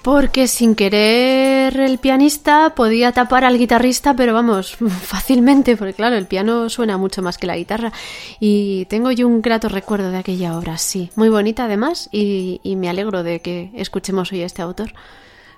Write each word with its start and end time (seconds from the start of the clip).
porque 0.03 0.49
sin 0.49 0.75
querer 0.75 1.81
el 1.81 1.99
pianista 1.99 2.75
podía 2.75 3.13
tapar 3.13 3.45
al 3.45 3.59
guitarrista, 3.59 4.15
pero 4.15 4.35
vamos, 4.35 4.77
fácilmente, 5.03 5.77
porque 5.77 5.95
claro, 5.95 6.17
el 6.17 6.27
piano 6.27 6.69
suena 6.69 6.99
mucho 6.99 7.23
más 7.23 7.39
que 7.39 7.47
la 7.47 7.57
guitarra. 7.57 7.93
Y 8.41 8.85
tengo 8.87 9.11
yo 9.11 9.27
un 9.27 9.41
grato 9.41 9.69
recuerdo 9.69 10.11
de 10.11 10.19
aquella 10.19 10.57
obra, 10.59 10.79
sí. 10.79 11.11
Muy 11.17 11.29
bonita 11.29 11.65
además, 11.65 12.09
y, 12.13 12.61
y 12.63 12.77
me 12.77 12.89
alegro 12.89 13.23
de 13.23 13.41
que 13.41 13.71
escuchemos 13.75 14.31
hoy 14.33 14.43
a 14.43 14.47
este 14.47 14.63
autor. 14.63 14.93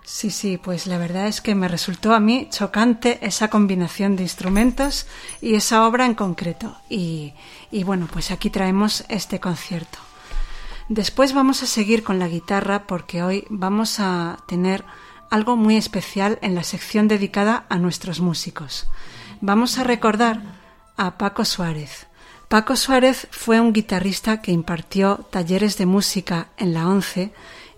Sí, 0.09 0.31
sí, 0.31 0.57
pues 0.57 0.87
la 0.87 0.99
verdad 0.99 1.27
es 1.27 1.41
que 1.41 1.57
me 1.57 1.67
resultó 1.67 2.15
a 2.15 2.21
mí 2.21 2.47
chocante 2.49 3.19
esa 3.23 3.49
combinación 3.49 4.15
de 4.15 4.23
instrumentos 4.23 5.09
y 5.41 5.57
esa 5.57 5.85
obra 5.85 6.07
en 6.07 6.15
concreto. 6.15 6.77
Y, 6.89 7.35
bueno, 7.85 8.09
pues 8.13 8.31
aquí 8.31 8.49
traemos 8.49 9.05
este 9.09 9.41
concierto. 9.41 9.99
Después 10.89 11.35
vamos 11.35 11.65
a 11.65 11.67
seguir 11.67 12.05
con 12.05 12.21
la 12.21 12.29
guitarra 12.29 12.87
porque 12.87 13.25
hoy 13.25 13.47
vamos 13.51 13.99
a 13.99 14.39
tener 14.47 14.85
algo 15.29 15.57
muy 15.57 15.77
especial 15.77 16.39
en 16.41 16.55
la 16.55 16.63
sección 16.63 17.09
dedicada 17.09 17.67
a 17.69 17.77
nuestros 17.79 18.21
músicos. 18.21 18.87
Vamos 19.41 19.77
a 19.77 19.83
recordar 19.83 20.41
a 20.97 21.19
Paco 21.19 21.45
Suárez. 21.45 22.07
Paco 22.47 22.77
Suárez 22.77 23.27
fue 23.33 23.61
un 23.61 23.73
guitarrista 23.73 24.41
que 24.41 24.53
impartió 24.53 25.27
talleres 25.33 25.79
de 25.79 25.87
música 25.87 26.47
en 26.59 26.75
la 26.75 26.87
ONCE 26.87 27.33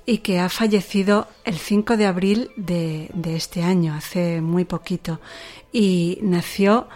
y 0.08 0.18
que 0.18 0.40
ha 0.40 0.48
fallecido 0.48 1.28
el 1.44 1.58
5 1.58 1.98
de 1.98 2.06
abril 2.06 2.50
de, 2.56 3.10
este 3.24 3.62
año, 3.62 3.92
hace 3.92 4.40
muy 4.40 4.64
poquito, 4.64 5.20
y 5.70 6.18
nació 6.22 6.88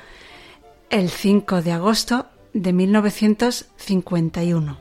el 0.89 1.11
5 1.11 1.61
de 1.61 1.73
agosto 1.73 2.25
de 2.55 2.73
1951. 2.73 4.79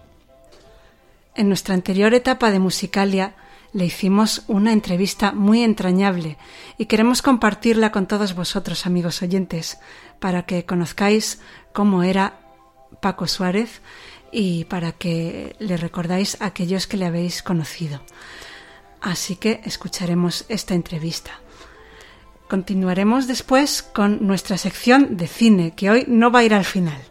En 1.35 1.49
nuestra 1.49 1.75
anterior 1.75 2.13
etapa 2.13 2.51
de 2.51 2.59
Musicalia 2.59 3.35
le 3.73 3.83
hicimos 3.83 4.43
una 4.47 4.71
entrevista 4.71 5.33
muy 5.33 5.61
entrañable 5.61 6.37
y 6.77 6.85
queremos 6.85 7.21
compartirla 7.21 7.91
con 7.91 8.07
todos 8.07 8.33
vosotros, 8.33 8.85
amigos 8.85 9.21
oyentes, 9.21 9.77
para 10.21 10.43
que 10.43 10.63
conozcáis 10.63 11.41
cómo 11.73 12.01
era 12.01 12.39
Paco 13.01 13.27
Suárez 13.27 13.81
y 14.31 14.65
para 14.65 14.93
que 14.93 15.55
le 15.59 15.77
recordáis 15.77 16.41
a 16.41 16.47
aquellos 16.47 16.87
que 16.87 16.97
le 16.97 17.05
habéis 17.05 17.43
conocido. 17.43 18.01
Así 19.01 19.35
que 19.35 19.61
escucharemos 19.65 20.45
esta 20.47 20.73
entrevista. 20.73 21.31
Continuaremos 22.47 23.27
después 23.27 23.81
con 23.81 24.27
nuestra 24.27 24.57
sección 24.57 25.17
de 25.17 25.27
cine, 25.27 25.73
que 25.75 25.89
hoy 25.89 26.05
no 26.07 26.31
va 26.31 26.39
a 26.39 26.43
ir 26.43 26.53
al 26.53 26.65
final. 26.65 27.01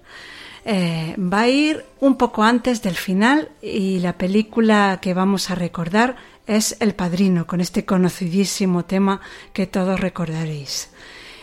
Eh, 0.65 1.17
va 1.19 1.41
a 1.41 1.49
ir 1.49 1.87
un 2.01 2.17
poco 2.17 2.43
antes 2.43 2.83
del 2.83 2.95
final 2.95 3.49
y 3.63 3.99
la 4.01 4.19
película 4.19 4.99
que 5.01 5.15
vamos 5.15 5.51
a 5.51 5.55
recordar 5.55 6.17
es 6.47 6.77
El 6.81 6.95
Padrino, 6.95 7.47
con 7.47 7.61
este 7.61 7.85
conocidísimo 7.85 8.85
tema 8.85 9.21
que 9.53 9.67
todos 9.67 9.99
recordaréis. 9.99 10.91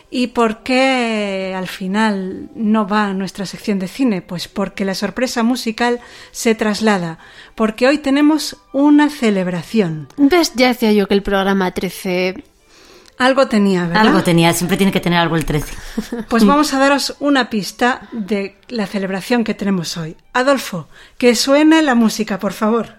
¿Y 0.10 0.28
por 0.28 0.64
qué 0.64 1.54
al 1.56 1.68
final 1.68 2.50
no 2.56 2.88
va 2.88 3.08
a 3.08 3.14
nuestra 3.14 3.46
sección 3.46 3.78
de 3.78 3.88
cine? 3.88 4.22
Pues 4.22 4.48
porque 4.48 4.86
la 4.86 4.96
sorpresa 4.96 5.44
musical 5.44 6.00
se 6.32 6.56
traslada, 6.56 7.20
porque 7.56 7.88
hoy 7.88 7.98
tenemos 7.98 8.58
una 8.72 9.10
celebración. 9.10 10.08
¿Ves? 10.16 10.54
Ya 10.56 10.70
decía 10.70 10.94
yo 10.94 11.08
que 11.08 11.14
el 11.14 11.24
programa 11.24 11.72
13 11.72 12.44
algo 13.18 13.48
tenía, 13.48 13.88
¿verdad? 13.88 14.06
Algo 14.08 14.24
tenía, 14.24 14.54
siempre 14.54 14.78
tiene 14.78 14.92
que 14.92 15.00
tener 15.00 15.20
algo 15.20 15.36
el 15.36 15.46
13. 15.46 15.74
Pues 16.30 16.46
vamos 16.46 16.74
a 16.74 16.80
daros 16.80 17.16
una 17.20 17.50
pista 17.50 18.08
de 18.12 18.58
la 18.68 18.86
celebración 18.86 19.44
que 19.44 19.56
tenemos 19.56 19.98
hoy. 19.98 20.16
Adolfo, 20.34 20.88
que 21.18 21.36
suene 21.36 21.82
la 21.82 21.96
música, 21.96 22.38
por 22.38 22.54
favor. 22.54 22.97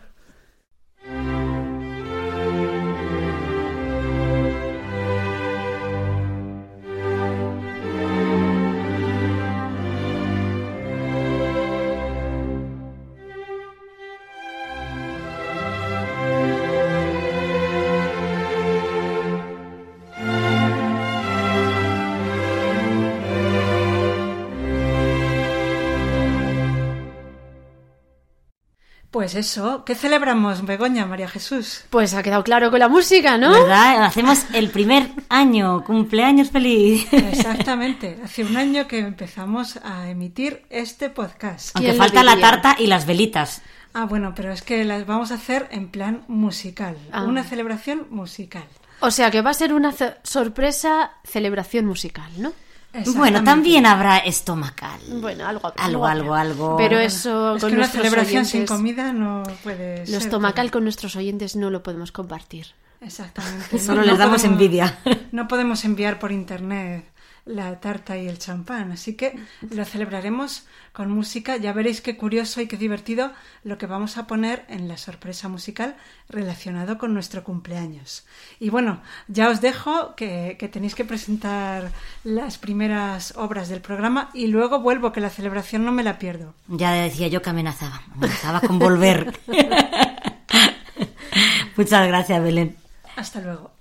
Pues 29.18 29.34
eso, 29.34 29.82
¿qué 29.84 29.96
celebramos, 29.96 30.64
Begoña, 30.64 31.04
María 31.04 31.26
Jesús? 31.28 31.80
Pues 31.90 32.14
ha 32.14 32.22
quedado 32.22 32.44
claro 32.44 32.70
con 32.70 32.78
la 32.78 32.86
música, 32.88 33.36
¿no? 33.36 33.50
¿Verdad? 33.50 34.04
Hacemos 34.04 34.44
el 34.54 34.70
primer 34.70 35.08
año, 35.28 35.82
cumpleaños 35.82 36.52
feliz. 36.52 37.12
Exactamente, 37.12 38.16
hace 38.22 38.44
un 38.44 38.56
año 38.56 38.86
que 38.86 39.00
empezamos 39.00 39.76
a 39.82 40.08
emitir 40.08 40.62
este 40.70 41.10
podcast. 41.10 41.74
Aunque 41.74 41.94
falta 41.94 42.22
la 42.22 42.38
tarta 42.38 42.76
y 42.78 42.86
las 42.86 43.06
velitas. 43.06 43.60
Ah, 43.92 44.04
bueno, 44.04 44.34
pero 44.36 44.52
es 44.52 44.62
que 44.62 44.84
las 44.84 45.04
vamos 45.04 45.32
a 45.32 45.34
hacer 45.34 45.66
en 45.72 45.88
plan 45.88 46.22
musical, 46.28 46.96
Ah. 47.10 47.24
una 47.24 47.42
celebración 47.42 48.06
musical. 48.10 48.66
O 49.00 49.10
sea 49.10 49.32
que 49.32 49.42
va 49.42 49.50
a 49.50 49.54
ser 49.54 49.74
una 49.74 49.92
sorpresa 50.22 51.10
celebración 51.24 51.86
musical, 51.86 52.30
¿no? 52.36 52.52
Bueno, 52.92 53.06
Exactamente. 53.10 53.44
también 53.44 53.86
habrá 53.86 54.18
estomacal. 54.18 54.98
Bueno, 55.20 55.46
algo 55.46 55.72
Algo, 55.76 56.06
algo, 56.06 56.34
algo. 56.34 56.76
Pero 56.76 56.98
eso 56.98 57.56
Es 57.56 57.60
con 57.62 57.70
que 57.70 57.76
una 57.76 57.86
celebración 57.86 58.40
oyentes, 58.40 58.50
sin 58.50 58.66
comida 58.66 59.12
no 59.12 59.42
puede 59.62 60.06
ser. 60.06 60.10
Lo 60.10 60.18
estomacal 60.18 60.70
con 60.70 60.84
nuestros 60.84 61.14
oyentes 61.14 61.54
no 61.54 61.70
lo 61.70 61.82
podemos 61.82 62.12
compartir. 62.12 62.68
Exactamente. 63.00 63.78
Solo 63.78 64.02
les 64.02 64.18
damos 64.18 64.42
envidia. 64.44 64.98
No 65.32 65.46
podemos 65.48 65.84
enviar 65.84 66.18
por 66.18 66.32
internet 66.32 67.04
la 67.48 67.80
tarta 67.80 68.16
y 68.16 68.28
el 68.28 68.38
champán, 68.38 68.92
así 68.92 69.14
que 69.14 69.38
lo 69.70 69.84
celebraremos 69.84 70.66
con 70.92 71.10
música. 71.10 71.56
Ya 71.56 71.72
veréis 71.72 72.00
qué 72.00 72.16
curioso 72.16 72.60
y 72.60 72.68
qué 72.68 72.76
divertido 72.76 73.32
lo 73.64 73.78
que 73.78 73.86
vamos 73.86 74.18
a 74.18 74.26
poner 74.26 74.64
en 74.68 74.86
la 74.86 74.96
sorpresa 74.96 75.48
musical 75.48 75.96
relacionado 76.28 76.98
con 76.98 77.14
nuestro 77.14 77.42
cumpleaños. 77.42 78.26
Y 78.60 78.70
bueno, 78.70 79.00
ya 79.28 79.48
os 79.48 79.60
dejo 79.60 80.14
que, 80.14 80.56
que 80.58 80.68
tenéis 80.68 80.94
que 80.94 81.04
presentar 81.04 81.90
las 82.22 82.58
primeras 82.58 83.34
obras 83.36 83.68
del 83.68 83.80
programa 83.80 84.30
y 84.34 84.48
luego 84.48 84.80
vuelvo, 84.80 85.12
que 85.12 85.20
la 85.20 85.30
celebración 85.30 85.84
no 85.84 85.92
me 85.92 86.04
la 86.04 86.18
pierdo. 86.18 86.54
Ya 86.68 86.92
decía 86.92 87.28
yo 87.28 87.42
que 87.42 87.50
amenazaba. 87.50 88.02
Amenazaba 88.14 88.60
con 88.60 88.78
volver. 88.78 89.38
Muchas 91.76 92.08
gracias, 92.08 92.42
Belén. 92.42 92.76
Hasta 93.16 93.40
luego. 93.40 93.77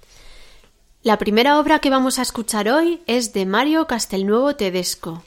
La 1.07 1.17
primera 1.17 1.57
obra 1.57 1.79
que 1.79 1.89
vamos 1.89 2.19
a 2.19 2.21
escuchar 2.21 2.67
hoy 2.67 2.99
es 3.07 3.31
de 3.31 3.45
Mario 3.45 3.87
Castelnuovo 3.87 4.57
Tedesco. 4.57 5.23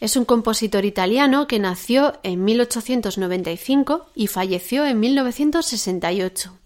Es 0.00 0.16
un 0.16 0.24
compositor 0.24 0.84
italiano 0.84 1.46
que 1.46 1.60
nació 1.60 2.14
en 2.24 2.42
1895 2.42 4.06
y 4.16 4.26
falleció 4.26 4.84
en 4.84 4.98
1968. 4.98 6.58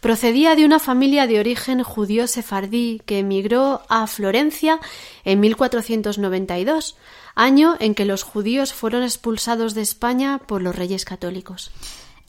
Procedía 0.00 0.54
de 0.54 0.66
una 0.66 0.80
familia 0.80 1.26
de 1.26 1.40
origen 1.40 1.82
judío 1.82 2.26
sefardí 2.26 3.00
que 3.06 3.20
emigró 3.20 3.80
a 3.88 4.06
Florencia 4.06 4.80
en 5.24 5.40
1492, 5.40 6.94
año 7.34 7.74
en 7.80 7.94
que 7.94 8.04
los 8.04 8.22
judíos 8.22 8.74
fueron 8.74 9.02
expulsados 9.02 9.72
de 9.72 9.80
España 9.80 10.42
por 10.46 10.60
los 10.60 10.76
reyes 10.76 11.06
católicos. 11.06 11.70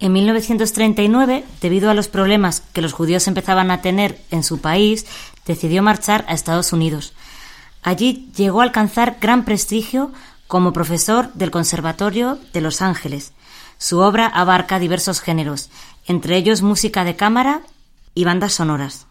En 0.01 0.13
1939, 0.13 1.43
debido 1.59 1.89
a 1.89 1.93
los 1.93 2.07
problemas 2.07 2.61
que 2.71 2.81
los 2.81 2.93
judíos 2.93 3.27
empezaban 3.27 3.69
a 3.69 3.81
tener 3.81 4.21
en 4.31 4.43
su 4.43 4.61
país, 4.61 5.05
decidió 5.45 5.83
marchar 5.83 6.25
a 6.27 6.33
Estados 6.33 6.73
Unidos. 6.73 7.13
Allí 7.81 8.29
llegó 8.35 8.61
a 8.61 8.63
alcanzar 8.63 9.17
gran 9.19 9.45
prestigio 9.45 10.11
como 10.47 10.73
profesor 10.73 11.31
del 11.33 11.51
Conservatorio 11.51 12.39
de 12.53 12.61
Los 12.61 12.81
Ángeles. 12.81 13.33
Su 13.77 13.99
obra 13.99 14.27
abarca 14.27 14.79
diversos 14.79 15.21
géneros, 15.21 15.69
entre 16.05 16.35
ellos 16.35 16.61
música 16.61 17.03
de 17.03 17.15
cámara 17.15 17.61
y 18.13 18.25
bandas 18.25 18.53
sonoras. 18.53 19.05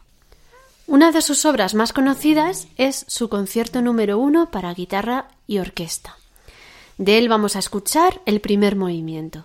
Una 0.86 1.12
de 1.12 1.22
sus 1.22 1.44
obras 1.44 1.74
más 1.74 1.92
conocidas 1.92 2.66
es 2.76 3.04
su 3.08 3.28
concierto 3.28 3.82
número 3.82 4.18
uno 4.18 4.50
para 4.50 4.72
guitarra 4.74 5.28
y 5.46 5.58
orquesta. 5.58 6.16
De 6.96 7.18
él 7.18 7.28
vamos 7.28 7.56
a 7.56 7.60
escuchar 7.60 8.20
el 8.26 8.40
primer 8.40 8.74
movimiento. 8.74 9.44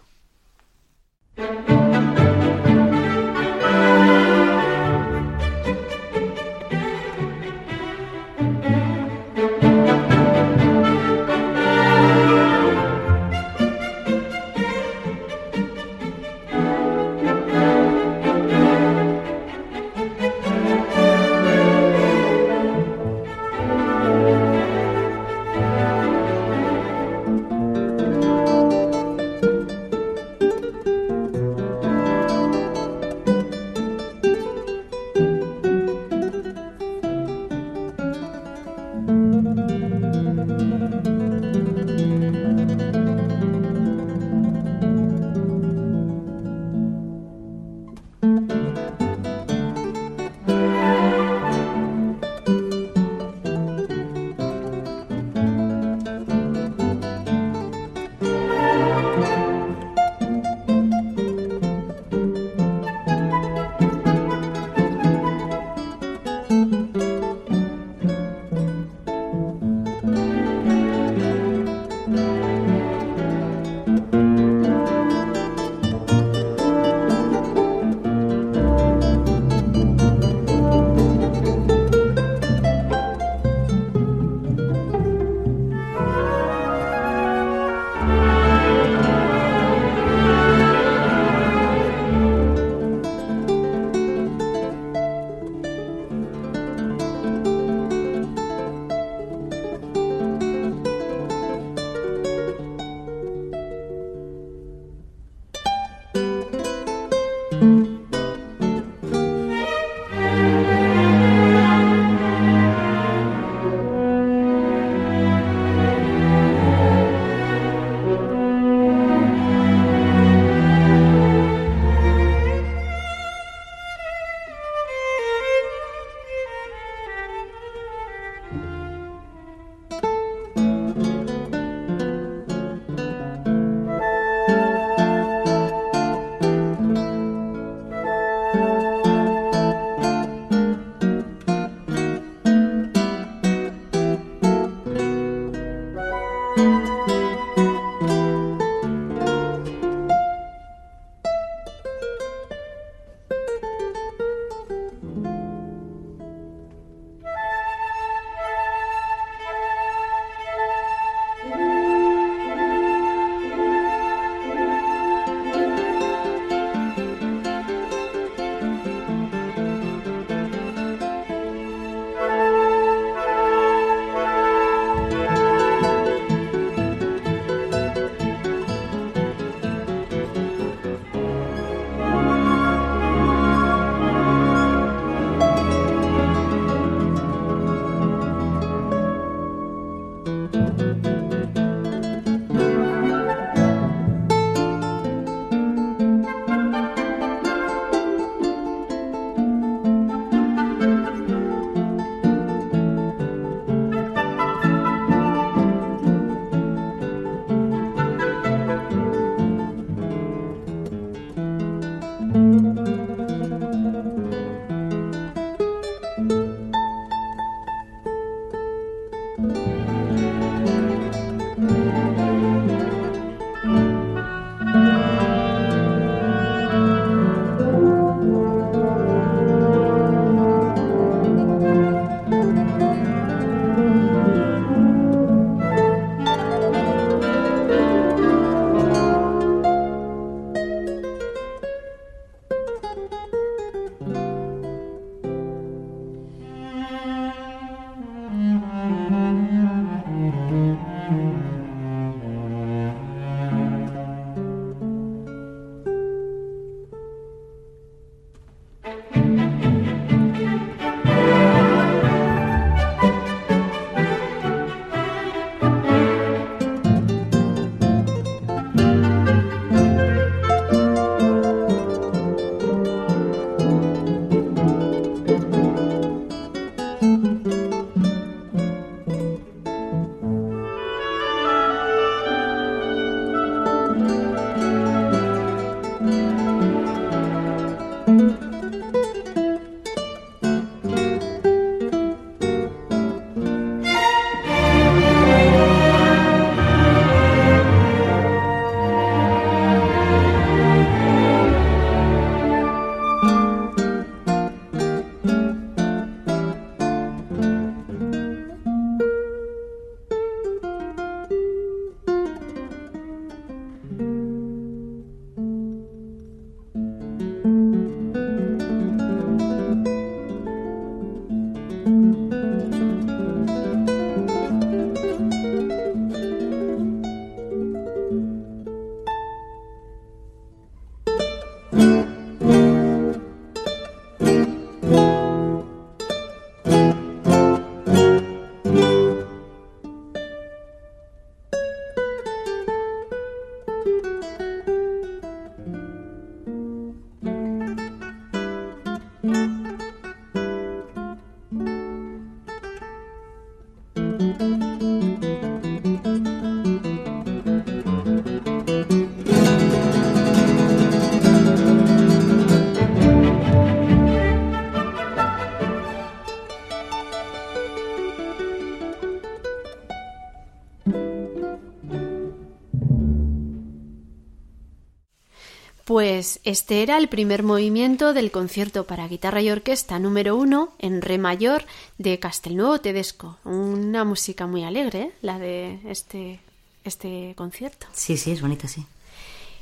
Pues 375.94 376.40
este 376.44 376.82
era 376.82 376.98
el 376.98 377.08
primer 377.08 377.44
movimiento 377.44 378.16
del 378.16 378.32
concierto 378.32 378.88
para 378.88 379.08
guitarra 379.08 379.44
y 379.44 379.52
orquesta 379.52 380.00
número 380.00 380.36
uno 380.36 380.70
en 380.80 381.04
re 381.04 381.20
mayor 381.20 381.66
de 382.00 382.18
Castelnuovo 382.18 382.80
Tedesco. 382.80 383.38
Una 383.44 384.04
música 384.04 384.48
muy 384.48 384.64
alegre, 384.64 385.00
¿eh? 385.00 385.12
la 385.22 385.38
de 385.38 385.78
este, 385.86 386.40
este 386.84 387.36
concierto. 387.38 387.86
Sí, 387.94 388.18
sí, 388.18 388.32
es 388.32 388.42
bonita, 388.42 388.68
sí. 388.68 388.84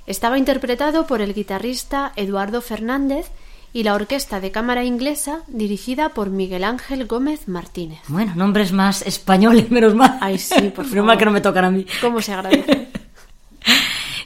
Estaba 0.07 0.37
interpretado 0.37 1.05
por 1.05 1.19
el 1.19 1.33
guitarrista 1.33 2.13
Eduardo 2.15 2.61
Fernández 2.61 3.25
y 3.73 3.83
la 3.83 3.93
orquesta 3.93 4.39
de 4.39 4.51
cámara 4.51 4.85
inglesa 4.85 5.43
dirigida 5.47 6.13
por 6.13 6.29
Miguel 6.29 6.63
Ángel 6.63 7.07
Gómez 7.07 7.49
Martínez. 7.49 7.99
Bueno, 8.07 8.35
nombres 8.35 8.71
más 8.71 9.01
españoles, 9.01 9.69
menos 9.69 9.95
mal. 9.95 10.17
Ay, 10.21 10.37
sí, 10.37 10.69
por 10.73 10.87
Menos 10.87 11.05
mal 11.05 11.17
que 11.17 11.25
no 11.25 11.31
me 11.31 11.41
tocan 11.41 11.65
a 11.65 11.71
mí. 11.71 11.85
¿Cómo 11.99 12.21
se 12.21 12.31
agradece? 12.31 12.87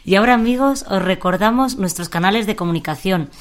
Y 0.05 0.15
ahora, 0.15 0.35
amigos, 0.35 0.85
os 0.87 1.01
recordamos 1.01 1.77
nuestros 1.77 2.07
canales 2.09 2.45
de 2.45 2.55
comunicación. 2.55 3.31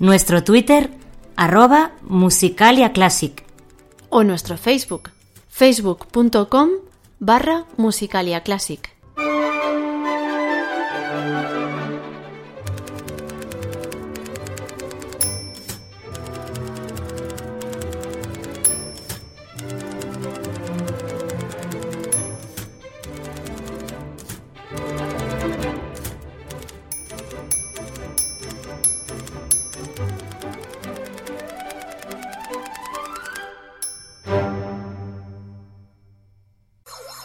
Nuestro 0.00 0.42
Twitter, 0.42 0.90
arroba 1.36 1.92
musicaliaclassic. 2.02 3.42
o 4.08 4.22
nuestro 4.22 4.56
Facebook 4.56 5.10
facebook.com 5.48 6.68
barra 7.18 7.64
musicaliaclassic. 7.76 8.93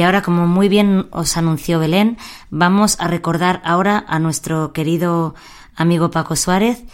Y 0.00 0.02
ahora, 0.02 0.22
como 0.22 0.46
muy 0.46 0.70
bien 0.70 1.08
os 1.10 1.36
anunció 1.36 1.78
Belén, 1.78 2.16
vamos 2.48 2.96
a 3.00 3.06
recordar 3.06 3.60
ahora 3.66 4.02
a 4.08 4.18
nuestro 4.18 4.72
querido 4.72 5.34
amigo 5.76 6.10
Paco 6.10 6.36
Suárez 6.36 6.84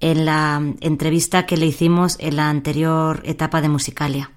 en 0.00 0.24
la 0.24 0.60
entrevista 0.80 1.46
que 1.46 1.56
le 1.56 1.66
hicimos 1.66 2.16
en 2.18 2.34
la 2.34 2.50
anterior 2.50 3.22
etapa 3.24 3.60
de 3.60 3.68
Musicalia. 3.68 4.32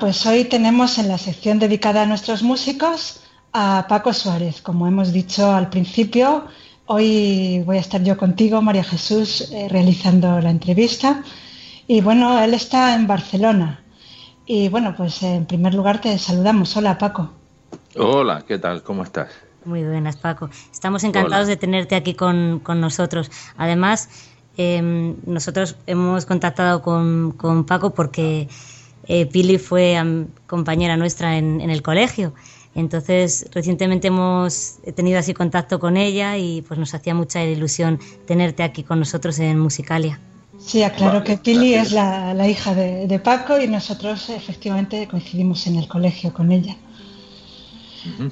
Pues 0.00 0.24
hoy 0.24 0.44
tenemos 0.44 0.98
en 0.98 1.08
la 1.08 1.18
sección 1.18 1.58
dedicada 1.58 2.02
a 2.02 2.06
nuestros 2.06 2.42
músicos 2.42 3.20
a 3.52 3.84
Paco 3.86 4.14
Suárez. 4.14 4.62
Como 4.62 4.86
hemos 4.86 5.12
dicho 5.12 5.52
al 5.52 5.68
principio, 5.68 6.46
hoy 6.86 7.62
voy 7.66 7.76
a 7.76 7.80
estar 7.80 8.02
yo 8.02 8.16
contigo, 8.16 8.62
María 8.62 8.82
Jesús, 8.82 9.52
eh, 9.52 9.68
realizando 9.68 10.40
la 10.40 10.50
entrevista. 10.50 11.22
Y 11.86 12.00
bueno, 12.00 12.42
él 12.42 12.54
está 12.54 12.94
en 12.94 13.06
Barcelona. 13.06 13.84
Y 14.46 14.70
bueno, 14.70 14.94
pues 14.96 15.22
en 15.22 15.44
primer 15.44 15.74
lugar 15.74 16.00
te 16.00 16.16
saludamos. 16.18 16.74
Hola, 16.78 16.96
Paco. 16.96 17.30
Hola, 17.96 18.42
¿qué 18.48 18.58
tal? 18.58 18.82
¿Cómo 18.82 19.02
estás? 19.02 19.28
Muy 19.66 19.84
buenas, 19.84 20.16
Paco. 20.16 20.48
Estamos 20.72 21.04
encantados 21.04 21.44
Hola. 21.44 21.50
de 21.50 21.56
tenerte 21.58 21.94
aquí 21.94 22.14
con, 22.14 22.60
con 22.60 22.80
nosotros. 22.80 23.30
Además, 23.58 24.08
eh, 24.56 25.14
nosotros 25.26 25.76
hemos 25.86 26.24
contactado 26.24 26.80
con, 26.80 27.32
con 27.32 27.66
Paco 27.66 27.90
porque 27.90 28.48
eh, 29.12 29.26
Pili 29.26 29.58
fue 29.58 29.96
am, 29.96 30.28
compañera 30.46 30.96
nuestra 30.96 31.36
en, 31.36 31.60
en 31.60 31.70
el 31.70 31.82
colegio. 31.82 32.32
Entonces, 32.74 33.46
recientemente 33.52 34.08
hemos 34.08 34.76
tenido 34.94 35.18
así 35.18 35.34
contacto 35.34 35.78
con 35.80 35.96
ella 35.96 36.36
y 36.38 36.62
pues 36.62 36.78
nos 36.78 36.94
hacía 36.94 37.14
mucha 37.14 37.38
ilusión 37.44 37.98
tenerte 38.26 38.62
aquí 38.62 38.82
con 38.84 38.98
nosotros 39.00 39.38
en 39.40 39.58
Musicalia. 39.58 40.20
Sí, 40.58 40.82
aclaro 40.84 41.20
Vale, 41.20 41.24
que 41.24 41.36
Pili 41.38 41.72
gracias. 41.72 41.86
es 41.88 41.92
la, 41.94 42.34
la 42.34 42.46
hija 42.46 42.74
de, 42.74 43.06
de 43.08 43.18
Paco 43.18 43.58
y 43.60 43.66
nosotros 43.66 44.28
efectivamente 44.30 45.08
coincidimos 45.08 45.66
en 45.66 45.76
el 45.76 45.88
colegio 45.88 46.32
con 46.32 46.52
ella. 46.52 46.76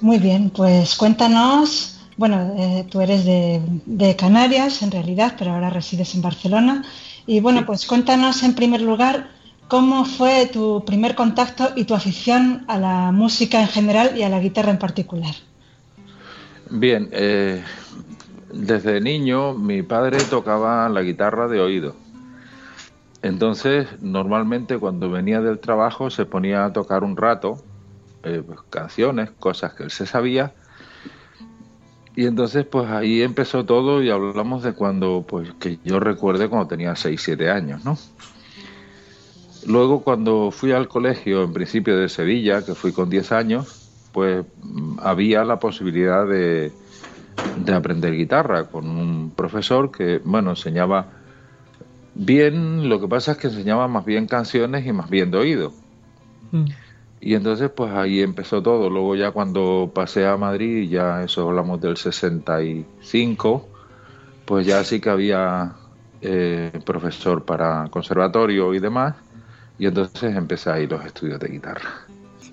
Muy 0.00 0.18
bien, 0.18 0.50
pues 0.50 0.94
cuéntanos, 0.94 1.98
bueno, 2.16 2.54
eh, 2.56 2.86
tú 2.90 3.00
eres 3.00 3.24
de, 3.24 3.60
de 3.86 4.14
Canarias 4.16 4.82
en 4.82 4.90
realidad, 4.90 5.34
pero 5.38 5.52
ahora 5.52 5.68
resides 5.70 6.14
en 6.14 6.22
Barcelona. 6.22 6.84
Y 7.26 7.40
bueno, 7.40 7.66
pues 7.66 7.86
cuéntanos 7.86 8.42
en 8.42 8.54
primer 8.54 8.80
lugar 8.80 9.28
cómo 9.68 10.04
fue 10.04 10.46
tu 10.46 10.84
primer 10.84 11.14
contacto 11.14 11.70
y 11.76 11.84
tu 11.84 11.94
afición 11.94 12.64
a 12.68 12.78
la 12.78 13.12
música 13.12 13.60
en 13.60 13.68
general 13.68 14.16
y 14.16 14.22
a 14.22 14.28
la 14.28 14.40
guitarra 14.40 14.70
en 14.70 14.78
particular. 14.78 15.34
Bien, 16.70 17.08
eh, 17.12 17.62
desde 18.52 19.00
niño 19.00 19.54
mi 19.54 19.82
padre 19.82 20.18
tocaba 20.24 20.88
la 20.88 21.02
guitarra 21.02 21.48
de 21.48 21.60
oído. 21.60 21.94
Entonces, 23.22 23.88
normalmente 24.00 24.78
cuando 24.78 25.10
venía 25.10 25.40
del 25.40 25.58
trabajo 25.58 26.10
se 26.10 26.24
ponía 26.24 26.64
a 26.64 26.72
tocar 26.72 27.04
un 27.04 27.16
rato, 27.16 27.62
eh, 28.22 28.42
pues, 28.46 28.60
canciones, 28.70 29.30
cosas 29.38 29.74
que 29.74 29.84
él 29.84 29.90
se 29.90 30.06
sabía. 30.06 30.52
Y 32.14 32.26
entonces, 32.26 32.64
pues 32.64 32.88
ahí 32.90 33.22
empezó 33.22 33.64
todo 33.64 34.02
y 34.02 34.10
hablamos 34.10 34.62
de 34.62 34.72
cuando, 34.72 35.24
pues 35.26 35.52
que 35.60 35.78
yo 35.84 36.00
recuerde 36.00 36.48
cuando 36.48 36.66
tenía 36.66 36.96
6, 36.96 37.20
7 37.22 37.50
años, 37.50 37.84
¿no? 37.84 37.96
Luego 39.68 40.02
cuando 40.02 40.50
fui 40.50 40.72
al 40.72 40.88
colegio, 40.88 41.42
en 41.42 41.52
principio 41.52 41.96
de 41.98 42.08
Sevilla, 42.08 42.64
que 42.64 42.74
fui 42.74 42.90
con 42.92 43.10
10 43.10 43.32
años, 43.32 43.66
pues 44.12 44.46
mm, 44.62 44.98
había 45.00 45.44
la 45.44 45.58
posibilidad 45.58 46.26
de, 46.26 46.72
de 47.54 47.74
aprender 47.74 48.14
guitarra 48.14 48.70
con 48.70 48.88
un 48.88 49.30
profesor 49.30 49.90
que, 49.90 50.22
bueno, 50.24 50.50
enseñaba 50.50 51.12
bien, 52.14 52.88
lo 52.88 52.98
que 52.98 53.08
pasa 53.08 53.32
es 53.32 53.38
que 53.38 53.48
enseñaba 53.48 53.88
más 53.88 54.06
bien 54.06 54.26
canciones 54.26 54.86
y 54.86 54.92
más 54.92 55.10
bien 55.10 55.30
de 55.30 55.38
oído. 55.38 55.72
Mm. 56.50 56.64
Y 57.20 57.34
entonces 57.34 57.70
pues 57.70 57.92
ahí 57.92 58.20
empezó 58.22 58.62
todo. 58.62 58.88
Luego 58.88 59.16
ya 59.16 59.32
cuando 59.32 59.90
pasé 59.94 60.26
a 60.26 60.38
Madrid, 60.38 60.88
ya 60.88 61.24
eso 61.24 61.46
hablamos 61.46 61.78
del 61.80 61.98
65, 61.98 63.68
pues 64.46 64.66
ya 64.66 64.82
sí 64.84 64.98
que 64.98 65.10
había 65.10 65.74
eh, 66.20 66.72
profesor 66.86 67.44
para 67.44 67.88
conservatorio 67.90 68.72
y 68.72 68.78
demás. 68.78 69.27
Y 69.78 69.86
entonces 69.86 70.34
empecé 70.34 70.70
ahí 70.70 70.86
los 70.86 71.04
estudios 71.04 71.38
de 71.40 71.48
guitarra. 71.48 72.06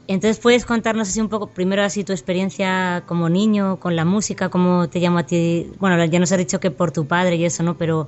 Entonces, 0.07 0.39
¿puedes 0.39 0.65
contarnos 0.65 1.09
así 1.09 1.19
un 1.19 1.29
poco, 1.29 1.47
primero 1.47 1.81
así 1.81 2.03
tu 2.03 2.13
experiencia 2.13 3.03
como 3.07 3.27
niño, 3.27 3.77
con 3.79 3.95
la 3.95 4.05
música, 4.05 4.49
cómo 4.49 4.88
te 4.88 4.99
llamó 4.99 5.19
a 5.19 5.23
ti? 5.23 5.71
Bueno, 5.79 6.03
ya 6.05 6.19
nos 6.19 6.31
has 6.31 6.38
dicho 6.38 6.59
que 6.59 6.69
por 6.69 6.91
tu 6.91 7.07
padre 7.07 7.38
y 7.38 7.45
eso, 7.45 7.63
¿no? 7.63 7.75
Pero, 7.75 8.07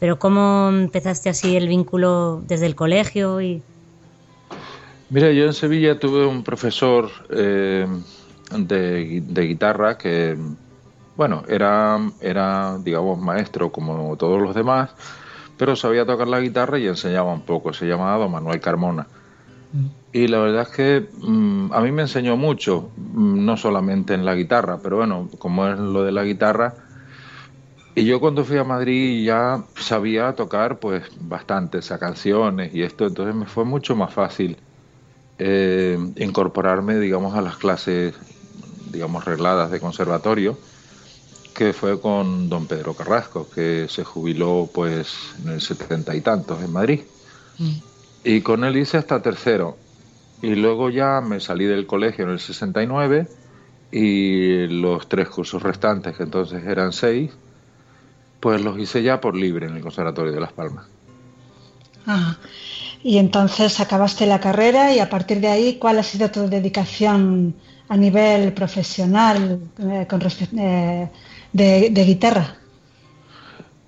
pero 0.00 0.18
¿cómo 0.18 0.70
empezaste 0.70 1.28
así 1.28 1.56
el 1.56 1.68
vínculo 1.68 2.42
desde 2.48 2.66
el 2.66 2.74
colegio? 2.74 3.40
y 3.40 3.62
Mira, 5.10 5.30
yo 5.30 5.44
en 5.44 5.52
Sevilla 5.52 6.00
tuve 6.00 6.26
un 6.26 6.42
profesor 6.42 7.10
eh, 7.30 7.86
de, 8.56 9.22
de, 9.24 9.42
guitarra 9.42 9.98
que, 9.98 10.36
bueno, 11.16 11.44
era, 11.48 12.00
era, 12.20 12.76
digamos, 12.78 13.20
maestro 13.20 13.70
como 13.70 14.16
todos 14.16 14.40
los 14.42 14.54
demás, 14.54 14.90
pero 15.60 15.76
sabía 15.76 16.06
tocar 16.06 16.26
la 16.26 16.40
guitarra 16.40 16.78
y 16.78 16.86
enseñaba 16.86 17.34
un 17.34 17.42
poco. 17.42 17.74
Se 17.74 17.86
llamaba 17.86 18.16
Don 18.16 18.32
Manuel 18.32 18.62
Carmona. 18.62 19.06
Y 20.10 20.26
la 20.26 20.38
verdad 20.38 20.62
es 20.62 20.68
que 20.70 21.10
mm, 21.20 21.74
a 21.74 21.82
mí 21.82 21.92
me 21.92 22.00
enseñó 22.00 22.38
mucho, 22.38 22.88
mm, 22.96 23.44
no 23.44 23.58
solamente 23.58 24.14
en 24.14 24.24
la 24.24 24.34
guitarra, 24.34 24.80
pero 24.82 24.96
bueno, 24.96 25.28
como 25.38 25.68
es 25.68 25.78
lo 25.78 26.02
de 26.02 26.12
la 26.12 26.24
guitarra. 26.24 26.76
Y 27.94 28.06
yo 28.06 28.20
cuando 28.20 28.42
fui 28.42 28.56
a 28.56 28.64
Madrid 28.64 29.22
ya 29.22 29.66
sabía 29.76 30.34
tocar 30.34 30.78
pues 30.78 31.04
bastantes 31.20 31.90
canciones 32.00 32.74
y 32.74 32.82
esto, 32.82 33.06
entonces 33.08 33.34
me 33.34 33.44
fue 33.44 33.66
mucho 33.66 33.94
más 33.94 34.14
fácil 34.14 34.56
eh, 35.36 35.98
incorporarme, 36.16 36.98
digamos, 36.98 37.34
a 37.34 37.42
las 37.42 37.58
clases, 37.58 38.14
digamos, 38.90 39.26
regladas 39.26 39.70
de 39.70 39.78
conservatorio, 39.78 40.56
que 41.54 41.72
fue 41.72 42.00
con 42.00 42.48
don 42.48 42.66
Pedro 42.66 42.94
Carrasco, 42.94 43.48
que 43.48 43.86
se 43.88 44.04
jubiló 44.04 44.68
pues 44.72 45.14
en 45.42 45.50
el 45.52 45.60
setenta 45.60 46.14
y 46.14 46.20
tantos 46.20 46.62
en 46.62 46.72
Madrid. 46.72 47.00
Mm. 47.58 47.72
Y 48.24 48.40
con 48.42 48.64
él 48.64 48.76
hice 48.76 48.98
hasta 48.98 49.22
tercero. 49.22 49.76
Y 50.42 50.54
luego 50.54 50.90
ya 50.90 51.20
me 51.20 51.40
salí 51.40 51.66
del 51.66 51.86
colegio 51.86 52.24
en 52.24 52.30
el 52.30 52.40
69 52.40 53.28
y 53.92 54.66
los 54.68 55.08
tres 55.08 55.28
cursos 55.28 55.62
restantes, 55.62 56.16
que 56.16 56.22
entonces 56.22 56.64
eran 56.64 56.92
seis, 56.92 57.30
pues 58.38 58.62
los 58.62 58.78
hice 58.78 59.02
ya 59.02 59.20
por 59.20 59.36
libre 59.36 59.66
en 59.66 59.76
el 59.76 59.82
Conservatorio 59.82 60.32
de 60.32 60.40
Las 60.40 60.52
Palmas. 60.52 60.86
Ah, 62.06 62.36
y 63.02 63.18
entonces 63.18 63.80
acabaste 63.80 64.26
la 64.26 64.40
carrera 64.40 64.94
y 64.94 64.98
a 64.98 65.10
partir 65.10 65.40
de 65.40 65.48
ahí, 65.48 65.76
¿cuál 65.78 65.98
ha 65.98 66.02
sido 66.02 66.30
tu 66.30 66.48
dedicación 66.48 67.54
a 67.88 67.96
nivel 67.96 68.52
profesional 68.52 69.60
eh, 69.78 70.06
con 70.08 70.22
eh, 70.58 71.10
de, 71.52 71.90
de, 71.90 72.04
guitarra? 72.04 72.56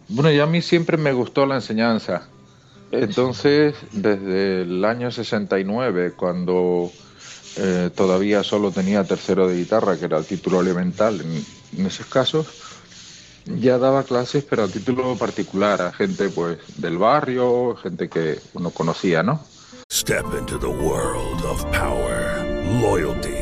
Bueno, 0.08 0.30
ya 0.30 0.44
a 0.44 0.46
mí 0.46 0.62
siempre 0.62 0.96
me 0.96 1.12
gustó 1.12 1.46
la 1.46 1.56
enseñanza. 1.56 2.28
Entonces, 2.90 3.74
desde 3.92 4.62
el 4.62 4.84
año 4.84 5.10
69, 5.10 6.12
cuando 6.14 6.92
eh, 7.56 7.90
todavía 7.94 8.42
solo 8.42 8.70
tenía 8.70 9.04
tercero 9.04 9.48
de 9.48 9.56
guitarra, 9.56 9.96
que 9.96 10.06
era 10.06 10.18
el 10.18 10.26
título 10.26 10.60
elemental 10.60 11.20
en, 11.20 11.44
en, 11.78 11.86
esos 11.86 12.06
casos, 12.06 12.46
ya 13.46 13.78
daba 13.78 14.04
clases, 14.04 14.44
pero 14.44 14.64
a 14.64 14.68
título 14.68 15.16
particular, 15.16 15.80
a 15.82 15.92
gente 15.92 16.28
pues 16.28 16.58
del 16.76 16.98
barrio, 16.98 17.76
gente 17.76 18.08
que 18.08 18.38
uno 18.54 18.70
conocía, 18.70 19.22
¿no? 19.22 19.40
Step 19.90 20.24
into 20.38 20.58
the 20.58 20.66
world 20.66 21.44
of 21.44 21.64
power, 21.66 22.44
loyalty 22.80 23.41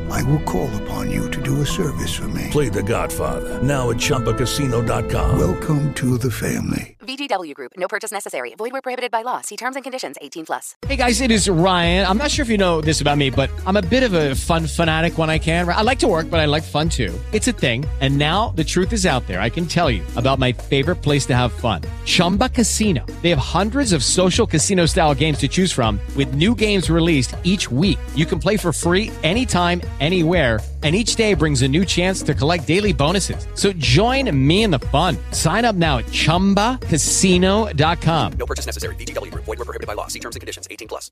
I 0.11 0.23
will 0.23 0.41
call 0.41 0.69
upon 0.83 1.09
you 1.09 1.31
to 1.31 1.41
do 1.41 1.61
a 1.61 1.65
service 1.65 2.13
for 2.13 2.27
me. 2.27 2.47
Play 2.51 2.67
The 2.67 2.83
Godfather 2.83 3.61
now 3.63 3.89
at 3.91 3.97
Choppacasino.com. 3.97 5.39
Welcome 5.39 5.93
to 5.95 6.17
the 6.17 6.29
family. 6.29 6.97
VGW 6.99 7.53
Group. 7.55 7.73
No 7.77 7.87
purchase 7.87 8.11
necessary. 8.11 8.53
Void 8.55 8.71
where 8.73 8.81
prohibited 8.81 9.11
by 9.11 9.21
law. 9.21 9.41
See 9.41 9.57
terms 9.57 9.75
and 9.75 9.83
conditions. 9.83 10.17
18 10.21 10.45
plus. 10.45 10.75
Hey 10.87 10.95
guys, 10.95 11.21
it 11.21 11.31
is 11.31 11.49
Ryan. 11.49 12.05
I'm 12.05 12.17
not 12.17 12.31
sure 12.31 12.43
if 12.43 12.49
you 12.49 12.57
know 12.57 12.81
this 12.81 13.01
about 13.01 13.17
me, 13.17 13.29
but 13.29 13.49
I'm 13.65 13.77
a 13.77 13.81
bit 13.81 14.03
of 14.03 14.13
a 14.13 14.35
fun 14.35 14.67
fanatic 14.67 15.17
when 15.17 15.29
I 15.29 15.39
can. 15.39 15.67
I 15.67 15.81
like 15.81 15.99
to 15.99 16.07
work, 16.07 16.29
but 16.29 16.39
I 16.39 16.45
like 16.45 16.63
fun 16.63 16.89
too. 16.89 17.13
It's 17.31 17.47
a 17.47 17.51
thing. 17.51 17.85
And 18.01 18.17
now 18.17 18.49
the 18.49 18.63
truth 18.63 18.93
is 18.93 19.05
out 19.05 19.25
there. 19.27 19.41
I 19.41 19.49
can 19.49 19.65
tell 19.65 19.89
you 19.89 20.03
about 20.15 20.39
my 20.39 20.51
favorite 20.51 20.97
place 20.97 21.25
to 21.27 21.35
have 21.35 21.53
fun. 21.53 21.81
Chumba 22.05 22.49
Casino. 22.49 23.05
They 23.21 23.29
have 23.29 23.39
hundreds 23.39 23.93
of 23.93 24.03
social 24.03 24.45
casino 24.45 24.85
style 24.85 25.15
games 25.15 25.37
to 25.39 25.47
choose 25.47 25.71
from 25.71 25.99
with 26.15 26.33
new 26.33 26.55
games 26.55 26.89
released 26.89 27.35
each 27.43 27.71
week. 27.71 27.99
You 28.15 28.25
can 28.25 28.39
play 28.39 28.57
for 28.57 28.73
free 28.73 29.11
anytime, 29.23 29.81
anywhere 30.01 30.59
and 30.81 30.95
each 30.95 31.15
day 31.15 31.35
brings 31.35 31.61
a 31.61 31.67
new 31.67 31.85
chance 31.85 32.23
to 32.23 32.33
collect 32.33 32.65
daily 32.65 32.91
bonuses. 32.91 33.45
So 33.53 33.71
join 33.73 34.35
me 34.35 34.63
in 34.63 34.71
the 34.71 34.79
fun. 34.79 35.15
Sign 35.31 35.63
up 35.63 35.75
now 35.75 35.99
at 35.99 36.07
ChumbaCasino.com. 36.07 38.33
No 38.33 38.45
purchase 38.47 38.65
necessary. 38.65 38.95
BGW. 38.95 39.29
Void 39.35 39.45
were 39.45 39.57
prohibited 39.57 39.85
by 39.85 39.93
law. 39.93 40.07
See 40.07 40.19
terms 40.19 40.35
and 40.35 40.41
conditions. 40.41 40.67
18 40.71 40.87
plus. 40.87 41.11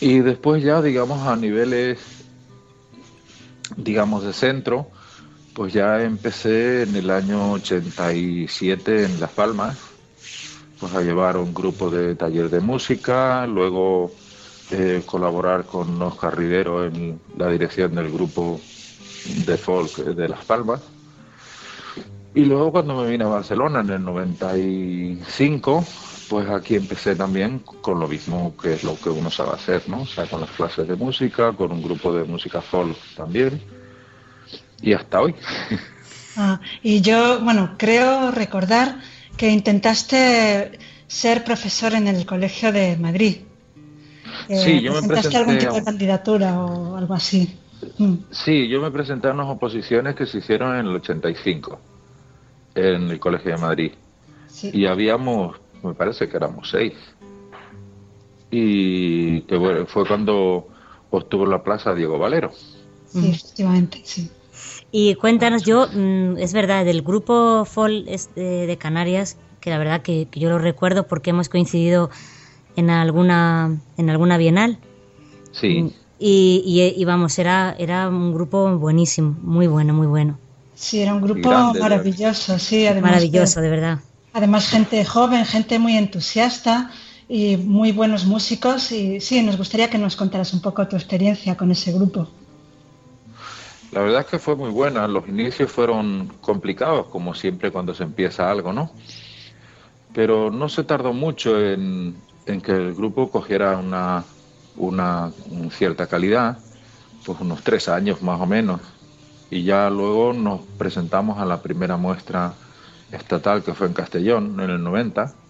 Y 0.00 0.20
después 0.20 0.62
ya, 0.62 0.82
digamos, 0.82 1.26
a 1.26 1.36
niveles, 1.36 1.98
digamos, 3.76 4.24
de 4.24 4.32
centro, 4.32 4.90
pues 5.54 5.72
ya 5.72 6.02
empecé 6.02 6.82
en 6.82 6.96
el 6.96 7.10
año 7.10 7.52
87 7.52 9.04
en 9.04 9.20
Las 9.20 9.30
Palmas, 9.30 9.78
pues 10.78 10.94
a 10.94 11.00
llevar 11.00 11.38
un 11.38 11.54
grupo 11.54 11.88
de 11.88 12.14
taller 12.14 12.50
de 12.50 12.60
música, 12.60 13.46
luego 13.46 14.12
eh, 14.70 15.02
colaborar 15.06 15.64
con 15.64 16.00
Oscar 16.02 16.36
Rivero 16.36 16.84
en 16.86 17.20
la 17.36 17.48
dirección 17.48 17.94
del 17.94 18.10
grupo 18.10 18.60
de 19.46 19.56
folk 19.56 19.96
de 19.96 20.28
Las 20.28 20.44
Palmas. 20.44 20.80
Y 22.34 22.44
luego 22.44 22.72
cuando 22.72 23.00
me 23.00 23.08
vine 23.10 23.24
a 23.24 23.28
Barcelona 23.28 23.80
en 23.80 23.90
el 23.90 24.04
95, 24.04 25.86
pues 26.28 26.48
aquí 26.48 26.74
empecé 26.74 27.14
también 27.14 27.60
con 27.60 28.00
lo 28.00 28.08
mismo 28.08 28.56
que 28.56 28.74
es 28.74 28.84
lo 28.84 28.98
que 28.98 29.08
uno 29.08 29.30
sabe 29.30 29.52
hacer, 29.52 29.88
¿no? 29.88 30.02
O 30.02 30.06
sea, 30.06 30.26
con 30.26 30.40
las 30.40 30.50
clases 30.50 30.88
de 30.88 30.96
música, 30.96 31.52
con 31.52 31.70
un 31.72 31.82
grupo 31.82 32.12
de 32.12 32.24
música 32.24 32.60
folk 32.60 32.96
también. 33.16 33.62
Y 34.82 34.92
hasta 34.92 35.20
hoy. 35.20 35.34
Ah, 36.38 36.60
y 36.82 37.00
yo, 37.00 37.40
bueno, 37.40 37.76
creo 37.78 38.30
recordar 38.30 39.00
que 39.38 39.48
intentaste 39.48 40.78
ser 41.06 41.44
profesor 41.44 41.94
en 41.94 42.08
el 42.08 42.26
Colegio 42.26 42.72
de 42.72 42.98
Madrid 42.98 43.38
sí, 44.48 44.70
eh, 44.70 44.80
yo 44.82 44.92
me 44.92 45.06
presenté 45.06 45.36
algún 45.36 45.58
tipo 45.58 45.74
de 45.74 45.84
candidatura 45.84 46.58
o 46.64 46.96
algo 46.96 47.14
así? 47.14 47.58
Mm. 47.98 48.14
Sí, 48.30 48.68
yo 48.68 48.80
me 48.80 48.90
presenté 48.90 49.28
a 49.28 49.32
unas 49.32 49.48
oposiciones 49.48 50.14
que 50.14 50.26
se 50.26 50.38
hicieron 50.38 50.76
en 50.76 50.86
el 50.86 50.96
85 50.96 51.78
en 52.74 53.10
el 53.10 53.18
Colegio 53.18 53.52
de 53.52 53.58
Madrid. 53.58 53.92
Y 54.62 54.86
habíamos, 54.86 55.56
me 55.82 55.94
parece 55.94 56.28
que 56.28 56.36
éramos 56.36 56.70
seis. 56.70 56.94
Y 58.50 59.42
que 59.42 59.56
bueno, 59.56 59.86
fue 59.86 60.06
cuando 60.06 60.68
obtuvo 61.10 61.46
la 61.46 61.62
plaza 61.62 61.94
Diego 61.94 62.18
Valero. 62.18 62.52
Sí, 63.08 63.30
efectivamente, 63.30 64.00
sí. 64.04 64.30
Y 64.90 65.14
cuéntanos, 65.16 65.64
yo, 65.64 65.88
mm, 65.92 66.38
es 66.38 66.52
verdad, 66.52 66.84
del 66.84 67.02
grupo 67.02 67.64
FOL 67.64 68.06
de 68.06 68.76
Canarias, 68.78 69.36
que 69.60 69.70
la 69.70 69.78
verdad 69.78 70.02
que 70.02 70.28
yo 70.32 70.48
lo 70.48 70.58
recuerdo 70.58 71.06
porque 71.06 71.30
hemos 71.30 71.48
coincidido 71.48 72.10
en 72.76 72.90
alguna, 72.90 73.76
en 73.96 74.10
alguna 74.10 74.36
bienal. 74.36 74.78
Sí. 75.52 75.92
Y, 76.18 76.94
y, 76.96 77.04
vamos, 77.04 77.38
era, 77.38 77.74
era 77.78 78.08
un 78.08 78.32
grupo 78.32 78.78
buenísimo, 78.78 79.36
muy 79.42 79.66
bueno, 79.66 79.92
muy 79.92 80.06
bueno. 80.06 80.38
Sí, 80.74 81.00
era 81.00 81.14
un 81.14 81.22
grupo 81.22 81.50
maravilloso, 81.50 82.58
sí. 82.58 82.86
Además 82.86 83.12
maravilloso, 83.12 83.60
de, 83.60 83.70
verdad. 83.70 83.98
Además, 84.32 84.68
gente 84.68 85.04
joven, 85.04 85.44
gente 85.44 85.78
muy 85.78 85.96
entusiasta 85.96 86.90
y 87.28 87.56
muy 87.56 87.92
buenos 87.92 88.26
músicos. 88.26 88.92
Y 88.92 89.20
sí, 89.20 89.42
nos 89.42 89.56
gustaría 89.56 89.90
que 89.90 89.98
nos 89.98 90.16
contaras 90.16 90.52
un 90.52 90.60
poco 90.60 90.86
tu 90.86 90.96
experiencia 90.96 91.56
con 91.56 91.70
ese 91.70 91.92
grupo. 91.92 92.28
La 93.92 94.00
verdad 94.00 94.20
es 94.22 94.26
que 94.26 94.38
fue 94.38 94.56
muy 94.56 94.70
buena. 94.70 95.06
Los 95.08 95.26
inicios 95.28 95.70
fueron 95.70 96.32
complicados, 96.40 97.06
como 97.06 97.34
siempre 97.34 97.70
cuando 97.70 97.94
se 97.94 98.04
empieza 98.04 98.50
algo, 98.50 98.72
¿no? 98.72 98.90
pero 100.16 100.50
no 100.50 100.70
se 100.70 100.82
tardó 100.82 101.12
mucho 101.12 101.60
en, 101.62 102.16
en 102.46 102.60
que 102.62 102.72
el 102.72 102.94
grupo 102.94 103.30
cogiera 103.30 103.78
una, 103.78 104.36
una 104.74 105.34
cierta 105.70 106.08
calidad, 106.08 106.64
pues 107.22 107.40
unos 107.40 107.62
tres 107.64 107.88
años 107.88 108.22
más 108.22 108.40
o 108.40 108.46
menos, 108.46 108.82
y 109.50 109.64
ya 109.64 109.90
luego 109.90 110.32
nos 110.34 110.68
presentamos 110.76 111.38
a 111.38 111.46
la 111.46 111.62
primera 111.62 111.96
muestra 111.98 112.60
estatal 113.10 113.64
que 113.64 113.74
fue 113.74 113.88
en 113.88 113.94
Castellón 113.94 114.60
en 114.60 114.70
el 114.70 114.82
90. 114.82 115.40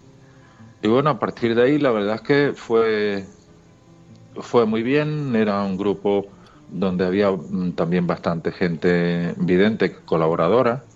Y 0.82 0.88
bueno, 0.88 1.10
a 1.10 1.18
partir 1.20 1.54
de 1.54 1.64
ahí 1.64 1.78
la 1.78 1.90
verdad 1.92 2.16
es 2.16 2.22
que 2.22 2.54
fue, 2.56 3.34
fue 4.36 4.66
muy 4.66 4.82
bien, 4.82 5.34
era 5.36 5.62
un 5.64 5.76
grupo 5.76 6.32
donde 6.66 7.04
había 7.06 7.30
mm, 7.32 7.74
también 7.74 8.06
bastante 8.06 8.52
gente 8.52 9.34
vidente, 9.38 10.04
colaboradora. 10.04 10.90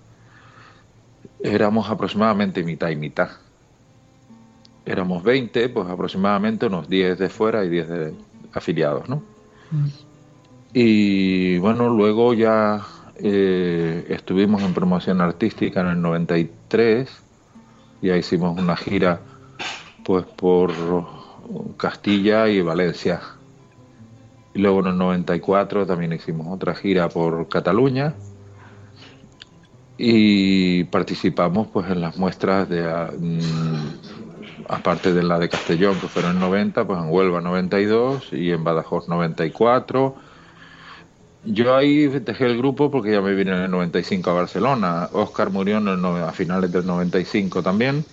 Éramos 1.43 1.91
aproximadamente 1.91 2.63
mitad 2.63 2.89
y 2.91 2.97
mitad. 2.97 3.31
Éramos 4.85 5.23
20, 5.23 5.69
pues 5.69 5.89
aproximadamente 5.89 6.67
unos 6.67 6.89
10 6.89 7.19
de 7.19 7.29
fuera 7.29 7.65
y 7.65 7.69
10 7.69 7.89
de 7.89 8.15
afiliados, 8.53 9.09
¿no? 9.09 9.23
Mm. 9.71 9.87
Y 10.73 11.59
bueno, 11.59 11.89
luego 11.91 12.33
ya 12.35 12.87
eh, 13.17 14.07
estuvimos 14.09 14.63
en 14.63 14.73
promoción 14.73 15.21
artística 15.21 15.81
en 15.81 15.89
el 15.89 16.03
93, 16.03 17.11
ya 18.03 18.17
hicimos 18.17 18.59
una 18.59 18.77
gira 18.77 19.21
pues 20.05 20.25
por 20.25 20.73
Castilla 21.77 22.49
y 22.49 22.63
Valencia. 22.63 23.21
Y 24.55 24.61
luego 24.61 24.81
en 24.81 24.87
el 24.89 24.99
94 24.99 25.87
también 25.87 26.13
hicimos 26.13 26.47
otra 26.49 26.75
gira 26.75 27.09
por 27.09 27.49
Cataluña 27.49 28.15
y 30.03 30.85
participamos 30.85 31.69
pues 31.69 31.91
en 31.91 32.01
las 32.01 32.17
muestras 32.17 32.69
de 32.69 32.83
mm, 32.83 34.10
aparte 34.71 35.13
de 35.13 35.23
la 35.23 35.39
de 35.39 35.49
Castellón 35.49 36.01
que 36.01 36.09
fueron 36.09 36.33
en 36.33 36.41
90, 36.41 36.87
pues 36.87 36.99
en 36.99 37.11
Huelva 37.11 37.41
92 37.41 38.33
y 38.33 38.51
en 38.53 38.65
Badajoz 38.65 39.09
94 39.09 40.17
yo 41.43 41.75
ahí 41.75 42.07
dejé 42.07 42.47
el 42.47 42.59
grupo 42.59 42.91
porque 42.91 43.13
ya 43.13 43.21
me 43.21 43.35
vine 43.35 43.53
en 43.53 43.63
el 43.63 43.71
95 43.71 44.31
a 44.31 44.35
Barcelona. 44.35 45.09
Oscar 45.13 45.51
murió 45.51 45.79
en 45.79 45.89
el, 45.89 46.05
a 46.05 46.33
finales 46.33 46.71
del 46.71 46.87
95 46.87 47.63
también. 47.63 48.05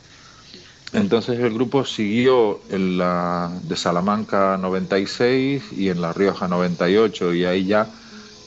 Entonces 0.94 1.40
el 1.40 1.54
grupo 1.54 1.84
siguió 1.84 2.62
en 2.70 2.98
la 2.98 3.52
de 3.64 3.76
Salamanca 3.76 4.58
96 4.58 5.74
y 5.74 5.90
en 5.90 6.02
La 6.02 6.14
Rioja 6.14 6.48
98 6.48 7.34
y 7.34 7.44
ahí 7.46 7.66
ya 7.66 7.90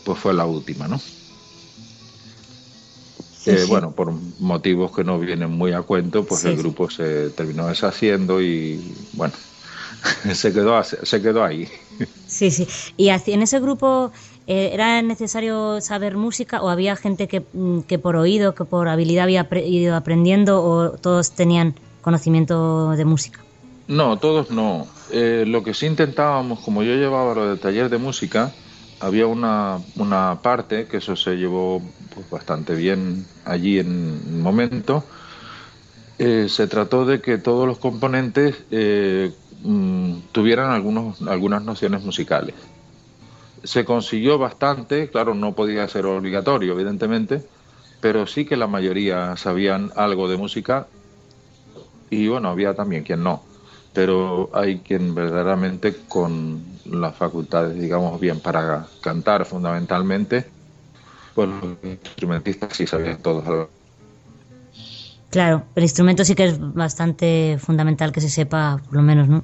pues 0.03 0.18
fue 0.18 0.33
la 0.33 0.46
última, 0.46 0.88
¿no? 0.88 0.99
Eh, 3.46 3.64
bueno, 3.68 3.92
por 3.92 4.12
motivos 4.38 4.94
que 4.94 5.03
no 5.03 5.18
vienen 5.18 5.50
muy 5.50 5.72
a 5.72 5.83
cuento, 5.83 6.24
pues 6.24 6.44
el 6.44 6.57
grupo 6.57 6.90
se 6.90 7.31
terminó 7.31 7.68
deshaciendo 7.68 8.42
y 8.42 8.94
bueno, 9.12 9.33
se 10.35 10.53
quedó, 10.53 10.83
se 10.85 11.22
quedó 11.22 11.44
ahí. 11.44 11.68
Sí, 12.26 12.50
sí. 12.50 12.68
¿Y 12.96 13.09
en 13.09 13.42
ese 13.42 13.61
grupo 13.61 14.12
eh, 14.46 14.70
era 14.72 15.00
necesario 15.03 15.81
saber 15.81 16.16
música 16.16 16.62
o 16.62 16.68
había 16.68 16.96
gente 16.96 17.29
que, 17.29 17.42
mm, 17.53 17.81
que, 17.81 17.98
por 17.98 18.16
oído, 18.16 18.55
que 18.55 18.64
por 18.64 18.88
habilidad 18.88 19.24
había 19.24 19.48
ido 19.66 19.96
aprendiendo 19.96 20.62
o 20.62 20.90
todos 20.90 21.33
tenían 21.33 21.74
conocimiento 22.03 22.90
de 22.90 23.05
música? 23.05 23.40
No, 23.88 24.18
todos 24.18 24.50
no. 24.50 24.87
Eh, 25.12 25.44
lo 25.46 25.62
que 25.64 25.74
sí 25.74 25.87
intentábamos, 25.87 26.61
como 26.61 26.83
yo 26.83 26.94
llevaba 26.94 27.35
lo 27.35 27.48
del 27.48 27.59
taller 27.59 27.88
de 27.88 27.98
música, 27.98 28.53
había 29.00 29.26
una, 29.26 29.79
una 29.96 30.40
parte, 30.42 30.87
que 30.87 30.98
eso 30.98 31.16
se 31.16 31.37
llevó 31.37 31.83
pues, 32.11 32.29
bastante 32.29 32.75
bien 32.75 33.31
allí 33.44 33.79
en 33.79 33.88
el 34.27 34.38
momento, 34.38 35.09
eh, 36.18 36.49
se 36.49 36.66
trató 36.68 37.05
de 37.07 37.20
que 37.23 37.38
todos 37.38 37.66
los 37.66 37.79
componentes 37.79 38.66
mm, 39.51 40.20
tuvieran 40.33 40.70
algunos, 40.70 41.20
algunas 41.23 41.62
nociones 41.64 42.03
musicales. 42.03 42.57
Se 43.62 43.85
consiguió 43.85 44.38
bastante, 44.38 45.11
claro, 45.11 45.35
no 45.35 45.55
podía 45.55 45.88
ser 45.88 46.07
obligatorio, 46.07 46.75
evidentemente, 46.75 47.49
pero 48.01 48.27
sí 48.27 48.46
que 48.46 48.57
la 48.57 48.66
mayoría 48.66 49.37
sabían 49.37 49.92
algo 49.96 50.29
de 50.29 50.37
música 50.38 50.92
y 52.11 52.29
bueno, 52.29 52.49
había 52.51 52.75
también 52.75 53.05
quien 53.05 53.23
no, 53.23 53.49
pero 53.92 54.51
hay 54.55 54.83
quien 54.83 55.14
verdaderamente 55.14 56.07
con 56.07 56.81
las 56.85 57.16
facultades, 57.16 57.79
digamos, 57.79 58.18
bien 58.20 58.40
para 58.40 58.96
cantar 59.01 59.44
fundamentalmente, 59.46 60.55
pues 61.40 61.48
los 61.48 61.79
instrumentistas 61.83 62.76
sí 62.76 62.87
sabían 62.87 63.22
todos 63.22 63.68
Claro, 65.31 65.64
el 65.74 65.85
instrumento 65.85 66.22
sí 66.22 66.35
que 66.35 66.44
es 66.44 66.59
bastante 66.59 67.57
fundamental 67.59 68.12
que 68.12 68.20
se 68.20 68.29
sepa, 68.29 68.79
por 68.85 68.96
lo 68.96 69.03
menos, 69.03 69.26
¿no? 69.26 69.42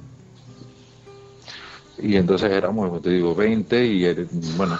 Y 1.97 2.17
entonces 2.17 2.51
éramos, 2.51 3.01
te 3.01 3.09
digo, 3.09 3.33
20 3.33 3.83
y 3.83 4.13
bueno. 4.55 4.77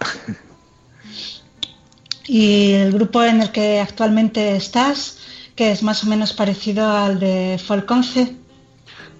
¿Y 2.26 2.72
el 2.72 2.92
grupo 2.92 3.22
en 3.22 3.42
el 3.42 3.52
que 3.52 3.80
actualmente 3.80 4.56
estás, 4.56 5.18
que 5.56 5.70
es 5.70 5.82
más 5.82 6.02
o 6.04 6.06
menos 6.06 6.32
parecido 6.32 6.90
al 6.90 7.20
de 7.20 7.60
Folconce? 7.62 8.34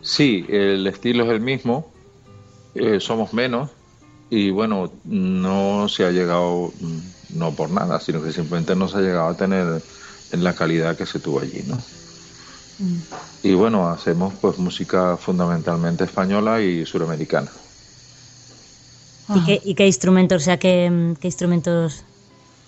Sí, 0.00 0.46
el 0.48 0.87
estilo 0.87 1.24
es 1.24 1.30
el 1.30 1.40
mismo, 1.40 1.92
eh, 2.74 3.00
somos 3.00 3.35
menos 3.35 3.70
y 4.30 4.50
bueno, 4.50 4.90
no 5.04 5.88
se 5.88 6.04
ha 6.04 6.11
llegado, 6.11 6.72
mm, 6.80 6.98
no 7.30 7.52
por 7.52 7.70
nada, 7.70 8.00
sino 8.00 8.22
que 8.22 8.32
simplemente 8.32 8.74
no 8.74 8.88
se 8.88 8.98
ha 8.98 9.00
llegado 9.00 9.28
a 9.28 9.37
tener 9.37 9.82
en 10.32 10.44
la 10.44 10.54
calidad 10.54 10.96
que 10.96 11.06
se 11.06 11.20
tuvo 11.20 11.40
allí, 11.40 11.62
¿no? 11.66 11.78
Y 13.42 13.54
bueno, 13.54 13.88
hacemos 13.88 14.34
pues 14.40 14.58
música 14.58 15.16
fundamentalmente 15.16 16.04
española 16.04 16.60
y 16.60 16.84
suramericana. 16.84 17.50
¿Y 19.64 19.74
qué, 19.74 19.87
instrumentos, 19.87 20.42
o 20.42 20.44
sea, 20.44 20.58
qué, 20.58 21.14
instrumentos 21.22 22.04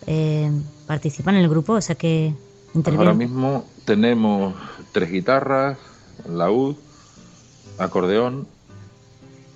eh, 0.07 0.51
participan 0.87 1.37
en 1.37 1.43
el 1.43 1.51
grupo? 1.51 1.75
O 1.75 1.81
sea, 1.81 1.97
que 1.97 2.35
Ahora 2.85 3.15
mismo 3.15 3.65
tenemos 3.87 4.55
tres 4.93 5.11
guitarras, 5.11 5.79
laúd, 6.29 6.77
acordeón 7.79 8.47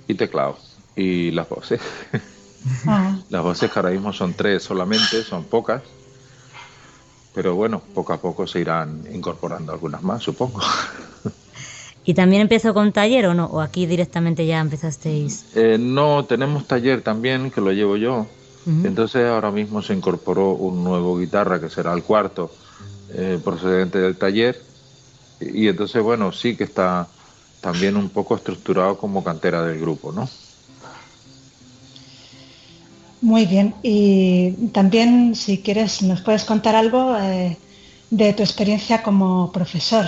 y 0.08 0.14
teclado. 0.14 0.56
Y 0.96 1.30
las 1.32 1.48
voces. 1.48 1.80
Ah. 2.87 3.16
Las 3.29 3.42
voces 3.42 3.70
que 3.70 3.79
ahora 3.79 3.90
mismo 3.90 4.12
son 4.12 4.35
tres 4.35 4.62
solamente, 4.62 5.23
son 5.23 5.44
pocas 5.44 5.83
pero 7.35 7.55
bueno, 7.55 7.81
poco 7.94 8.12
a 8.12 8.20
poco 8.20 8.46
se 8.46 8.61
irán 8.61 9.05
incorporando 9.12 9.73
algunas 9.73 10.03
más, 10.03 10.23
supongo. 10.23 10.61
¿Y 12.05 12.14
también 12.14 12.42
empezó 12.42 12.75
con 12.75 12.92
taller 12.92 13.27
o 13.27 13.35
no? 13.35 13.46
¿O 13.46 13.61
aquí 13.61 13.87
directamente 13.87 14.46
ya 14.46 14.59
empezasteis? 14.59 15.44
Eh, 15.55 15.77
no, 15.79 16.25
tenemos 16.25 16.66
taller 16.66 17.03
también, 17.03 17.51
que 17.51 17.61
lo 17.61 17.73
llevo 17.73 17.96
yo. 17.96 18.27
Entonces 18.66 19.27
ahora 19.27 19.51
mismo 19.51 19.81
se 19.81 19.94
incorporó 19.94 20.53
un 20.53 20.85
nuevo 20.85 21.18
guitarra, 21.18 21.61
que 21.61 21.70
será 21.70 21.92
el 21.94 22.03
cuarto, 22.03 22.53
eh, 23.14 23.40
procedente 23.42 23.99
del 23.99 24.16
taller. 24.16 24.61
Y, 25.40 25.64
y 25.64 25.68
entonces, 25.68 26.03
bueno, 26.03 26.31
sí 26.31 26.57
que 26.57 26.64
está 26.64 27.09
también 27.61 27.96
un 27.96 28.11
poco 28.11 28.37
estructurado 28.37 28.99
como 28.99 29.25
cantera 29.25 29.62
del 29.62 29.81
grupo, 29.81 30.12
¿no? 30.12 30.29
Muy 33.20 33.46
bien. 33.46 33.74
Y 33.83 34.52
también, 34.72 35.35
si 35.35 35.59
quieres, 35.59 36.02
nos 36.02 36.22
puedes 36.22 36.44
contar 36.44 36.74
algo 36.74 37.16
eh, 37.18 37.56
de 38.11 38.33
tu 38.33 38.42
experiencia 38.42 39.02
como 39.02 39.52
profesor. 39.52 40.06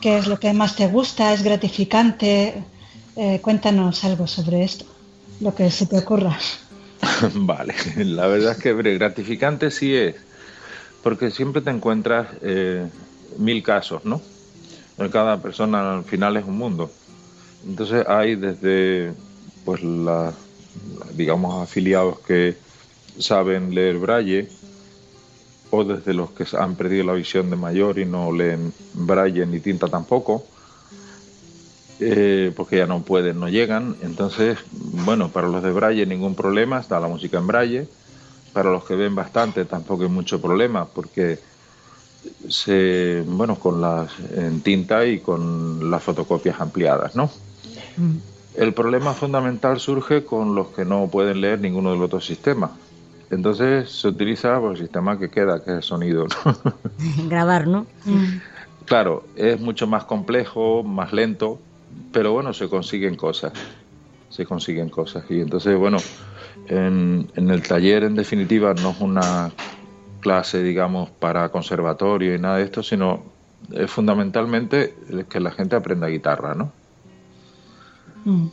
¿Qué 0.00 0.18
es 0.18 0.26
lo 0.28 0.38
que 0.38 0.52
más 0.52 0.76
te 0.76 0.86
gusta? 0.86 1.32
¿Es 1.32 1.42
gratificante? 1.42 2.62
Eh, 3.16 3.40
cuéntanos 3.42 4.04
algo 4.04 4.28
sobre 4.28 4.62
esto, 4.62 4.84
lo 5.40 5.52
que 5.54 5.70
se 5.72 5.86
te 5.86 5.98
ocurra. 5.98 6.38
vale, 7.34 7.74
la 7.96 8.28
verdad 8.28 8.52
es 8.52 8.58
que 8.58 8.72
gratificante 8.72 9.72
sí 9.72 9.94
es, 9.94 10.14
porque 11.02 11.32
siempre 11.32 11.60
te 11.62 11.70
encuentras 11.70 12.28
eh, 12.42 12.86
mil 13.36 13.62
casos, 13.64 14.04
¿no? 14.04 14.20
Cada 15.10 15.40
persona 15.40 15.94
al 15.94 16.04
final 16.04 16.36
es 16.36 16.44
un 16.44 16.58
mundo. 16.58 16.90
Entonces 17.66 18.06
hay 18.06 18.36
desde 18.36 19.12
pues 19.64 19.82
la 19.82 20.32
digamos, 21.14 21.62
afiliados 21.62 22.18
que 22.20 22.56
saben 23.18 23.74
leer 23.74 23.98
braille 23.98 24.48
o 25.70 25.84
desde 25.84 26.14
los 26.14 26.30
que 26.30 26.44
han 26.56 26.76
perdido 26.76 27.04
la 27.04 27.12
visión 27.12 27.50
de 27.50 27.56
mayor 27.56 27.98
y 27.98 28.06
no 28.06 28.32
leen 28.32 28.72
braille 28.94 29.44
ni 29.46 29.60
tinta 29.60 29.88
tampoco, 29.88 30.46
eh, 32.00 32.52
porque 32.56 32.78
ya 32.78 32.86
no 32.86 33.02
pueden, 33.02 33.38
no 33.38 33.48
llegan. 33.48 33.96
Entonces, 34.02 34.58
bueno, 34.70 35.30
para 35.30 35.48
los 35.48 35.62
de 35.62 35.72
braille 35.72 36.06
ningún 36.06 36.34
problema, 36.34 36.80
está 36.80 36.98
la 37.00 37.08
música 37.08 37.38
en 37.38 37.46
braille. 37.46 37.88
Para 38.52 38.70
los 38.70 38.84
que 38.84 38.94
ven 38.94 39.14
bastante 39.14 39.66
tampoco 39.66 40.04
hay 40.04 40.08
mucho 40.08 40.40
problema, 40.40 40.86
porque 40.86 41.38
se, 42.48 43.22
bueno, 43.26 43.56
con 43.56 43.80
las 43.80 44.10
en 44.34 44.62
tinta 44.62 45.04
y 45.04 45.20
con 45.20 45.90
las 45.90 46.02
fotocopias 46.02 46.60
ampliadas, 46.60 47.14
¿no? 47.14 47.30
Mm. 47.96 48.37
El 48.58 48.74
problema 48.74 49.14
fundamental 49.14 49.78
surge 49.78 50.24
con 50.24 50.56
los 50.56 50.68
que 50.68 50.84
no 50.84 51.06
pueden 51.06 51.40
leer 51.40 51.60
ninguno 51.60 51.92
de 51.92 51.96
los 51.96 52.06
otros 52.06 52.26
sistemas. 52.26 52.72
Entonces 53.30 53.88
se 53.88 54.08
utiliza 54.08 54.58
pues, 54.58 54.72
el 54.72 54.86
sistema 54.86 55.16
que 55.16 55.30
queda, 55.30 55.62
que 55.62 55.70
es 55.70 55.76
el 55.76 55.82
sonido. 55.84 56.26
Grabar, 57.28 57.68
¿no? 57.68 57.86
claro, 58.84 59.22
es 59.36 59.60
mucho 59.60 59.86
más 59.86 60.04
complejo, 60.06 60.82
más 60.82 61.12
lento, 61.12 61.60
pero 62.12 62.32
bueno, 62.32 62.52
se 62.52 62.68
consiguen 62.68 63.14
cosas, 63.14 63.52
se 64.28 64.44
consiguen 64.44 64.88
cosas. 64.88 65.24
Y 65.30 65.40
entonces, 65.40 65.78
bueno, 65.78 65.98
en, 66.66 67.30
el 67.36 67.62
taller 67.62 68.02
en 68.02 68.16
definitiva 68.16 68.74
no 68.74 68.90
es 68.90 69.00
una 69.00 69.52
clase, 70.18 70.64
digamos, 70.64 71.10
para 71.10 71.48
conservatorio 71.50 72.34
y 72.34 72.40
nada 72.40 72.56
de 72.56 72.64
esto, 72.64 72.82
sino 72.82 73.22
es 73.70 73.88
fundamentalmente 73.88 74.96
que 75.28 75.38
la 75.38 75.52
gente 75.52 75.76
aprenda 75.76 76.08
guitarra, 76.08 76.56
¿no? 76.56 76.72
Mm. 78.24 78.46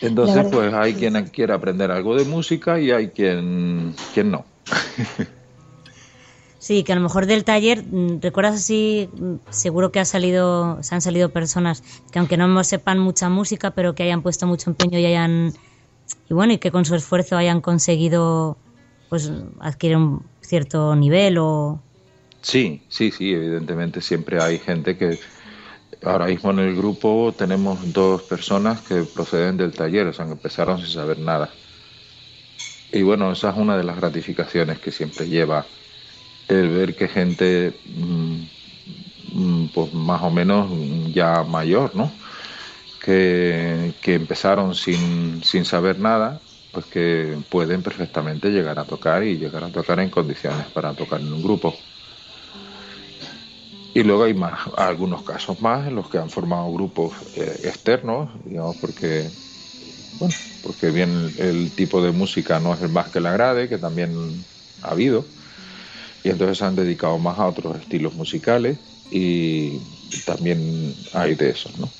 Entonces, 0.00 0.46
pues 0.50 0.72
hay 0.72 0.94
quien 0.94 1.24
quiere 1.26 1.52
aprender 1.52 1.90
algo 1.90 2.14
de 2.14 2.24
música 2.24 2.78
y 2.78 2.90
hay 2.90 3.08
quien, 3.08 3.94
quien 4.14 4.30
no. 4.30 4.44
Sí, 6.58 6.82
que 6.82 6.92
a 6.92 6.96
lo 6.96 7.00
mejor 7.00 7.26
del 7.26 7.44
taller, 7.44 7.84
mm, 7.84 8.20
¿recuerdas 8.20 8.56
así? 8.56 9.08
Mm, 9.14 9.36
seguro 9.48 9.90
que 9.90 10.00
ha 10.00 10.04
salido, 10.04 10.82
se 10.82 10.94
han 10.94 11.00
salido 11.00 11.30
personas 11.30 11.82
que 12.12 12.18
aunque 12.18 12.36
no 12.36 12.62
sepan 12.64 12.98
mucha 12.98 13.28
música, 13.28 13.70
pero 13.70 13.94
que 13.94 14.02
hayan 14.02 14.22
puesto 14.22 14.46
mucho 14.46 14.70
empeño 14.70 14.98
y 14.98 15.06
hayan, 15.06 15.54
y 16.28 16.34
bueno, 16.34 16.52
y 16.52 16.58
que 16.58 16.70
con 16.70 16.84
su 16.84 16.94
esfuerzo 16.94 17.36
hayan 17.36 17.60
conseguido, 17.60 18.58
pues, 19.08 19.32
adquirir 19.60 19.96
un 19.96 20.22
cierto 20.40 20.94
nivel 20.96 21.38
o... 21.38 21.80
Sí, 22.42 22.82
sí, 22.88 23.12
sí, 23.12 23.32
evidentemente 23.32 24.00
siempre 24.00 24.42
hay 24.42 24.58
gente 24.58 24.96
que, 24.96 25.18
ahora 26.02 26.26
mismo 26.26 26.50
en 26.50 26.60
el 26.60 26.76
grupo 26.76 27.34
tenemos 27.36 27.80
dos 27.92 28.22
personas 28.24 28.82
que 28.82 29.04
proceden 29.04 29.56
del 29.56 29.74
taller, 29.74 30.06
o 30.08 30.12
sea, 30.12 30.26
que 30.26 30.32
empezaron 30.32 30.78
sin 30.78 30.88
saber 30.88 31.18
nada. 31.18 31.58
Y 32.90 33.02
bueno, 33.02 33.32
esa 33.32 33.50
es 33.50 33.56
una 33.56 33.76
de 33.76 33.84
las 33.84 33.96
gratificaciones 33.96 34.80
que 34.80 34.90
siempre 34.92 35.28
lleva 35.28 35.70
el 36.48 36.70
ver 36.70 36.96
que 36.96 37.08
gente, 37.08 37.82
mm, 37.84 38.44
mm, 39.22 39.68
pues 39.70 39.92
más 39.92 40.22
o 40.22 40.30
menos 40.30 40.70
ya 41.12 41.44
mayor, 41.44 41.94
¿no? 41.96 42.18
Que, 42.98 43.96
empezaron 44.04 44.74
sin, 44.74 45.42
sin 45.44 45.64
saber 45.66 45.98
nada, 46.00 46.46
pues 46.72 46.86
que 46.86 47.42
pueden 47.50 47.82
perfectamente 47.82 48.50
llegar 48.50 48.78
a 48.80 48.86
tocar 48.86 49.24
y 49.24 49.38
llegar 49.38 49.64
a 49.64 49.72
tocar 49.72 50.00
en 50.00 50.10
condiciones 50.10 50.68
para 50.70 50.94
tocar 50.96 51.20
en 51.20 51.32
un 51.32 51.42
grupo. 51.42 51.88
Y 53.98 54.04
luego 54.04 54.22
hay 54.22 54.34
más, 54.34 54.60
algunos 54.76 55.24
casos 55.24 55.60
más 55.60 55.88
en 55.88 55.96
los 55.96 56.08
que 56.08 56.18
han 56.18 56.30
formado 56.30 56.72
grupos 56.72 57.14
eh, 57.34 57.62
externos, 57.64 58.30
digamos, 58.44 58.76
porque, 58.76 59.32
bueno, 60.20 60.36
porque 60.62 60.92
bien 60.92 61.34
el 61.36 61.72
tipo 61.72 62.00
de 62.00 62.12
música 62.12 62.60
no 62.60 62.72
es 62.74 62.80
el 62.80 62.90
más 62.90 63.08
que 63.10 63.20
le 63.20 63.28
agrade, 63.28 63.68
que 63.68 63.76
también 63.76 64.44
ha 64.82 64.92
habido 64.92 65.24
y 66.22 66.30
entonces 66.30 66.58
se 66.58 66.64
han 66.64 66.76
dedicado 66.76 67.18
más 67.18 67.40
a 67.40 67.48
otros 67.48 67.76
estilos 67.76 68.14
musicales 68.14 68.78
y 69.10 69.80
también 70.24 70.94
hay 71.12 71.34
de 71.34 71.50
esos, 71.50 71.76
¿no? 71.76 71.90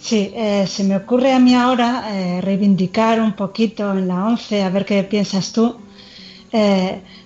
Sí, 0.00 0.30
eh, 0.32 0.64
se 0.68 0.84
me 0.84 0.94
ocurre 0.94 1.32
a 1.32 1.40
mí 1.40 1.56
ahora 1.56 2.04
eh, 2.12 2.40
reivindicar 2.40 3.20
un 3.20 3.32
poquito 3.32 3.90
en 3.90 4.06
la 4.06 4.26
ONCE, 4.26 4.62
a 4.62 4.70
ver 4.70 4.84
qué 4.84 5.02
piensas 5.02 5.52
tú, 5.52 5.74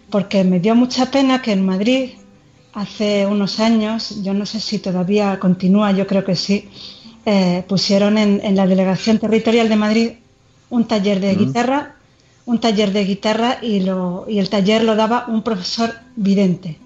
porque 0.09 0.42
me 0.42 0.59
dio 0.59 0.74
mucha 0.74 1.11
pena 1.11 1.42
que 1.42 1.53
en 1.53 1.66
Madrid 1.66 2.19
hace 2.72 3.26
unos 3.26 3.61
años, 3.61 4.22
yo 4.22 4.35
no 4.35 4.46
sé 4.46 4.61
si 4.61 4.78
todavía 4.78 5.38
continúa, 5.38 5.92
yo 5.92 6.06
creo 6.06 6.24
que 6.24 6.37
sí, 6.37 6.68
pusieron 7.68 8.18
en, 8.18 8.56
la 8.56 8.66
Delegación 8.66 9.18
Territorial 9.18 9.68
de 9.68 9.76
Madrid 9.76 10.11
un 10.70 10.87
taller 10.87 11.20
de 11.20 11.35
guitarra 11.35 11.96
un 12.50 12.59
taller 12.59 12.92
de 12.92 13.04
guitarra 13.04 13.59
y, 13.62 13.78
lo, 13.80 14.24
y 14.28 14.40
el 14.40 14.48
taller 14.48 14.83
lo 14.83 14.96
daba 14.96 15.26
un 15.28 15.42
profesor 15.42 15.94
vidente. 16.16 16.78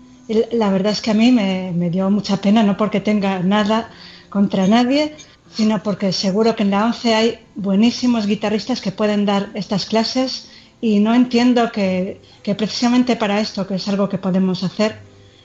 La 0.53 0.70
verdad 0.70 0.92
es 0.92 1.01
que 1.01 1.11
a 1.11 1.14
mí 1.14 1.33
me, 1.33 1.90
dio 1.90 2.11
mucha 2.11 2.37
pena, 2.38 2.62
no 2.62 2.77
porque 2.77 3.01
tenga 3.01 3.38
nada 3.40 3.90
contra 4.29 4.66
nadie, 4.66 5.14
sino 5.55 5.83
porque 5.83 6.12
seguro 6.12 6.55
que 6.55 6.64
en 6.64 6.70
la 6.70 6.85
ONCE 6.85 7.14
hay 7.14 7.38
buenísimos 7.55 8.27
guitarristas 8.27 8.83
que 8.83 8.90
pueden 8.90 9.25
dar 9.25 9.51
estas 9.55 9.87
clases 9.87 10.51
y 10.83 11.01
no 11.01 11.14
entiendo 11.14 11.73
que, 11.73 12.20
que, 12.42 12.55
precisamente 12.55 13.16
para 13.16 13.40
esto, 13.40 13.66
que 13.66 13.77
es 13.77 13.88
algo 13.88 14.11
que 14.11 14.18
podemos 14.18 14.64
hacer, 14.64 14.99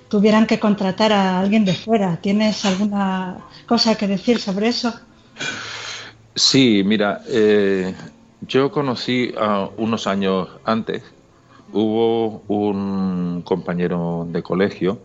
tuvieran 0.09 0.47
que 0.47 0.59
contratar 0.59 1.13
a 1.13 1.39
alguien 1.39 1.63
de 1.63 1.73
fuera. 1.73 2.17
¿Tienes 2.17 2.65
alguna 2.65 3.37
cosa 3.67 3.95
que 3.95 4.07
decir 4.07 4.39
sobre 4.39 4.67
eso? 4.67 4.93
Sí, 6.35 6.83
mira, 6.85 7.21
eh, 7.27 7.93
yo 8.41 8.71
conocí 8.71 9.33
a 9.39 9.69
unos 9.77 10.07
años 10.07 10.49
antes, 10.65 11.03
hubo 11.71 12.41
un 12.47 13.43
compañero 13.43 14.27
de 14.29 14.41
colegio 14.41 14.99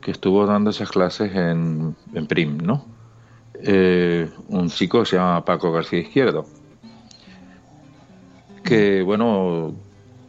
que 0.00 0.10
estuvo 0.10 0.46
dando 0.46 0.70
esas 0.70 0.90
clases 0.90 1.34
en, 1.34 1.96
PRIM, 2.28 2.58
¿no? 2.58 2.84
Eh, 3.54 4.28
un 4.48 4.68
chico 4.68 5.00
que 5.00 5.06
se 5.06 5.16
llama 5.16 5.44
Paco 5.44 5.72
García 5.72 6.00
Izquierdo, 6.00 6.46
que, 8.64 9.02
bueno, 9.02 9.74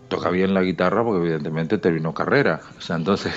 toca 0.07 0.29
bien 0.29 0.53
la 0.53 0.61
guitarra 0.61 1.03
porque 1.03 1.25
evidentemente 1.25 1.79
terminó 1.79 2.13
carrera, 2.13 2.61
o 2.77 2.81
sea, 2.81 2.95
entonces... 2.95 3.33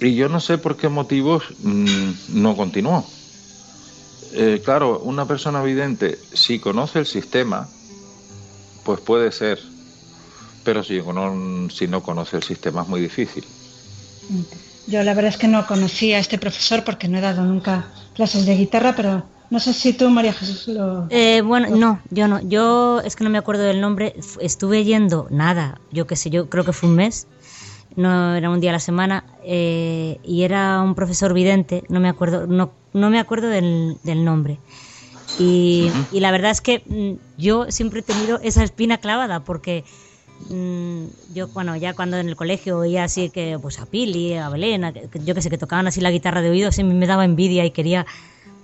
Y 0.00 0.14
yo 0.14 0.28
no 0.28 0.40
sé 0.40 0.58
por 0.58 0.76
qué 0.76 0.88
motivos 0.88 1.44
mm, 1.58 2.10
no 2.28 2.56
continuó. 2.56 3.04
Eh, 4.32 4.60
claro, 4.64 5.00
una 5.00 5.26
persona 5.26 5.62
vidente, 5.62 6.18
si 6.32 6.58
conoce 6.58 6.98
el 6.98 7.06
sistema, 7.06 7.68
pues 8.84 9.00
puede 9.00 9.32
ser, 9.32 9.58
pero 10.62 10.82
si, 10.82 11.00
no, 11.00 11.70
si 11.70 11.86
no 11.86 12.02
conoce 12.02 12.36
el 12.36 12.42
sistema 12.42 12.82
es 12.82 12.88
muy 12.88 13.00
difícil. 13.00 13.44
Yo 14.86 15.02
la 15.02 15.14
verdad 15.14 15.30
es 15.30 15.38
que 15.38 15.48
no 15.48 15.66
conocía 15.66 16.18
a 16.18 16.20
este 16.20 16.38
profesor 16.38 16.84
porque 16.84 17.08
no 17.08 17.18
he 17.18 17.20
dado 17.20 17.44
nunca 17.44 17.86
clases 18.14 18.46
de 18.46 18.56
guitarra, 18.56 18.94
pero 18.94 19.24
no 19.50 19.60
sé 19.60 19.72
si 19.72 19.92
tú, 19.92 20.10
María 20.10 20.32
Jesús, 20.32 20.68
lo... 20.68 21.06
Eh, 21.10 21.40
bueno, 21.40 21.68
no, 21.76 22.00
yo 22.10 22.28
no. 22.28 22.40
Yo 22.40 23.00
es 23.00 23.14
que 23.16 23.24
no 23.24 23.30
me 23.30 23.38
acuerdo 23.38 23.62
del 23.62 23.80
nombre. 23.80 24.14
Estuve 24.40 24.84
yendo, 24.84 25.28
nada, 25.30 25.80
yo 25.92 26.06
qué 26.06 26.16
sé, 26.16 26.30
yo 26.30 26.48
creo 26.48 26.64
que 26.64 26.72
fue 26.72 26.88
un 26.88 26.96
mes, 26.96 27.28
no 27.96 28.34
era 28.34 28.50
un 28.50 28.60
día 28.60 28.70
a 28.70 28.74
la 28.74 28.80
semana, 28.80 29.24
eh, 29.42 30.20
y 30.22 30.42
era 30.42 30.80
un 30.82 30.94
profesor 30.94 31.32
vidente, 31.32 31.84
no 31.88 31.98
me 31.98 32.08
acuerdo, 32.08 32.46
no, 32.46 32.70
no 32.92 33.10
me 33.10 33.18
acuerdo 33.18 33.48
del, 33.48 33.96
del 34.04 34.24
nombre. 34.24 34.58
Y, 35.38 35.90
la 36.12 36.30
verdad 36.30 36.50
es 36.50 36.60
que 36.60 36.82
mm, 36.86 37.40
yo 37.40 37.66
siempre 37.70 38.00
he 38.00 38.02
tenido 38.02 38.38
esa 38.42 38.62
espina 38.62 38.98
clavada 38.98 39.40
porque 39.40 39.84
mm, 40.48 41.04
yo, 41.34 41.48
bueno, 41.48 41.76
ya 41.76 41.94
cuando 41.94 42.16
en 42.16 42.28
el 42.28 42.36
colegio 42.36 42.78
oía 42.78 43.04
así 43.04 43.30
que, 43.30 43.58
pues 43.60 43.78
a 43.80 43.86
Pili, 43.86 44.34
a 44.34 44.48
Belén, 44.48 44.92
yo 45.24 45.34
que 45.34 45.42
sé, 45.42 45.50
que 45.50 45.58
tocaban 45.58 45.86
así 45.86 46.00
la 46.00 46.10
guitarra 46.10 46.40
de 46.40 46.50
oído, 46.50 46.70
mí 46.78 46.94
me 46.94 47.06
daba 47.06 47.24
envidia 47.24 47.64
y 47.64 47.70
quería 47.70 48.06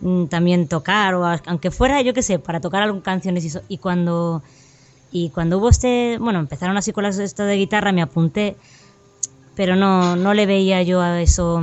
mm, 0.00 0.26
también 0.26 0.68
tocar, 0.68 1.14
o 1.14 1.26
aunque 1.46 1.70
fuera, 1.70 2.00
yo 2.00 2.14
que 2.14 2.22
sé, 2.22 2.38
para 2.38 2.60
tocar 2.60 2.82
algunas 2.82 3.04
canciones 3.04 3.44
y, 3.44 3.74
y 3.74 3.78
cuando... 3.78 4.42
Y 5.14 5.28
cuando 5.28 5.58
hubo 5.58 5.68
este, 5.68 6.16
bueno, 6.18 6.38
empezaron 6.38 6.78
así 6.78 6.94
con 6.94 7.04
esto 7.04 7.44
de 7.44 7.56
guitarra, 7.56 7.92
me 7.92 8.00
apunté, 8.00 8.56
pero 9.54 9.76
no, 9.76 10.16
no 10.16 10.34
le 10.34 10.46
veía 10.46 10.82
yo 10.82 11.00
a 11.00 11.20
eso 11.20 11.62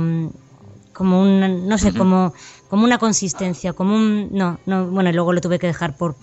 como 0.92 1.22
un, 1.22 1.68
no 1.68 1.78
sé, 1.78 1.92
como 1.94 2.32
como 2.70 2.84
una 2.84 2.98
consistencia, 2.98 3.72
como 3.72 3.96
un... 3.96 4.28
No, 4.30 4.60
no, 4.64 4.86
bueno, 4.86 5.10
y 5.10 5.12
luego 5.12 5.32
lo 5.32 5.40
tuve 5.40 5.58
que 5.58 5.66
dejar 5.66 5.96
por, 5.96 6.14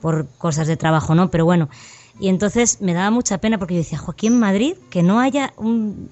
por 0.00 0.28
cosas 0.38 0.68
de 0.68 0.76
trabajo, 0.76 1.16
¿no? 1.16 1.30
Pero 1.32 1.44
bueno, 1.44 1.68
y 2.20 2.28
entonces 2.28 2.80
me 2.80 2.94
daba 2.94 3.10
mucha 3.10 3.38
pena 3.38 3.58
porque 3.58 3.74
yo 3.74 3.78
decía, 3.78 3.98
Joaquín, 3.98 4.34
en 4.34 4.38
Madrid, 4.38 4.76
que 4.88 5.02
no 5.02 5.18
haya 5.18 5.52
un... 5.56 6.08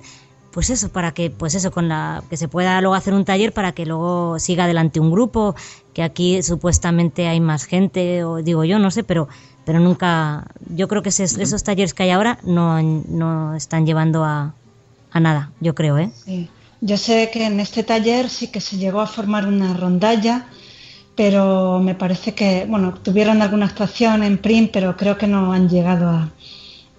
Pues 0.50 0.70
eso, 0.70 0.88
para 0.90 1.12
que, 1.12 1.31
pues 1.31 1.55
eso, 1.55 1.70
con 1.72 1.88
la, 1.88 2.22
que 2.29 2.37
se 2.37 2.46
pueda 2.46 2.81
luego 2.81 2.94
hacer 2.94 3.14
un 3.14 3.24
taller 3.24 3.53
para 3.53 3.72
que 3.72 3.87
luego 3.87 4.38
siga 4.38 4.64
adelante 4.64 5.00
un 5.00 5.11
grupo, 5.11 5.55
que 5.92 6.03
aquí 6.03 6.42
supuestamente 6.42 7.27
hay 7.27 7.40
más 7.40 7.64
gente, 7.64 8.22
o 8.22 8.37
digo 8.37 8.64
yo, 8.64 8.79
no 8.79 8.92
sé, 8.92 9.03
pero, 9.03 9.27
pero 9.64 9.81
nunca, 9.81 10.46
yo 10.68 10.87
creo 10.87 11.03
que 11.03 11.09
esos 11.09 11.64
talleres 11.64 11.92
que 11.92 12.05
hay 12.05 12.11
ahora 12.11 12.38
no, 12.44 12.81
no 12.83 13.57
están 13.57 13.85
llevando 13.85 14.24
a, 14.24 14.55
a 15.14 15.20
nada, 15.20 15.53
yo 15.61 15.74
creo, 15.74 15.96
¿eh? 15.96 16.11
Sí. 16.24 16.50
Yo 16.81 16.98
sé 16.98 17.31
que 17.33 17.46
en 17.46 17.61
este 17.61 17.83
taller 17.85 18.29
sí 18.29 18.48
que 18.48 18.61
se 18.61 18.77
llegó 18.77 19.00
a 19.00 19.07
formar 19.07 19.46
una 19.46 19.72
rondalla, 19.74 20.44
pero 21.14 21.81
me 21.81 21.94
parece 21.94 22.35
que, 22.35 22.66
bueno, 22.68 22.92
tuvieron 22.94 23.40
alguna 23.40 23.66
actuación 23.66 24.22
en 24.24 24.38
print, 24.38 24.70
pero 24.72 24.96
creo 24.96 25.16
que 25.16 25.29
no 25.29 25.53
han 25.53 25.68
llegado 25.68 26.29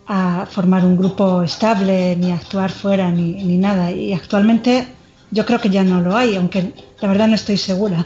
a, 0.08 0.46
formar 0.50 0.86
un 0.86 0.98
grupo 0.98 1.44
estable, 1.44 2.16
ni 2.16 2.32
actuar 2.32 2.72
fuera, 2.72 3.12
ni, 3.12 3.44
ni, 3.44 3.58
nada. 3.58 3.92
Y 3.92 4.14
actualmente 4.14 4.88
yo 5.32 5.46
creo 5.46 5.60
que 5.60 5.70
ya 5.70 5.84
no 5.84 6.00
lo 6.00 6.16
hay, 6.16 6.36
aunque 6.36 6.74
la 7.02 7.08
verdad 7.08 7.28
no 7.28 7.36
estoy 7.36 7.58
segura. 7.58 8.06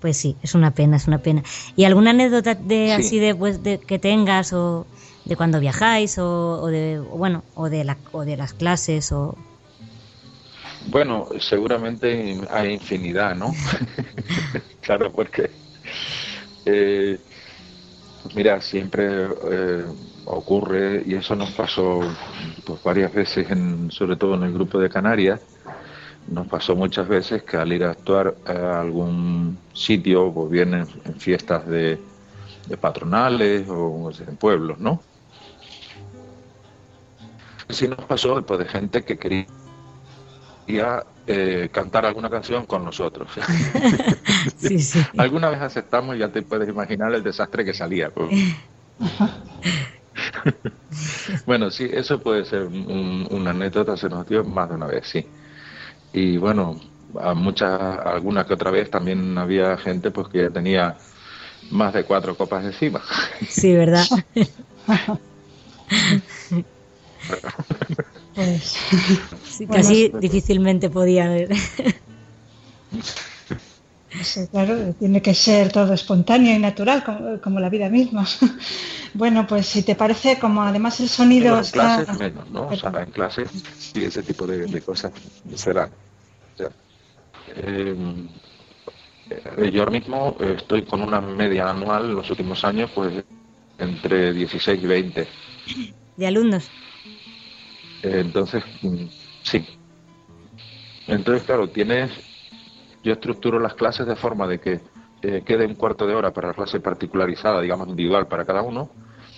Pues 0.00 0.16
sí, 0.16 0.36
es 0.42 0.54
una 0.54 0.72
pena, 0.72 0.96
es 0.96 1.06
una 1.06 1.18
pena. 1.18 1.42
¿Y 1.76 1.84
alguna 1.84 2.10
anécdota 2.10 2.54
de 2.54 2.94
así 2.94 3.18
de, 3.18 3.34
pues, 3.34 3.62
de 3.62 3.78
que 3.78 3.98
tengas 3.98 4.52
o 4.52 4.86
de 5.26 5.36
cuando 5.36 5.60
viajáis 5.60 6.18
o, 6.18 6.66
de 6.66 6.98
bueno 6.98 7.44
o 7.54 7.68
de 7.68 7.84
la, 7.84 7.98
o 8.12 8.24
de 8.24 8.36
las 8.36 8.54
clases 8.54 9.12
o 9.12 9.36
bueno 10.86 11.28
seguramente 11.38 12.40
hay 12.50 12.72
infinidad 12.72 13.34
no 13.34 13.52
claro 14.80 15.12
porque 15.12 15.50
eh, 16.64 17.18
mira 18.34 18.60
siempre 18.60 19.28
eh, 19.50 19.84
ocurre, 20.26 21.02
y 21.06 21.14
eso 21.14 21.34
nos 21.36 21.50
pasó 21.52 22.00
pues, 22.64 22.82
varias 22.82 23.12
veces, 23.12 23.50
en, 23.50 23.90
sobre 23.90 24.16
todo 24.16 24.34
en 24.34 24.42
el 24.42 24.52
grupo 24.52 24.78
de 24.78 24.90
Canarias, 24.90 25.40
nos 26.28 26.48
pasó 26.48 26.74
muchas 26.74 27.06
veces 27.06 27.44
que 27.44 27.56
al 27.56 27.72
ir 27.72 27.84
a 27.84 27.90
actuar 27.90 28.36
a 28.46 28.80
algún 28.80 29.58
sitio, 29.72 30.26
o 30.26 30.48
bien 30.48 30.74
en, 30.74 30.86
fiestas 31.18 31.66
de, 31.66 31.98
patronales 32.80 33.68
o 33.68 34.10
en 34.26 34.36
pueblos, 34.36 34.80
¿no? 34.80 35.00
Sí 37.68 37.88
nos 37.88 38.04
pasó 38.04 38.44
pues, 38.44 38.60
de 38.60 38.66
gente 38.66 39.04
que 39.04 39.18
quería 39.18 39.46
eh, 41.26 41.68
cantar 41.72 42.06
alguna 42.06 42.30
canción 42.30 42.66
con 42.66 42.84
nosotros. 42.84 43.28
sí, 44.56 44.78
sí. 44.78 45.04
Alguna 45.16 45.50
vez 45.50 45.60
aceptamos 45.60 46.16
y 46.16 46.20
ya 46.20 46.28
te 46.28 46.42
puedes 46.42 46.68
imaginar 46.68 47.14
el 47.14 47.22
desastre 47.22 47.64
que 47.64 47.74
salía. 47.74 48.10
Pues. 48.10 48.30
bueno, 51.46 51.70
sí, 51.70 51.88
eso 51.92 52.20
puede 52.20 52.44
ser 52.44 52.64
una 52.64 53.50
anécdota, 53.50 53.96
se 53.96 54.08
nos 54.08 54.28
dio 54.28 54.44
más 54.44 54.68
de 54.68 54.74
una 54.76 54.86
vez, 54.86 55.08
sí. 55.08 55.26
Y 56.12 56.36
bueno, 56.36 56.80
a 57.20 57.34
muchas, 57.34 57.80
alguna 57.80 58.46
que 58.46 58.54
otra 58.54 58.70
vez 58.70 58.90
también 58.90 59.36
había 59.38 59.76
gente 59.76 60.10
pues 60.10 60.28
que 60.28 60.42
ya 60.42 60.50
tenía 60.50 60.96
más 61.70 61.92
de 61.92 62.04
cuatro 62.04 62.36
copas 62.36 62.64
encima. 62.64 63.02
Sí, 63.48 63.74
¿verdad? 63.74 64.04
Pues, 68.34 68.76
casi 69.70 70.08
difícilmente 70.20 70.90
podía 70.90 71.26
haber. 71.26 71.50
claro, 74.50 74.94
tiene 74.94 75.22
que 75.22 75.34
ser 75.34 75.72
todo 75.72 75.92
espontáneo 75.94 76.54
y 76.54 76.58
natural, 76.58 77.40
como, 77.42 77.60
la 77.60 77.68
vida 77.68 77.88
misma. 77.88 78.26
bueno, 79.14 79.46
pues 79.46 79.66
si 79.66 79.82
te 79.82 79.94
parece, 79.94 80.38
como 80.38 80.62
además 80.62 81.00
el 81.00 81.08
sonido... 81.08 81.58
en 81.58 81.64
clases 81.64 82.18
menos, 82.18 82.50
¿no? 82.50 82.68
O 82.68 82.76
sea, 82.76 82.90
en 83.02 83.10
clases 83.10 83.48
sí, 83.78 84.04
ese 84.04 84.22
tipo 84.22 84.46
de, 84.46 84.80
cosas 84.82 85.12
serán. 85.54 85.90
Em, 87.54 88.28
eh, 89.30 89.70
yo 89.72 89.80
ahora 89.80 89.92
mismo 89.92 90.36
estoy 90.40 90.82
con 90.82 91.00
una 91.00 91.20
media 91.20 91.70
anual 91.70 92.06
en 92.06 92.14
los 92.16 92.28
últimos 92.30 92.64
años, 92.64 92.90
pues 92.94 93.24
entre 93.78 94.32
16 94.32 94.82
y 94.82 94.86
20. 94.86 95.28
¿De 96.16 96.26
alumnos? 96.26 96.70
Entonces, 98.06 98.62
mm, 98.82 99.06
sí. 99.42 99.66
Entonces, 101.06 101.44
claro, 101.44 101.68
tienes 101.68 102.10
yo 103.02 103.12
estructuro 103.12 103.60
las 103.60 103.74
clases 103.74 104.06
de 104.06 104.16
forma 104.16 104.48
de 104.48 104.58
que 104.58 104.80
eh, 105.22 105.42
quede 105.46 105.64
un 105.64 105.74
cuarto 105.74 106.06
de 106.06 106.14
hora 106.14 106.32
para 106.32 106.48
la 106.48 106.54
clase 106.54 106.80
particularizada, 106.80 107.60
digamos 107.60 107.88
individual 107.88 108.26
para 108.26 108.44
cada 108.44 108.62
uno, 108.62 108.90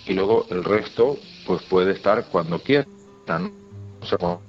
y 0.06 0.14
luego 0.14 0.46
el 0.50 0.64
resto 0.64 1.18
pues 1.46 1.62
puede 1.62 1.92
estar 1.92 2.26
cuando 2.30 2.58
quiera, 2.60 2.86
¿no? 3.26 3.50
o 4.00 4.06
sea, 4.06 4.18
cuando 4.18 4.40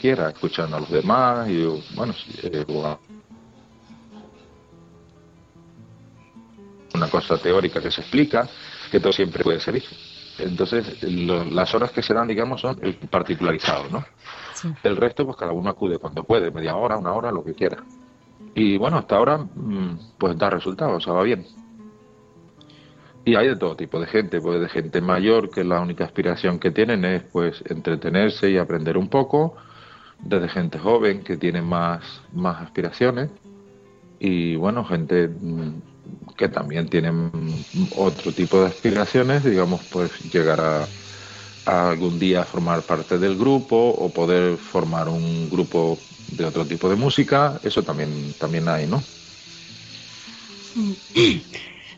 quiera, 0.00 0.30
escuchando 0.30 0.76
a 0.76 0.80
los 0.80 0.90
demás 0.90 1.48
y 1.48 1.64
bueno, 1.94 2.14
eh, 2.42 2.64
una 6.94 7.08
cosa 7.08 7.38
teórica 7.38 7.80
que 7.80 7.90
se 7.90 8.00
explica, 8.00 8.48
que 8.90 9.00
todo 9.00 9.12
siempre 9.12 9.44
puede 9.44 9.60
servir. 9.60 9.84
Entonces, 10.38 11.02
las 11.02 11.74
horas 11.74 11.92
que 11.92 12.02
se 12.02 12.14
dan, 12.14 12.28
digamos, 12.28 12.60
son 12.60 12.78
el 12.82 12.94
particularizado, 12.94 13.88
¿no? 13.90 14.04
El 14.82 14.96
resto, 14.96 15.24
pues 15.24 15.36
cada 15.36 15.52
uno 15.52 15.70
acude 15.70 15.98
cuando 15.98 16.24
puede, 16.24 16.50
media 16.50 16.76
hora, 16.76 16.96
una 16.96 17.12
hora, 17.12 17.30
lo 17.32 17.44
que 17.44 17.54
quiera. 17.54 17.82
Y 18.54 18.78
bueno, 18.78 18.98
hasta 18.98 19.16
ahora, 19.16 19.38
mm, 19.38 19.98
pues 20.18 20.36
da 20.38 20.50
resultados, 20.50 20.96
o 20.96 21.00
sea, 21.00 21.12
va 21.14 21.22
bien. 21.22 21.46
Y 23.24 23.36
hay 23.36 23.48
de 23.48 23.56
todo 23.56 23.76
tipo 23.76 24.00
de 24.00 24.06
gente, 24.06 24.40
pues 24.40 24.60
de 24.60 24.68
gente 24.68 25.00
mayor 25.00 25.50
que 25.50 25.64
la 25.64 25.80
única 25.80 26.04
aspiración 26.04 26.58
que 26.58 26.70
tienen 26.70 27.04
es 27.04 27.22
pues 27.24 27.62
entretenerse 27.66 28.50
y 28.50 28.58
aprender 28.58 28.98
un 28.98 29.08
poco, 29.08 29.54
desde 30.18 30.48
gente 30.48 30.78
joven 30.78 31.22
que 31.22 31.36
tiene 31.36 31.62
más, 31.62 32.22
más 32.32 32.62
aspiraciones 32.62 33.30
y 34.18 34.56
bueno, 34.56 34.84
gente 34.84 35.28
mm, 35.28 35.91
que 36.36 36.48
también 36.48 36.88
tienen 36.88 37.64
otro 37.90 38.32
tipo 38.34 38.60
de 38.60 38.68
aspiraciones, 38.68 39.44
digamos, 39.44 39.82
pues 39.84 40.10
llegar 40.30 40.60
a, 40.60 40.88
algún 41.64 42.18
día 42.18 42.44
formar 42.44 42.84
parte 42.86 43.18
del 43.18 43.36
grupo 43.36 43.76
o 43.76 44.12
poder 44.12 44.58
formar 44.58 45.08
un 45.08 45.48
grupo 45.48 46.00
de 46.26 46.44
otro 46.44 46.66
tipo 46.66 46.88
de 46.88 46.96
música, 46.96 47.60
eso 47.62 47.82
también, 47.84 48.34
también 48.34 48.68
hay, 48.68 48.86
¿no? 48.86 49.02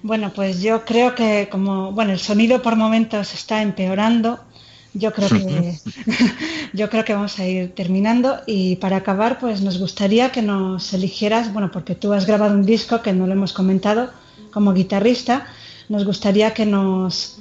Bueno, 0.02 0.32
pues 0.34 0.60
yo 0.60 0.84
creo 0.84 1.14
que 1.14 1.48
como, 1.50 1.92
bueno, 1.92 2.12
el 2.12 2.18
sonido 2.18 2.60
por 2.60 2.76
momentos 2.76 3.32
está 3.32 3.62
empeorando, 3.62 4.38
yo 4.94 5.12
creo 5.12 5.28
que 5.28 5.78
yo 6.72 6.88
creo 6.88 7.04
que 7.04 7.14
vamos 7.14 7.38
a 7.38 7.46
ir 7.46 7.74
terminando 7.74 8.40
y 8.46 8.76
para 8.76 8.96
acabar 8.96 9.38
pues 9.38 9.60
nos 9.60 9.78
gustaría 9.78 10.32
que 10.32 10.42
nos 10.42 10.92
eligieras, 10.94 11.52
bueno, 11.52 11.70
porque 11.70 11.94
tú 11.94 12.12
has 12.12 12.26
grabado 12.26 12.54
un 12.54 12.64
disco 12.64 13.02
que 13.02 13.12
no 13.12 13.26
lo 13.26 13.32
hemos 13.32 13.52
comentado 13.52 14.10
como 14.50 14.72
guitarrista, 14.72 15.46
nos 15.88 16.04
gustaría 16.04 16.54
que 16.54 16.64
nos 16.64 17.38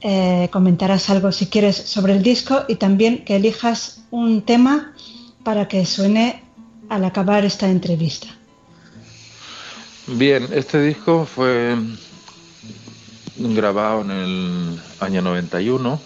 eh, 0.00 0.48
comentarás 0.50 1.10
algo 1.10 1.30
si 1.30 1.46
quieres 1.46 1.76
sobre 1.76 2.14
el 2.14 2.22
disco 2.22 2.64
y 2.68 2.76
también 2.76 3.24
que 3.24 3.36
elijas 3.36 4.02
un 4.10 4.42
tema 4.42 4.92
para 5.44 5.68
que 5.68 5.86
suene 5.86 6.42
al 6.88 7.04
acabar 7.04 7.44
esta 7.44 7.68
entrevista. 7.68 8.28
Bien, 10.06 10.48
este 10.52 10.82
disco 10.82 11.24
fue 11.24 11.76
grabado 13.36 14.02
en 14.02 14.10
el 14.10 14.80
año 15.00 15.22
91, 15.22 16.00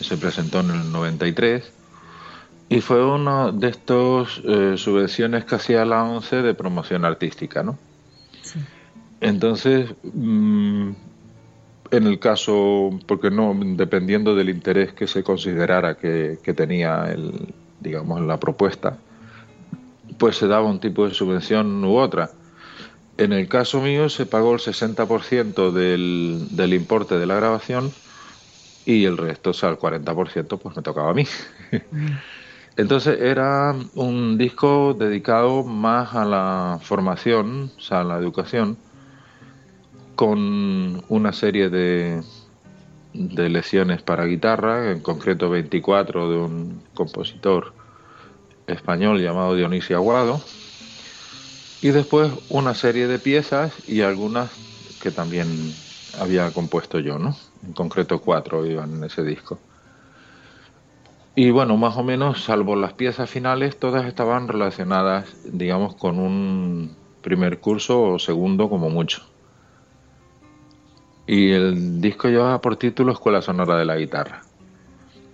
se 0.00 0.16
presentó 0.16 0.60
en 0.60 0.70
el 0.70 0.92
93 0.92 1.72
y 2.68 2.80
fue 2.80 3.04
uno 3.04 3.52
de 3.52 3.68
estos 3.68 4.40
eh, 4.44 4.74
subvenciones 4.76 5.44
que 5.44 5.56
hacía 5.56 5.84
la 5.84 6.04
ONCE 6.04 6.42
de 6.42 6.54
promoción 6.54 7.04
artística, 7.04 7.62
¿no? 7.62 7.78
Entonces, 9.20 9.90
mm, 10.02 10.90
en 11.90 12.06
el 12.06 12.18
caso, 12.18 12.98
porque 13.06 13.30
no, 13.30 13.54
dependiendo 13.54 14.34
del 14.34 14.48
interés 14.48 14.94
que 14.94 15.06
se 15.06 15.22
considerara 15.22 15.96
que, 15.96 16.38
tenía 16.56 17.12
el, 17.12 17.54
digamos, 17.80 18.22
la 18.22 18.40
propuesta, 18.40 18.96
pues 20.18 20.36
se 20.36 20.46
daba 20.46 20.66
un 20.66 20.80
tipo 20.80 21.06
de 21.06 21.14
subvención 21.14 21.84
u 21.84 21.98
otra. 21.98 22.30
En 23.18 23.34
el 23.34 23.48
caso 23.48 23.82
mío 23.82 24.08
se 24.08 24.24
pagó 24.24 24.54
el 24.54 24.60
60% 24.60 25.72
del, 25.72 26.48
del 26.50 26.72
importe 26.72 27.18
de 27.18 27.26
la 27.26 27.34
grabación 27.34 27.92
y 28.84 29.04
el 29.04 29.16
resto, 29.16 29.50
o 29.50 29.52
sea, 29.52 29.70
el 29.70 29.78
40%, 29.78 30.58
pues 30.58 30.76
me 30.76 30.82
tocaba 30.82 31.10
a 31.10 31.14
mí. 31.14 31.26
Entonces 32.76 33.20
era 33.20 33.74
un 33.94 34.38
disco 34.38 34.94
dedicado 34.94 35.62
más 35.62 36.14
a 36.14 36.24
la 36.24 36.78
formación, 36.82 37.70
o 37.76 37.80
sea, 37.80 38.00
a 38.00 38.04
la 38.04 38.16
educación, 38.16 38.78
con 40.16 41.04
una 41.08 41.32
serie 41.32 41.68
de, 41.68 42.22
de 43.12 43.48
lecciones 43.50 44.02
para 44.02 44.24
guitarra, 44.24 44.90
en 44.90 45.00
concreto 45.00 45.50
24 45.50 46.30
de 46.30 46.36
un 46.38 46.82
compositor 46.94 47.74
español 48.66 49.20
llamado 49.20 49.54
Dionisio 49.54 49.96
Aguado, 49.96 50.40
y 51.82 51.90
después 51.90 52.32
una 52.48 52.74
serie 52.74 53.06
de 53.06 53.18
piezas 53.18 53.74
y 53.86 54.00
algunas 54.02 54.50
que 55.00 55.10
también 55.10 55.74
había 56.18 56.52
compuesto 56.52 57.00
yo, 57.00 57.18
¿no? 57.18 57.36
En 57.64 57.72
concreto 57.72 58.20
cuatro 58.20 58.66
iban 58.66 58.94
en 58.94 59.04
ese 59.04 59.22
disco. 59.22 59.58
Y 61.34 61.50
bueno, 61.50 61.76
más 61.76 61.96
o 61.96 62.02
menos, 62.02 62.44
salvo 62.44 62.76
las 62.76 62.92
piezas 62.92 63.30
finales, 63.30 63.78
todas 63.78 64.06
estaban 64.06 64.48
relacionadas, 64.48 65.34
digamos, 65.44 65.94
con 65.94 66.18
un 66.18 66.94
primer 67.22 67.58
curso 67.58 68.02
o 68.02 68.18
segundo 68.18 68.68
como 68.68 68.90
mucho. 68.90 69.22
Y 71.26 71.52
el 71.52 72.00
disco 72.00 72.28
lleva 72.28 72.60
por 72.60 72.76
título 72.76 73.12
Escuela 73.12 73.40
Sonora 73.40 73.78
de 73.78 73.86
la 73.86 73.96
Guitarra. 73.96 74.42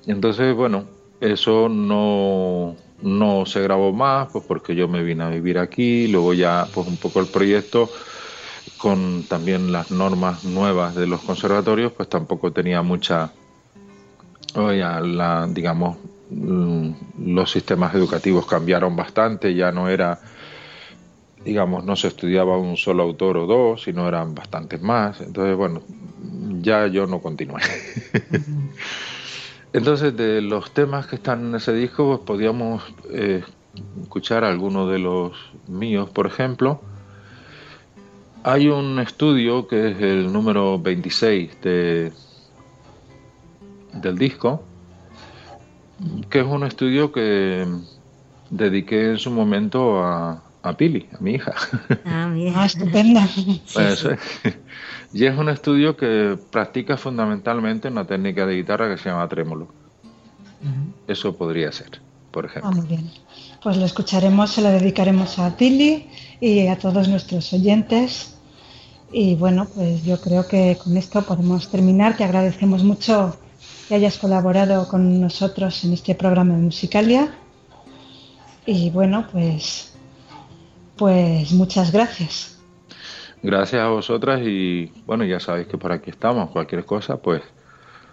Entonces, 0.06 0.54
bueno, 0.54 0.84
eso 1.20 1.68
no, 1.68 2.76
no 3.02 3.46
se 3.46 3.60
grabó 3.60 3.92
más, 3.92 4.28
pues 4.28 4.44
porque 4.44 4.76
yo 4.76 4.86
me 4.86 5.02
vine 5.02 5.24
a 5.24 5.30
vivir 5.30 5.58
aquí, 5.58 6.06
luego 6.06 6.32
ya 6.32 6.68
pues 6.72 6.86
un 6.86 6.96
poco 6.96 7.18
el 7.18 7.26
proyecto 7.26 7.90
con 8.78 9.24
también 9.24 9.72
las 9.72 9.90
normas 9.90 10.44
nuevas 10.44 10.94
de 10.94 11.06
los 11.06 11.20
conservatorios, 11.20 11.92
pues 11.92 12.08
tampoco 12.08 12.52
tenía 12.52 12.80
mucha, 12.82 13.32
oye, 14.54 14.78
la, 14.78 15.46
digamos, 15.46 15.98
mm, 16.30 16.90
los 17.26 17.50
sistemas 17.50 17.94
educativos 17.94 18.46
cambiaron 18.46 18.96
bastante, 18.96 19.54
ya 19.54 19.72
no 19.72 19.88
era 19.88 20.20
digamos, 21.44 21.84
no 21.84 21.96
se 21.96 22.08
estudiaba 22.08 22.58
un 22.58 22.76
solo 22.76 23.02
autor 23.02 23.38
o 23.38 23.46
dos, 23.46 23.82
sino 23.82 24.06
eran 24.08 24.34
bastantes 24.34 24.82
más. 24.82 25.20
Entonces, 25.20 25.56
bueno, 25.56 25.82
ya 26.60 26.86
yo 26.88 27.06
no 27.06 27.20
continué. 27.20 27.62
Entonces, 29.72 30.16
de 30.16 30.40
los 30.40 30.72
temas 30.72 31.06
que 31.06 31.16
están 31.16 31.46
en 31.46 31.54
ese 31.54 31.72
disco, 31.72 32.06
pues 32.06 32.20
podíamos 32.20 32.82
eh, 33.10 33.42
escuchar 34.02 34.44
algunos 34.44 34.90
de 34.90 34.98
los 34.98 35.32
míos, 35.68 36.10
por 36.10 36.26
ejemplo. 36.26 36.80
Hay 38.44 38.68
un 38.68 38.98
estudio 38.98 39.66
que 39.66 39.90
es 39.90 40.00
el 40.00 40.32
número 40.32 40.78
26 40.78 41.60
de, 41.60 42.12
del 43.94 44.16
disco, 44.18 44.62
que 46.30 46.40
es 46.40 46.46
un 46.46 46.64
estudio 46.64 47.10
que 47.12 47.66
dediqué 48.50 49.10
en 49.10 49.18
su 49.18 49.30
momento 49.30 50.02
a, 50.02 50.42
a 50.62 50.76
Pili, 50.76 51.08
a 51.12 51.22
mi 51.22 51.32
hija. 51.32 51.52
Ah, 52.04 52.28
mira. 52.32 52.52
Ah, 52.56 52.66
estupenda. 52.66 53.28
Pues, 53.74 54.06
y 55.12 55.24
es 55.26 55.36
un 55.36 55.48
estudio 55.48 55.96
que 55.96 56.38
practica 56.50 56.96
fundamentalmente 56.96 57.88
una 57.88 58.06
técnica 58.06 58.46
de 58.46 58.56
guitarra 58.56 58.88
que 58.88 58.98
se 59.02 59.08
llama 59.10 59.28
trémolo. 59.28 59.68
Eso 61.06 61.36
podría 61.36 61.70
ser, 61.72 62.00
por 62.30 62.46
Ah, 62.46 62.48
ejemplo. 62.48 62.72
muy 62.72 62.86
bien. 62.86 63.10
Pues 63.62 63.76
lo 63.76 63.84
escucharemos, 63.84 64.50
se 64.52 64.62
lo 64.62 64.68
dedicaremos 64.70 65.38
a 65.38 65.56
Pili 65.56 66.06
y 66.40 66.66
a 66.66 66.78
todos 66.78 67.08
nuestros 67.08 67.52
oyentes. 67.52 68.34
Y 69.10 69.36
bueno, 69.36 69.66
pues 69.74 70.04
yo 70.04 70.20
creo 70.20 70.46
que 70.46 70.76
con 70.82 70.96
esto 70.96 71.22
podemos 71.22 71.70
terminar. 71.70 72.16
Te 72.16 72.24
agradecemos 72.24 72.84
mucho 72.84 73.36
que 73.88 73.94
hayas 73.94 74.18
colaborado 74.18 74.86
con 74.88 75.20
nosotros 75.20 75.84
en 75.84 75.94
este 75.94 76.14
programa 76.14 76.54
de 76.54 76.60
Musicalia. 76.60 77.34
Y 78.66 78.90
bueno, 78.90 79.26
pues, 79.32 79.94
pues 80.96 81.52
muchas 81.52 81.90
gracias. 81.90 82.58
Gracias 83.42 83.80
a 83.80 83.88
vosotras 83.88 84.40
y 84.44 84.92
bueno, 85.06 85.24
ya 85.24 85.40
sabéis 85.40 85.68
que 85.68 85.78
por 85.78 85.92
aquí 85.92 86.10
estamos. 86.10 86.50
Cualquier 86.50 86.84
cosa, 86.84 87.16
pues 87.16 87.42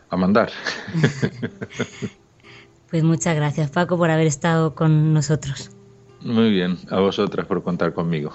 a 0.09 0.17
mandar. 0.17 0.49
Pues 2.87 3.03
muchas 3.03 3.35
gracias, 3.35 3.71
Paco, 3.71 3.97
por 3.97 4.09
haber 4.09 4.27
estado 4.27 4.75
con 4.75 5.13
nosotros. 5.13 5.71
Muy 6.25 6.49
bien, 6.49 6.79
a 6.89 6.99
vosotras 7.01 7.45
por 7.45 7.61
contar 7.61 7.93
conmigo. 7.93 8.31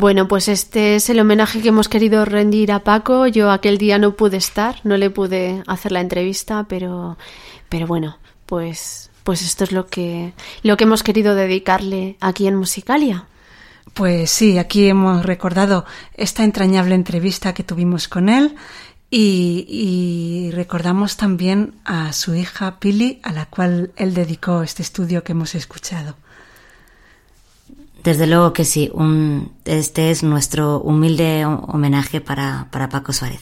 Bueno, 0.00 0.28
pues 0.28 0.48
este 0.48 0.96
es 0.96 1.10
el 1.10 1.20
homenaje 1.20 1.60
que 1.60 1.68
hemos 1.68 1.90
querido 1.90 2.24
rendir 2.24 2.72
a 2.72 2.84
Paco. 2.84 3.26
Yo 3.26 3.50
aquel 3.50 3.76
día 3.76 3.98
no 3.98 4.16
pude 4.16 4.38
estar, 4.38 4.76
no 4.82 4.96
le 4.96 5.10
pude 5.10 5.62
hacer 5.66 5.92
la 5.92 6.00
entrevista, 6.00 6.64
pero, 6.66 7.18
pero 7.68 7.86
bueno, 7.86 8.16
pues, 8.46 9.10
pues 9.24 9.42
esto 9.42 9.64
es 9.64 9.72
lo 9.72 9.88
que, 9.88 10.32
lo 10.62 10.78
que 10.78 10.84
hemos 10.84 11.02
querido 11.02 11.34
dedicarle 11.34 12.16
aquí 12.18 12.46
en 12.46 12.56
Musicalia. 12.56 13.26
Pues 13.92 14.30
sí, 14.30 14.56
aquí 14.56 14.88
hemos 14.88 15.26
recordado 15.26 15.84
esta 16.14 16.44
entrañable 16.44 16.94
entrevista 16.94 17.52
que 17.52 17.62
tuvimos 17.62 18.08
con 18.08 18.30
él 18.30 18.54
y, 19.10 19.66
y 19.68 20.50
recordamos 20.52 21.18
también 21.18 21.74
a 21.84 22.14
su 22.14 22.34
hija 22.34 22.80
Pili, 22.80 23.20
a 23.22 23.32
la 23.32 23.44
cual 23.44 23.92
él 23.96 24.14
dedicó 24.14 24.62
este 24.62 24.80
estudio 24.80 25.22
que 25.22 25.32
hemos 25.32 25.54
escuchado. 25.54 26.16
Desde 28.04 28.26
luego 28.26 28.52
que 28.52 28.64
sí, 28.64 28.90
un, 28.94 29.52
este 29.64 30.10
es 30.10 30.22
nuestro 30.22 30.80
humilde 30.80 31.44
ho- 31.44 31.64
homenaje 31.68 32.20
para, 32.20 32.68
para 32.70 32.88
Paco 32.88 33.12
Suárez. 33.12 33.40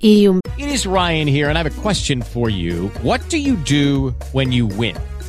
Y 0.00 0.26
un 0.28 0.40
It 0.58 0.66
is 0.66 0.84
Ryan 0.86 1.28
here, 1.28 1.48
and 1.48 1.56
I 1.56 1.60
have 1.60 1.66
a 1.66 1.82
question 1.82 2.22
for 2.22 2.50
you. 2.50 2.90
What 3.02 3.20
do 3.30 3.36
you 3.36 3.56
do 3.64 4.14
when 4.32 4.52
you 4.52 4.66
win? 4.66 4.96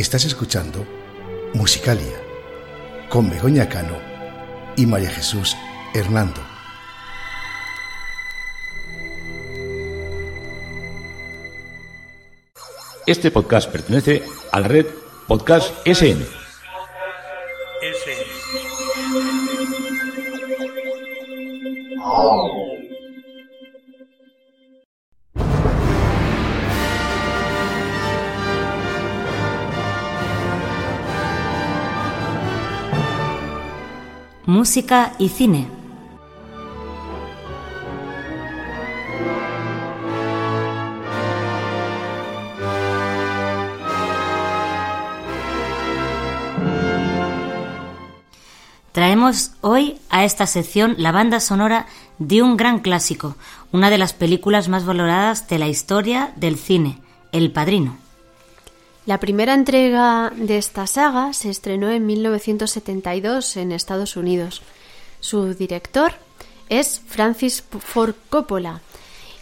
Estás 0.00 0.24
escuchando 0.24 0.86
Musicalia 1.52 2.18
con 3.10 3.28
Begoña 3.28 3.68
Cano 3.68 3.98
y 4.74 4.86
María 4.86 5.10
Jesús 5.10 5.54
Hernando. 5.92 6.40
Este 13.06 13.30
podcast 13.30 13.70
pertenece 13.70 14.22
a 14.50 14.60
la 14.60 14.68
red 14.68 14.86
Podcast 15.28 15.86
SN. 15.86 16.24
música 34.50 35.12
y 35.18 35.28
cine. 35.28 35.68
Traemos 48.92 49.52
hoy 49.60 49.98
a 50.10 50.24
esta 50.24 50.46
sección 50.46 50.96
la 50.98 51.12
banda 51.12 51.38
sonora 51.38 51.86
de 52.18 52.42
un 52.42 52.56
gran 52.56 52.80
clásico, 52.80 53.36
una 53.70 53.88
de 53.88 53.98
las 53.98 54.12
películas 54.12 54.68
más 54.68 54.84
valoradas 54.84 55.46
de 55.48 55.60
la 55.60 55.68
historia 55.68 56.32
del 56.36 56.58
cine, 56.58 56.98
El 57.30 57.52
Padrino. 57.52 58.09
La 59.10 59.18
primera 59.18 59.54
entrega 59.54 60.30
de 60.36 60.56
esta 60.56 60.86
saga 60.86 61.32
se 61.32 61.50
estrenó 61.50 61.90
en 61.90 62.06
1972 62.06 63.56
en 63.56 63.72
Estados 63.72 64.16
Unidos. 64.16 64.62
Su 65.18 65.52
director 65.52 66.12
es 66.68 67.02
Francis 67.08 67.64
Ford 67.80 68.14
Coppola 68.28 68.82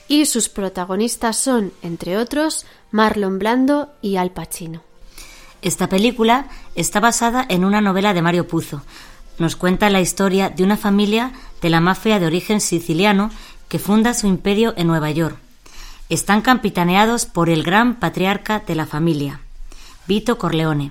y 0.09 0.25
sus 0.25 0.49
protagonistas 0.49 1.37
son, 1.37 1.75
entre 1.83 2.17
otros, 2.17 2.65
Marlon 2.93 3.39
Blando 3.39 3.91
y 4.01 4.17
Al 4.17 4.31
Pacino. 4.31 4.81
Esta 5.61 5.87
película 5.87 6.47
está 6.75 6.99
basada 6.99 7.45
en 7.47 7.63
una 7.63 7.83
novela 7.83 8.15
de 8.15 8.23
Mario 8.23 8.49
Puzo. 8.49 8.81
Nos 9.39 9.55
cuenta 9.55 9.91
la 9.91 10.01
historia 10.01 10.49
de 10.49 10.65
una 10.65 10.79
familia 10.79 11.33
de 11.61 11.69
la 11.69 11.81
mafia 11.81 12.19
de 12.19 12.25
origen 12.25 12.63
siciliano 12.63 13.31
que 13.69 13.79
funda 13.79 14.15
su 14.15 14.29
imperio 14.29 14.73
en 14.79 14.87
Nueva 14.87 15.11
York. 15.11 15.37
Están 16.09 16.41
capitaneados 16.41 17.27
por 17.27 17.51
el 17.51 17.63
gran 17.63 17.97
patriarca 17.97 18.61
de 18.67 18.75
la 18.75 18.87
familia, 18.87 19.43
Vito 20.09 20.39
Corleone. 20.39 20.91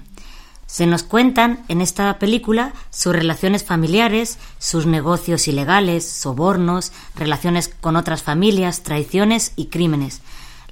Se 0.68 0.86
nos 0.86 1.02
cuentan 1.04 1.64
en 1.70 1.82
esta 1.82 2.20
película 2.20 2.74
sus 2.92 3.14
relaciones 3.14 3.64
familiares, 3.64 4.38
sus 4.60 4.86
negocios 4.86 5.48
ilegales, 5.48 6.08
sobornos, 6.08 6.92
relaciones 7.16 7.70
con 7.82 7.96
otras 7.96 8.22
familias, 8.22 8.84
traiciones 8.84 9.54
y 9.56 9.68
crímenes. 9.68 10.22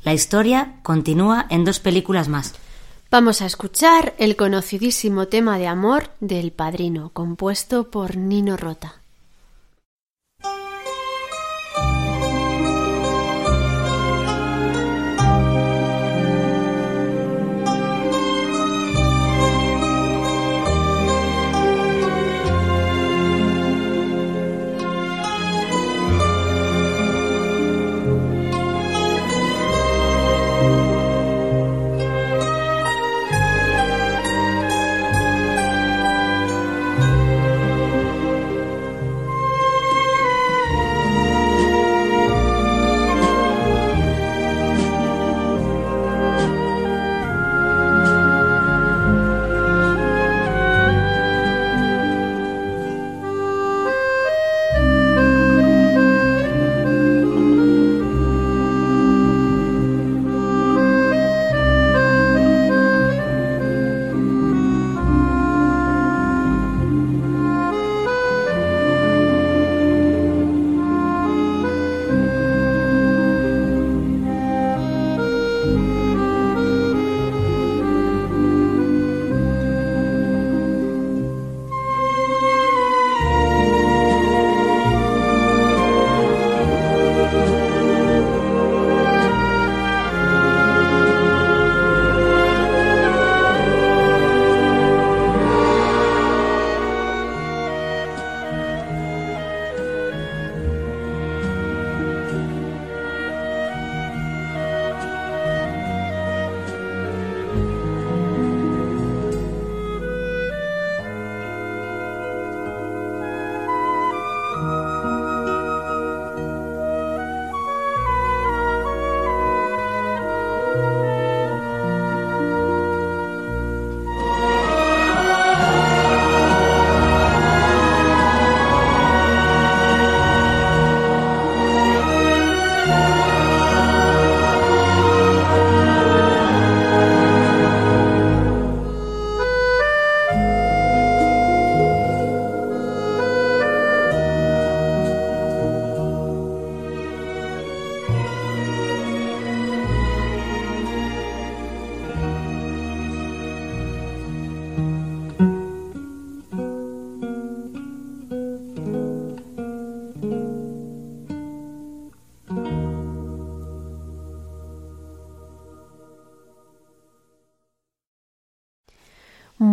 La 0.04 0.14
historia 0.14 0.76
continúa 0.84 1.48
en 1.50 1.66
dos 1.66 1.80
películas 1.80 2.28
más. 2.28 2.54
Vamos 3.10 3.42
a 3.42 3.46
escuchar 3.46 4.14
el 4.20 4.36
conocidísimo 4.36 5.28
tema 5.28 5.58
de 5.58 5.68
amor 5.68 6.12
del 6.20 6.52
Padrino, 6.52 7.10
compuesto 7.10 7.90
por 7.90 8.18
Nino 8.18 8.58
Rota. 8.58 9.05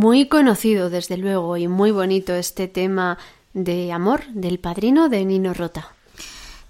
Muy 0.03 0.27
conocido, 0.27 0.91
desde 0.91 1.17
luego, 1.17 1.57
y 1.57 1.69
muy 1.69 1.93
bonito 1.93 2.35
este 2.35 2.67
tema 2.67 3.19
de 3.55 3.93
amor 3.93 4.25
del 4.35 4.59
padrino 4.59 5.09
de 5.09 5.25
Nino 5.25 5.55
Rota. 5.55 5.93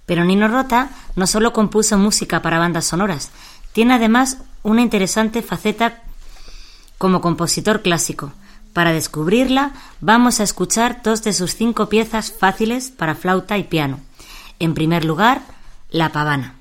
Pero 0.05 0.23
Nino 0.27 0.49
Rota 0.49 0.91
no 1.17 1.27
solo 1.27 1.55
compuso 1.55 1.97
música 1.97 2.43
para 2.43 2.59
bandas 2.59 2.85
sonoras, 2.85 3.31
tiene 3.73 3.95
además 3.95 4.37
una 4.63 4.83
interesante 4.83 5.41
faceta 5.41 6.03
como 6.99 7.23
compositor 7.23 7.81
clásico. 7.81 8.35
Para 8.75 8.93
descubrirla, 8.93 9.73
vamos 10.03 10.39
a 10.41 10.43
escuchar 10.43 11.01
dos 11.03 11.25
de 11.25 11.33
sus 11.33 11.55
cinco 11.55 11.89
piezas 11.89 12.35
fáciles 12.39 12.91
para 12.91 13.15
flauta 13.15 13.57
y 13.57 13.65
piano. 13.65 14.01
En 14.59 14.75
primer 14.75 15.07
lugar, 15.07 15.41
La 15.89 16.13
Pavana. 16.13 16.57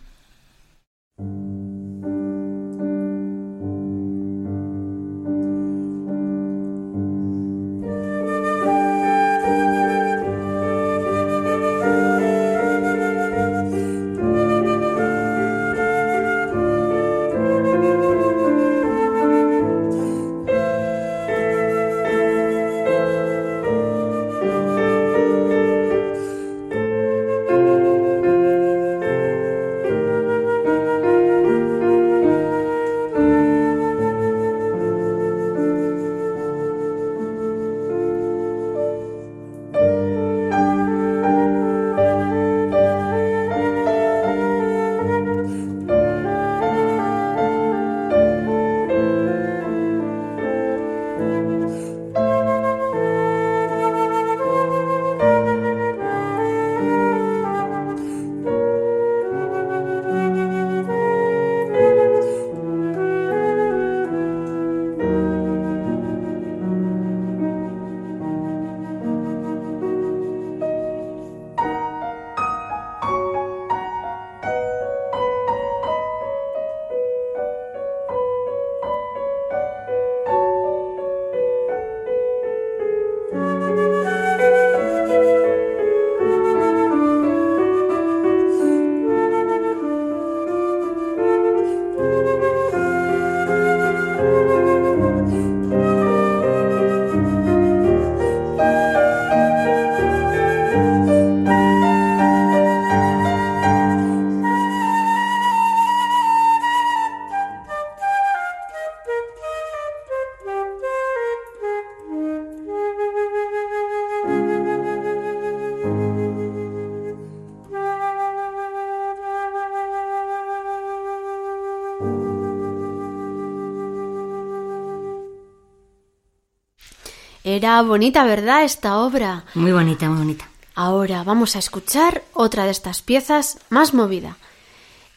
Era 127.54 127.82
bonita, 127.82 128.24
¿verdad, 128.24 128.64
esta 128.64 128.98
obra? 129.00 129.44
Muy 129.56 129.74
bonita, 129.74 130.08
muy 130.08 130.20
bonita. 130.20 130.48
Ahora 130.74 131.22
vamos 131.26 131.58
a 131.58 131.60
escuchar 131.60 132.24
otra 132.32 132.64
de 132.64 132.72
estas 132.72 133.02
piezas 133.02 133.60
más 133.68 133.94
movida. 133.94 134.38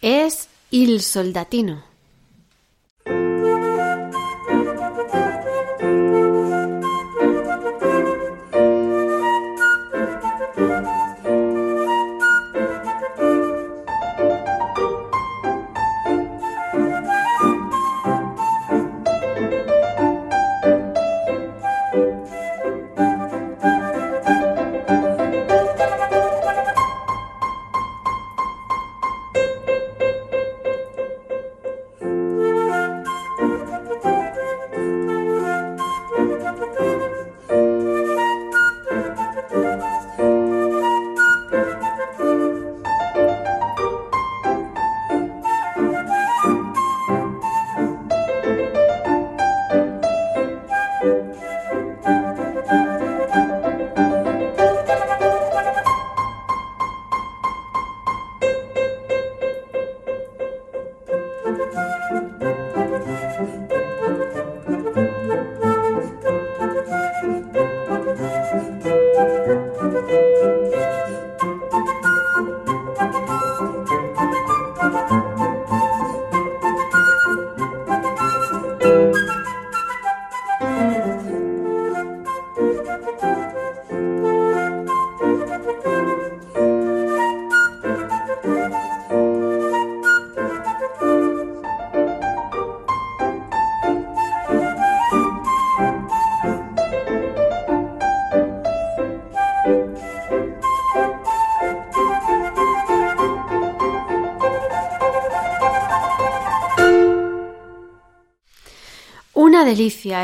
Es 0.02 0.48
Il 0.72 1.00
Soldatino. 1.00 1.84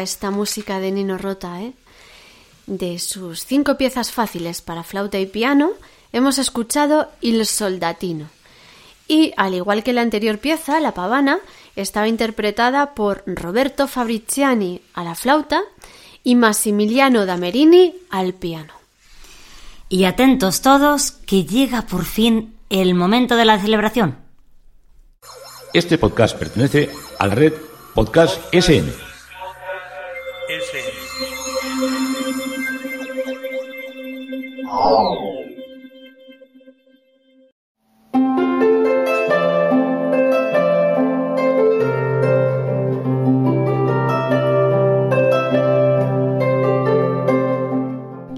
Esta 0.03 0.31
música 0.31 0.81
de 0.81 0.91
Nino 0.91 1.19
Rota, 1.19 1.61
¿eh? 1.63 1.73
De 2.67 2.99
sus 2.99 3.45
cinco 3.45 3.77
piezas 3.77 4.13
fáciles 4.13 4.63
para 4.63 4.85
flauta 4.85 5.19
y 5.19 5.27
piano, 5.27 5.73
hemos 6.13 6.39
escuchado 6.39 7.11
Il 7.21 7.45
Soldatino. 7.47 8.29
Y, 9.09 9.33
al 9.37 9.55
igual 9.55 9.83
que 9.83 9.93
la 9.93 10.03
anterior 10.03 10.39
pieza, 10.39 10.79
La 10.79 10.95
Pavana, 10.95 11.41
estaba 11.75 12.07
interpretada 12.07 12.95
por 12.95 13.25
Roberto 13.27 13.89
Fabriciani 13.89 14.83
a 14.95 15.03
la 15.03 15.15
flauta 15.15 15.63
y 16.23 16.37
Massimiliano 16.37 17.27
Damerini 17.27 17.95
al 18.11 18.35
piano. 18.35 18.73
Y 19.89 20.05
atentos 20.05 20.61
todos, 20.61 21.11
que 21.11 21.45
llega 21.45 21.83
por 21.83 22.05
fin 22.05 22.55
el 22.69 22.95
momento 22.95 23.35
de 23.35 23.45
la 23.45 23.59
celebración. 23.59 24.17
Este 25.73 25.99
podcast 25.99 26.37
pertenece 26.39 26.91
a 27.19 27.27
la 27.27 27.35
red 27.35 27.53
Podcast 27.95 28.41
SN. 28.55 29.10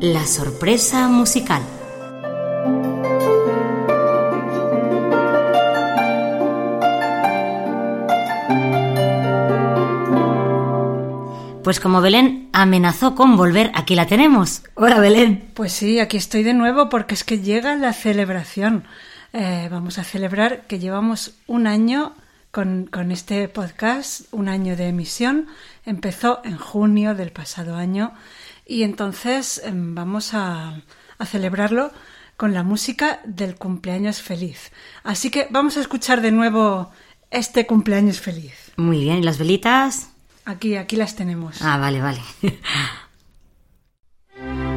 La 0.01 0.27
sorpresa 0.27 1.09
musical. 1.09 1.82
Pues 11.65 11.79
como 11.79 12.01
Belén 12.01 12.49
amenazó 12.53 13.15
con 13.15 13.37
volver, 13.37 13.71
aquí 13.75 13.95
la 13.95 14.07
tenemos. 14.07 14.63
Hola 14.75 14.99
Belén. 14.99 15.51
Pues 15.55 15.73
sí, 15.73 16.01
aquí 16.01 16.17
estoy 16.17 16.43
de 16.43 16.55
nuevo 16.55 16.89
porque 16.89 17.15
es 17.15 17.23
que 17.23 17.39
llega 17.39 17.77
la 17.77 17.93
celebración. 17.93 18.85
Eh, 19.33 19.69
vamos 19.71 19.99
a 19.99 20.05
celebrar 20.05 20.67
que 20.67 20.81
llevamos 20.81 21.35
un 21.47 21.69
año 21.69 22.15
con, 22.51 22.87
con 22.87 23.13
este 23.13 23.47
podcast, 23.49 24.23
un 24.33 24.49
año 24.49 24.77
de 24.77 24.89
emisión. 24.89 25.47
Empezó 25.87 26.41
en 26.45 26.57
junio 26.57 27.15
del 27.15 27.31
pasado 27.31 27.77
año 27.77 28.13
y 28.67 28.83
entonces 28.83 29.63
em, 29.65 29.95
vamos 29.95 30.35
a, 30.35 30.83
a 31.19 31.27
celebrarlo 31.27 31.93
con 32.37 32.55
la 32.55 32.65
música 32.65 33.21
del 33.25 33.55
cumpleaños 33.55 34.21
feliz. 34.21 34.73
Así 35.05 35.31
que 35.31 35.47
vamos 35.51 35.77
a 35.77 35.81
escuchar 35.81 36.23
de 36.23 36.33
nuevo 36.33 36.91
este 37.31 37.67
cumpleaños 37.67 38.21
feliz. 38.21 38.73
Muy 38.77 39.01
bien, 39.05 39.19
¿y 39.19 39.23
las 39.23 39.39
velitas? 39.39 40.12
Aquí, 40.45 40.77
aquí 40.77 40.97
las 40.97 41.15
tenemos. 41.15 41.63
Ah, 41.63 41.79
vale, 41.79 42.01
vale. 42.01 42.21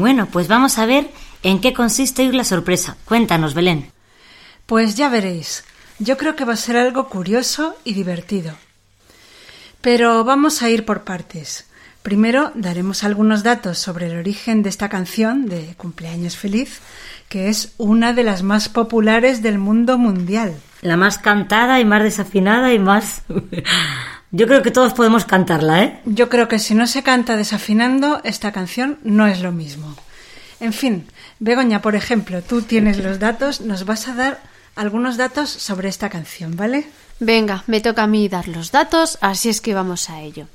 Bueno, 0.00 0.28
pues 0.32 0.48
vamos 0.48 0.78
a 0.78 0.86
ver 0.86 1.10
en 1.42 1.60
qué 1.60 1.74
consiste 1.74 2.26
hoy 2.26 2.32
la 2.34 2.44
sorpresa. 2.44 2.96
Cuéntanos, 3.04 3.52
Belén. 3.52 3.92
Pues 4.64 4.94
ya 4.94 5.10
veréis. 5.10 5.62
Yo 5.98 6.16
creo 6.16 6.36
que 6.36 6.46
va 6.46 6.54
a 6.54 6.56
ser 6.56 6.78
algo 6.78 7.10
curioso 7.10 7.76
y 7.84 7.92
divertido. 7.92 8.54
Pero 9.82 10.24
vamos 10.24 10.62
a 10.62 10.70
ir 10.70 10.86
por 10.86 11.04
partes. 11.04 11.66
Primero 12.02 12.50
daremos 12.54 13.04
algunos 13.04 13.42
datos 13.42 13.78
sobre 13.78 14.06
el 14.06 14.16
origen 14.16 14.62
de 14.62 14.70
esta 14.70 14.88
canción 14.88 15.46
de 15.50 15.74
Cumpleaños 15.76 16.34
Feliz, 16.34 16.80
que 17.28 17.50
es 17.50 17.74
una 17.76 18.14
de 18.14 18.22
las 18.22 18.42
más 18.42 18.70
populares 18.70 19.42
del 19.42 19.58
mundo 19.58 19.98
mundial. 19.98 20.56
La 20.80 20.96
más 20.96 21.18
cantada 21.18 21.78
y 21.78 21.84
más 21.84 22.02
desafinada 22.02 22.72
y 22.72 22.78
más... 22.78 23.22
Yo 24.32 24.46
creo 24.46 24.62
que 24.62 24.70
todos 24.70 24.92
podemos 24.92 25.24
cantarla, 25.24 25.82
¿eh? 25.82 26.00
Yo 26.04 26.28
creo 26.28 26.46
que 26.46 26.60
si 26.60 26.74
no 26.74 26.86
se 26.86 27.02
canta 27.02 27.36
desafinando, 27.36 28.20
esta 28.22 28.52
canción 28.52 28.98
no 29.02 29.26
es 29.26 29.40
lo 29.40 29.50
mismo. 29.50 29.96
En 30.60 30.72
fin, 30.72 31.08
Begoña, 31.40 31.82
por 31.82 31.96
ejemplo, 31.96 32.40
tú 32.42 32.62
tienes 32.62 32.98
los 32.98 33.18
datos, 33.18 33.60
nos 33.60 33.84
vas 33.84 34.06
a 34.06 34.14
dar 34.14 34.40
algunos 34.76 35.16
datos 35.16 35.50
sobre 35.50 35.88
esta 35.88 36.10
canción, 36.10 36.54
¿vale? 36.54 36.86
Venga, 37.18 37.64
me 37.66 37.80
toca 37.80 38.04
a 38.04 38.06
mí 38.06 38.28
dar 38.28 38.46
los 38.46 38.70
datos, 38.70 39.18
así 39.20 39.48
es 39.48 39.60
que 39.60 39.74
vamos 39.74 40.08
a 40.10 40.20
ello. 40.20 40.46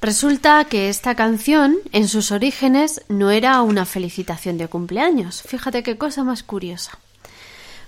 Resulta 0.00 0.64
que 0.64 0.88
esta 0.88 1.14
canción, 1.14 1.76
en 1.92 2.08
sus 2.08 2.30
orígenes, 2.30 3.02
no 3.08 3.30
era 3.30 3.62
una 3.62 3.84
felicitación 3.84 4.58
de 4.58 4.68
cumpleaños. 4.68 5.42
Fíjate 5.42 5.82
qué 5.82 5.96
cosa 5.96 6.24
más 6.24 6.42
curiosa. 6.42 6.98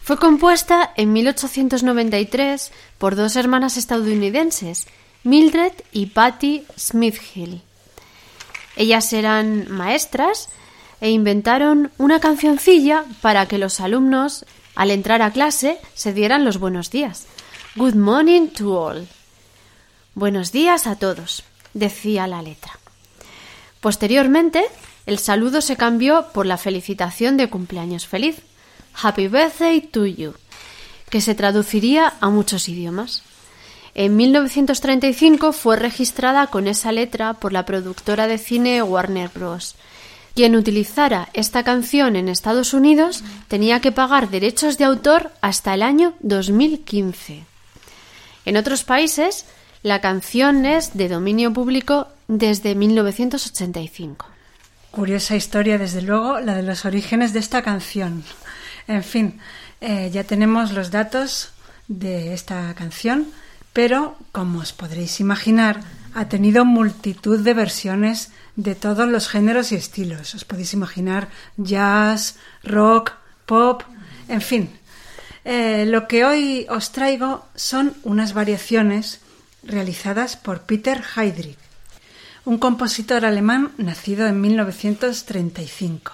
Fue 0.03 0.19
compuesta 0.19 0.93
en 0.97 1.13
1893 1.13 2.73
por 2.99 3.17
dos 3.17 3.37
hermanas 3.37 3.77
estadounidenses, 3.77 4.87
Mildred 5.25 5.73
y 5.91 6.07
Patty 6.07 6.65
Smithhill. 6.79 7.63
Ellas 8.77 9.11
eran 9.15 9.71
maestras 9.71 10.51
e 11.01 11.11
inventaron 11.11 11.91
una 11.97 12.21
cancioncilla 12.21 13.05
para 13.23 13.47
que 13.47 13.57
los 13.57 13.81
alumnos, 13.81 14.45
al 14.75 14.91
entrar 14.91 15.23
a 15.23 15.31
clase, 15.31 15.79
se 15.95 16.13
dieran 16.13 16.45
los 16.45 16.59
buenos 16.59 16.91
días. 16.91 17.27
Good 17.75 17.95
morning 17.95 18.49
to 18.49 18.79
all. 18.79 19.09
Buenos 20.15 20.53
días 20.53 20.87
a 20.87 20.97
todos, 20.97 21.43
decía 21.73 22.27
la 22.27 22.43
letra. 22.43 22.79
Posteriormente, 23.81 24.65
el 25.07 25.19
saludo 25.19 25.63
se 25.63 25.77
cambió 25.77 26.29
por 26.35 26.45
la 26.45 26.59
felicitación 26.59 27.39
de 27.39 27.49
cumpleaños 27.49 28.07
feliz. 28.07 28.37
Happy 29.03 29.29
birthday 29.29 29.81
to 29.81 30.05
you, 30.05 30.35
que 31.09 31.23
se 31.23 31.35
traduciría 31.35 32.13
a 32.21 32.29
muchos 32.29 32.69
idiomas. 32.69 33.23
En 33.95 34.17
1935 34.17 35.53
fue 35.53 35.77
registrada 35.77 36.49
con 36.49 36.67
esa 36.67 36.91
letra 36.91 37.35
por 37.35 37.53
la 37.53 37.65
productora 37.65 38.27
de 38.27 38.39
cine 38.39 38.83
Warner 38.83 39.31
Bros. 39.33 39.77
Quien 40.35 40.57
utilizara 40.57 41.29
esta 41.33 41.63
canción 41.63 42.17
en 42.17 42.29
Estados 42.29 42.75
Unidos 42.75 43.23
tenía 43.47 43.81
que 43.81 43.93
pagar 43.93 44.31
derechos 44.31 44.79
de 44.79 44.85
autor 44.85 45.31
hasta 45.41 45.75
el 45.75 45.83
año 45.83 46.15
2015. 46.21 47.45
En 48.45 48.57
otros 48.57 48.83
países, 48.83 49.47
la 49.85 50.01
canción 50.01 50.67
es 50.67 50.95
de 50.95 51.09
dominio 51.09 51.53
público 51.53 52.09
desde 52.27 52.75
1985. 52.75 54.27
Curiosa 54.91 55.37
historia, 55.37 55.79
desde 55.79 56.03
luego, 56.03 56.41
la 56.41 56.55
de 56.55 56.63
los 56.63 56.85
orígenes 56.85 57.33
de 57.33 57.39
esta 57.39 57.63
canción. 57.63 58.25
En 58.89 59.05
fin, 59.05 59.41
eh, 59.81 60.11
ya 60.13 60.25
tenemos 60.25 60.73
los 60.73 60.91
datos 60.91 61.51
de 61.87 62.35
esta 62.35 62.75
canción, 62.75 63.27
pero, 63.75 64.17
como 64.33 64.61
os 64.61 64.73
podréis 64.73 65.21
imaginar, 65.21 65.83
ha 66.15 66.29
tenido 66.31 66.65
multitud 66.65 67.41
de 67.41 67.53
versiones 67.53 68.31
de 68.55 68.75
todos 68.77 69.09
los 69.09 69.29
géneros 69.29 69.73
y 69.73 69.75
estilos. 69.75 70.35
Os 70.35 70.47
podéis 70.47 70.73
imaginar 70.73 71.29
jazz, 71.59 72.37
rock, 72.63 73.13
pop, 73.47 73.83
en 74.29 74.41
fin. 74.41 74.71
Eh, 75.45 75.85
lo 75.87 76.07
que 76.07 76.25
hoy 76.25 76.67
os 76.71 76.93
traigo 76.93 77.45
son 77.57 77.95
unas 78.05 78.33
variaciones 78.33 79.21
realizadas 79.65 80.37
por 80.37 80.63
Peter 80.63 81.03
Heydrich, 81.17 81.59
un 82.45 82.59
compositor 82.59 83.27
alemán 83.27 83.73
nacido 83.77 84.27
en 84.29 84.41
1935. 84.41 86.13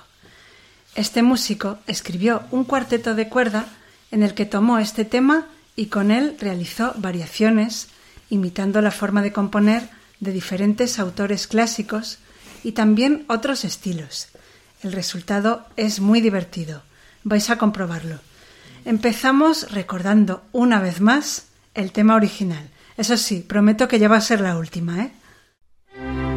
Este 0.94 1.22
músico 1.22 1.78
escribió 1.86 2.42
un 2.50 2.64
cuarteto 2.64 3.14
de 3.14 3.28
cuerda 3.28 3.66
en 4.10 4.22
el 4.22 4.32
que 4.32 4.46
tomó 4.46 4.78
este 4.78 5.04
tema 5.04 5.46
y 5.80 5.86
con 5.86 6.10
él 6.10 6.36
realizó 6.38 6.92
variaciones 6.98 7.88
imitando 8.28 8.82
la 8.82 8.90
forma 8.90 9.22
de 9.22 9.32
componer 9.32 9.88
de 10.20 10.30
diferentes 10.30 10.98
autores 10.98 11.46
clásicos 11.46 12.18
y 12.62 12.72
también 12.72 13.24
otros 13.28 13.64
estilos. 13.64 14.28
El 14.82 14.92
resultado 14.92 15.66
es 15.78 16.00
muy 16.00 16.20
divertido. 16.20 16.82
Vais 17.24 17.48
a 17.48 17.56
comprobarlo. 17.56 18.18
Empezamos 18.84 19.72
recordando 19.72 20.42
una 20.52 20.80
vez 20.80 21.00
más 21.00 21.46
el 21.72 21.92
tema 21.92 22.14
original. 22.14 22.68
Eso 22.98 23.16
sí, 23.16 23.40
prometo 23.40 23.88
que 23.88 23.98
ya 23.98 24.08
va 24.08 24.18
a 24.18 24.20
ser 24.20 24.42
la 24.42 24.58
última, 24.58 25.04
¿eh? 25.04 26.29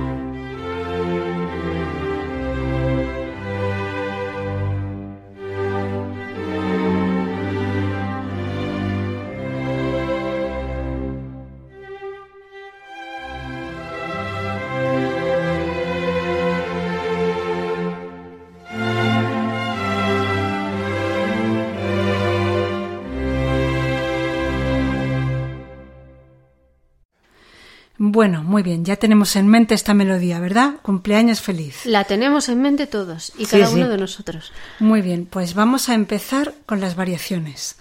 Bueno, 28.24 28.42
muy 28.42 28.64
bien, 28.64 28.86
ya 28.86 28.96
tenemos 28.96 29.36
en 29.36 29.50
mente 29.50 29.76
esta 29.76 29.94
melodía, 29.94 30.40
¿verdad? 30.40 30.76
Cumpleaños 30.82 31.42
feliz. 31.42 31.86
La 31.86 32.06
tenemos 32.06 32.48
en 32.48 32.62
mente 32.62 32.88
todos 32.88 33.34
y 33.38 33.46
cada 33.46 33.68
Sí, 33.68 33.74
uno 33.74 33.84
sí. 33.88 33.92
de 33.92 33.98
nosotros. 33.98 34.54
Muy 34.80 35.02
bien, 35.02 35.26
pues 35.26 35.56
vamos 35.56 35.90
a 35.90 35.94
empezar 35.94 36.54
con 36.66 36.80
las 36.80 36.96
variaciones. 36.96 37.76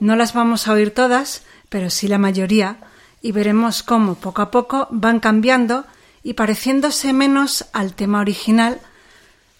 No 0.00 0.16
las 0.16 0.32
vamos 0.32 0.66
a 0.66 0.72
oír 0.72 0.94
todas, 0.94 1.42
pero 1.68 1.90
sí 1.90 2.08
la 2.08 2.16
mayoría, 2.16 2.78
y 3.20 3.32
veremos 3.32 3.82
cómo 3.82 4.14
poco 4.14 4.40
a 4.40 4.50
poco 4.50 4.88
van 4.90 5.20
cambiando 5.20 5.84
y 6.22 6.32
pareciéndose 6.32 7.12
menos 7.12 7.66
al 7.74 7.92
tema 7.92 8.20
original, 8.20 8.80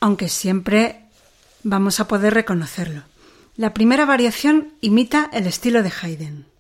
aunque 0.00 0.30
siempre 0.30 1.04
vamos 1.62 2.00
a 2.00 2.08
poder 2.08 2.32
reconocerlo. 2.32 3.02
La 3.54 3.74
primera 3.74 4.06
variación 4.06 4.72
imita 4.80 5.28
el 5.34 5.46
estilo 5.46 5.82
de 5.82 5.92
Haydn. 6.00 6.51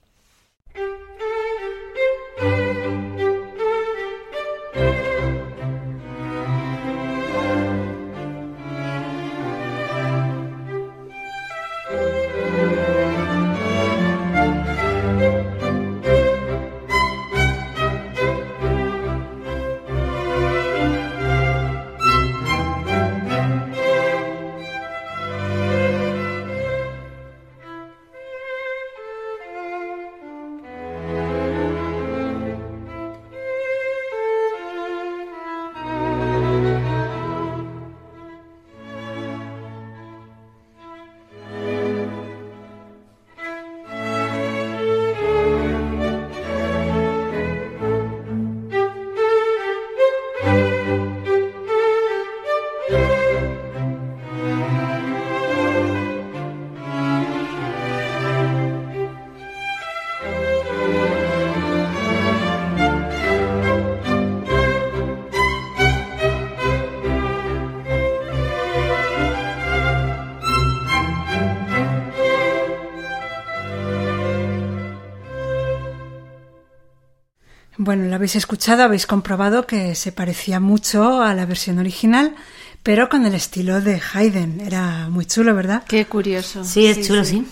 Bueno, 77.92 78.08
lo 78.08 78.14
habéis 78.14 78.36
escuchado, 78.36 78.84
habéis 78.84 79.06
comprobado 79.06 79.66
que 79.66 79.94
se 79.94 80.12
parecía 80.12 80.60
mucho 80.60 81.20
a 81.20 81.34
la 81.34 81.44
versión 81.44 81.78
original, 81.78 82.34
pero 82.82 83.10
con 83.10 83.26
el 83.26 83.34
estilo 83.34 83.82
de 83.82 84.00
Haydn. 84.00 84.62
Era 84.62 85.10
muy 85.10 85.26
chulo, 85.26 85.54
¿verdad? 85.54 85.82
Qué 85.86 86.06
curioso. 86.06 86.64
Sí, 86.64 86.86
es 86.86 87.06
chulo, 87.06 87.22
sí. 87.22 87.46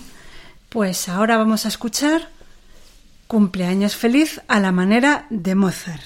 Pues 0.69 1.09
ahora 1.09 1.37
vamos 1.37 1.65
a 1.65 1.67
escuchar 1.67 2.29
Cumpleaños 3.27 3.95
feliz 3.95 4.41
a 4.47 4.59
la 4.59 4.71
manera 4.71 5.27
de 5.29 5.53
Mozart. 5.53 6.01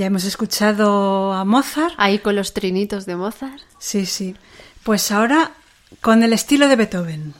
Ya 0.00 0.06
hemos 0.06 0.24
escuchado 0.24 1.34
a 1.34 1.44
Mozart. 1.44 1.92
Ahí 1.98 2.20
con 2.20 2.34
los 2.34 2.54
trinitos 2.54 3.04
de 3.04 3.16
Mozart. 3.16 3.60
Sí, 3.78 4.06
sí. 4.06 4.34
Pues 4.82 5.10
ahora 5.10 5.52
con 6.00 6.22
el 6.22 6.32
estilo 6.32 6.68
de 6.68 6.76
Beethoven. 6.76 7.34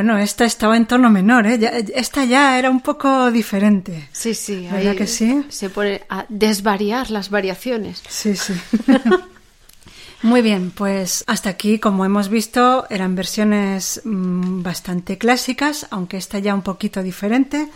Bueno, 0.00 0.16
esta 0.16 0.46
estaba 0.46 0.78
en 0.78 0.86
tono 0.86 1.10
menor, 1.10 1.46
¿eh? 1.46 1.58
Ya- 1.58 1.72
esta 1.76 2.24
ya 2.24 2.58
era 2.58 2.70
un 2.70 2.80
poco 2.80 3.30
diferente. 3.30 4.08
Sí, 4.12 4.32
sí, 4.32 4.62
¿Verdad 4.62 4.92
ahí 4.92 4.96
que 4.96 5.06
sí? 5.06 5.44
Se 5.50 5.68
pone 5.68 6.00
a 6.08 6.24
desvariar 6.30 7.10
las 7.10 7.28
variaciones. 7.28 8.02
Sí, 8.08 8.34
sí. 8.34 8.54
Muy 10.22 10.40
bien, 10.40 10.70
pues 10.70 11.22
hasta 11.26 11.50
aquí, 11.50 11.78
como 11.78 12.06
hemos 12.06 12.30
visto, 12.30 12.86
eran 12.88 13.14
versiones 13.14 14.00
mm, 14.02 14.62
bastante 14.62 15.18
clásicas, 15.18 15.86
aunque 15.90 16.16
esta 16.16 16.38
ya 16.38 16.54
un 16.54 16.62
poquito 16.62 17.02
diferente. 17.02 17.68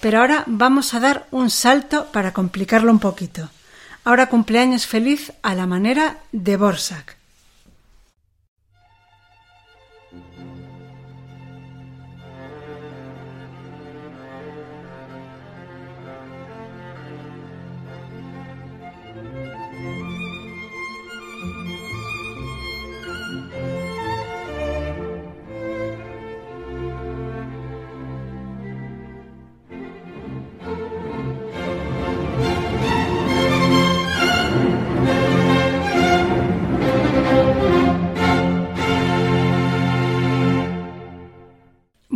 Pero 0.00 0.18
ahora 0.18 0.42
vamos 0.48 0.92
a 0.94 0.98
dar 0.98 1.28
un 1.30 1.50
salto 1.50 2.06
para 2.10 2.32
complicarlo 2.32 2.90
un 2.90 2.98
poquito. 2.98 3.48
Ahora 4.02 4.26
cumpleaños 4.26 4.88
feliz 4.88 5.32
a 5.42 5.54
la 5.54 5.66
manera 5.68 6.18
de 6.32 6.56
Borsak. 6.56 7.19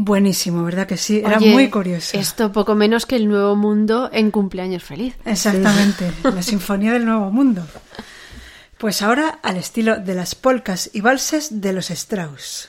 Buenísimo, 0.05 0.63
¿verdad 0.65 0.87
que 0.87 0.99
sí? 0.99 1.23
Era 1.25 1.39
Oye, 1.39 1.51
muy 1.51 1.71
curioso. 1.71 2.19
Esto 2.19 2.53
poco 2.53 2.75
menos 2.75 3.07
que 3.07 3.17
el 3.17 3.27
nuevo 3.27 3.57
mundo 3.57 4.11
en 4.13 4.31
cumpleaños 4.31 4.83
feliz. 4.85 5.17
Exactamente, 5.25 6.13
la 6.23 6.43
Sinfonía 6.43 6.93
del 6.93 7.07
Nuevo 7.07 7.31
Mundo. 7.31 7.67
Pues 8.77 9.01
ahora 9.01 9.39
al 9.43 9.57
estilo 9.57 9.97
de 9.97 10.15
las 10.15 10.35
polcas 10.35 10.91
y 10.93 11.01
valses 11.01 11.63
de 11.63 11.73
los 11.73 11.91
Strauss. 11.91 12.69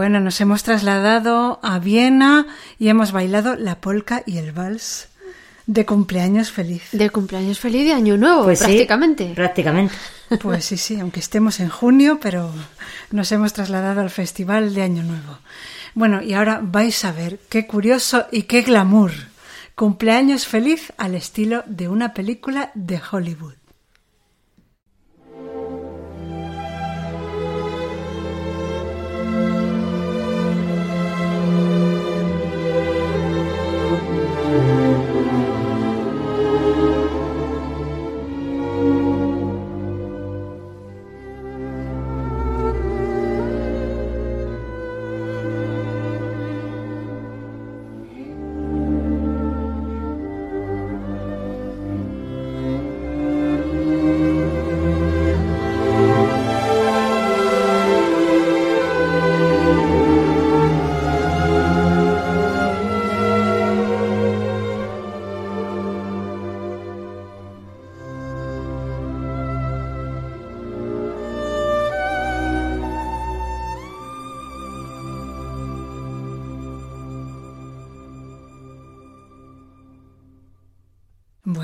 Bueno, 0.00 0.18
nos 0.18 0.40
hemos 0.40 0.62
trasladado 0.62 1.60
a 1.62 1.78
Viena 1.78 2.46
y 2.78 2.88
hemos 2.88 3.12
bailado 3.12 3.54
la 3.54 3.82
polka 3.82 4.22
y 4.24 4.38
el 4.38 4.50
vals 4.50 5.08
de 5.66 5.84
cumpleaños 5.84 6.50
feliz. 6.50 6.84
De 6.92 7.10
cumpleaños 7.10 7.58
feliz 7.60 7.84
de 7.84 7.92
Año 7.92 8.16
Nuevo, 8.16 8.44
Pues 8.44 8.60
sí, 8.60 8.64
prácticamente. 8.64 9.32
prácticamente. 9.34 9.94
Pues 10.40 10.64
sí, 10.64 10.78
sí, 10.78 10.98
aunque 10.98 11.20
estemos 11.20 11.60
en 11.60 11.68
junio, 11.68 12.18
pero 12.18 12.50
nos 13.10 13.30
hemos 13.30 13.52
trasladado 13.52 14.00
al 14.00 14.08
Festival 14.08 14.72
de 14.72 14.80
Año 14.80 15.02
Nuevo. 15.02 15.38
Bueno, 15.94 16.22
y 16.22 16.32
ahora 16.32 16.60
vais 16.62 17.04
a 17.04 17.12
ver 17.12 17.38
qué 17.50 17.66
curioso 17.66 18.24
y 18.32 18.44
qué 18.44 18.62
glamour. 18.62 19.12
Cumpleaños 19.74 20.46
feliz 20.46 20.94
al 20.96 21.14
estilo 21.14 21.62
de 21.66 21.88
una 21.88 22.14
película 22.14 22.70
de 22.74 23.02
Hollywood. 23.12 23.59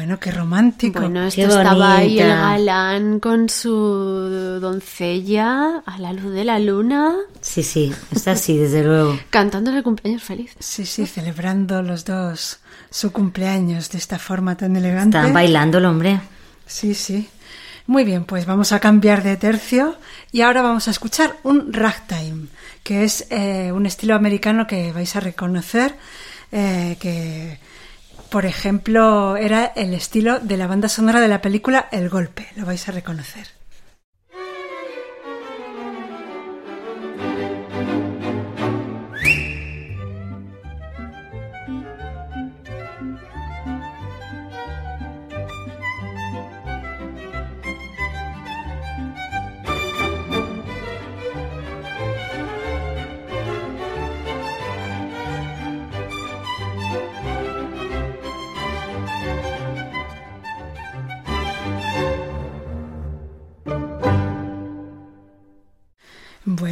Bueno, 0.06 0.20
qué 0.20 0.30
romántico. 0.30 1.00
Bueno, 1.00 1.24
esto 1.24 1.40
Qué 1.40 1.48
estaba 1.48 1.96
ahí 1.96 2.20
el 2.20 2.28
galán 2.28 3.18
con 3.18 3.48
su 3.48 3.72
doncella 4.60 5.82
a 5.84 5.98
la 5.98 6.12
luz 6.12 6.32
de 6.32 6.44
la 6.44 6.60
luna, 6.60 7.16
Sí, 7.40 7.64
sí, 7.64 7.92
está 8.12 8.30
así, 8.30 8.56
desde 8.56 8.84
luego. 8.84 9.18
cantándole 9.30 9.82
cumpleaños 9.82 10.22
feliz. 10.22 10.54
Sí, 10.60 10.86
sí, 10.86 11.06
celebrando 11.06 11.82
los 11.82 12.04
dos 12.04 12.60
su 12.88 13.10
cumpleaños 13.10 13.90
de 13.90 13.98
esta 13.98 14.20
forma 14.20 14.56
tan 14.56 14.76
elegante. 14.76 15.18
Están 15.18 15.32
bailando 15.32 15.78
el 15.78 15.86
hombre. 15.86 16.20
Sí, 16.66 16.94
sí. 16.94 17.28
Muy 17.88 18.04
bien, 18.04 18.26
pues 18.26 18.46
vamos 18.46 18.70
a 18.70 18.78
cambiar 18.78 19.24
de 19.24 19.36
tercio 19.36 19.96
y 20.30 20.42
ahora 20.42 20.62
vamos 20.62 20.86
a 20.86 20.92
escuchar 20.92 21.36
un 21.42 21.72
ragtime, 21.72 22.46
que 22.84 23.02
es 23.02 23.26
eh, 23.30 23.72
un 23.72 23.86
estilo 23.86 24.14
americano 24.14 24.68
que 24.68 24.92
vais 24.92 25.16
a 25.16 25.18
reconocer, 25.18 25.96
eh, 26.52 26.96
que 27.00 27.58
por 28.30 28.46
ejemplo 28.46 29.36
era 29.36 29.66
el 29.76 29.94
estilo 29.94 30.38
de 30.40 30.56
la 30.56 30.66
banda 30.66 30.88
sonora 30.88 31.20
de 31.20 31.28
la 31.28 31.42
película 31.42 31.88
El 31.90 32.08
Golpe, 32.08 32.48
lo 32.56 32.66
vais 32.66 32.88
a 32.88 32.92
reconocer. 32.92 33.48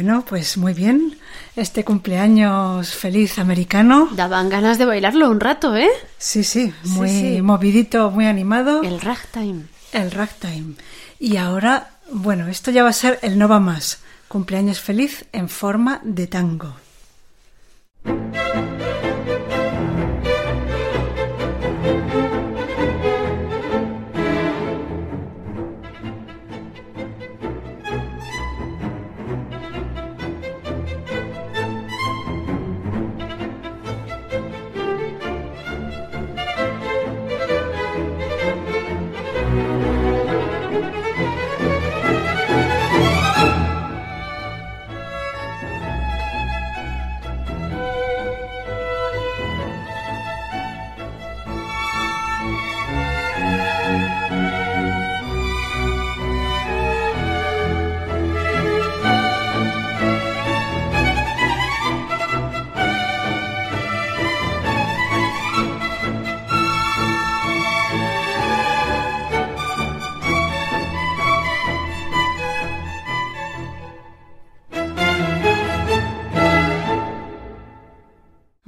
Bueno, 0.05 0.23
pues 0.23 0.55
muy 0.55 0.75
bien. 0.75 1.17
Este 1.55 1.83
cumpleaños 1.83 2.93
feliz 2.93 3.39
americano. 3.39 4.07
Daban 4.11 4.49
ganas 4.49 4.77
de 4.77 4.85
bailarlo 4.85 5.31
un 5.31 5.39
rato, 5.39 5.75
¿eh? 5.75 5.89
Sí, 6.19 6.43
sí, 6.43 6.71
muy 6.83 7.09
sí. 7.09 7.41
movidito, 7.41 8.11
muy 8.11 8.27
animado. 8.27 8.83
El 8.83 9.01
ragtime. 9.01 9.63
El 9.93 10.11
ragtime. 10.11 10.75
Y 11.17 11.37
ahora, 11.37 11.89
bueno, 12.11 12.47
esto 12.49 12.69
ya 12.69 12.83
va 12.83 12.89
a 12.89 12.93
ser 12.93 13.17
el 13.23 13.39
no 13.39 13.47
va 13.47 13.59
más. 13.59 13.97
Cumpleaños 14.27 14.79
feliz 14.79 15.25
en 15.31 15.49
forma 15.49 16.01
de 16.03 16.27
tango. 16.27 16.75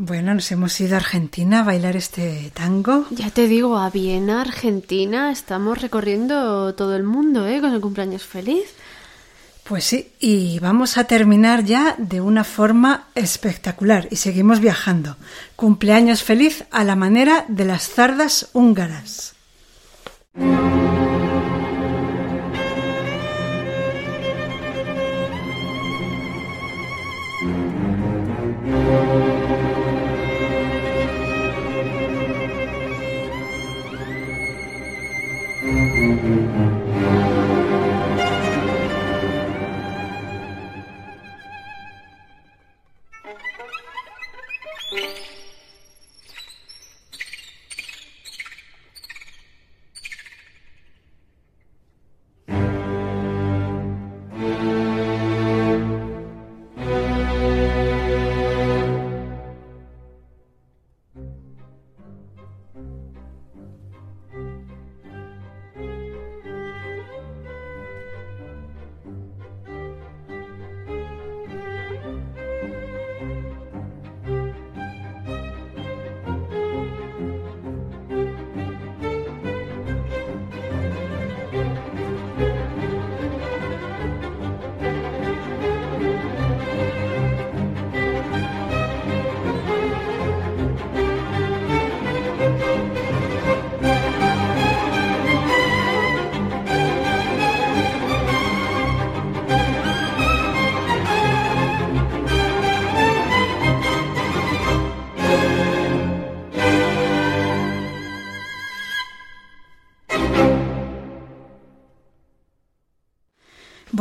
Bueno, 0.07 0.33
nos 0.33 0.49
hemos 0.53 0.79
ido 0.79 0.93
a 0.95 0.99
Argentina 0.99 1.59
a 1.59 1.63
bailar 1.63 1.97
este 1.97 2.49
tango. 2.53 3.05
Ya 3.11 3.29
te 3.29 3.45
digo, 3.49 3.77
a 3.77 3.89
Viena, 3.89 4.39
Argentina, 4.39 5.33
estamos 5.33 5.81
recorriendo 5.81 6.73
todo 6.75 6.95
el 6.95 7.03
mundo, 7.03 7.45
¿eh? 7.45 7.59
Con 7.59 7.73
el 7.73 7.81
cumpleaños 7.81 8.23
feliz. 8.23 8.73
Pues 9.65 9.83
sí, 9.83 10.13
y 10.21 10.59
vamos 10.59 10.97
a 10.97 11.03
terminar 11.03 11.65
ya 11.65 11.95
de 11.97 12.21
una 12.21 12.45
forma 12.45 13.07
espectacular 13.15 14.07
y 14.09 14.15
seguimos 14.15 14.61
viajando. 14.61 15.17
Cumpleaños 15.57 16.23
feliz 16.23 16.63
a 16.71 16.85
la 16.85 16.95
manera 16.95 17.43
de 17.49 17.65
las 17.65 17.89
zardas 17.89 18.49
húngaras. 18.53 19.33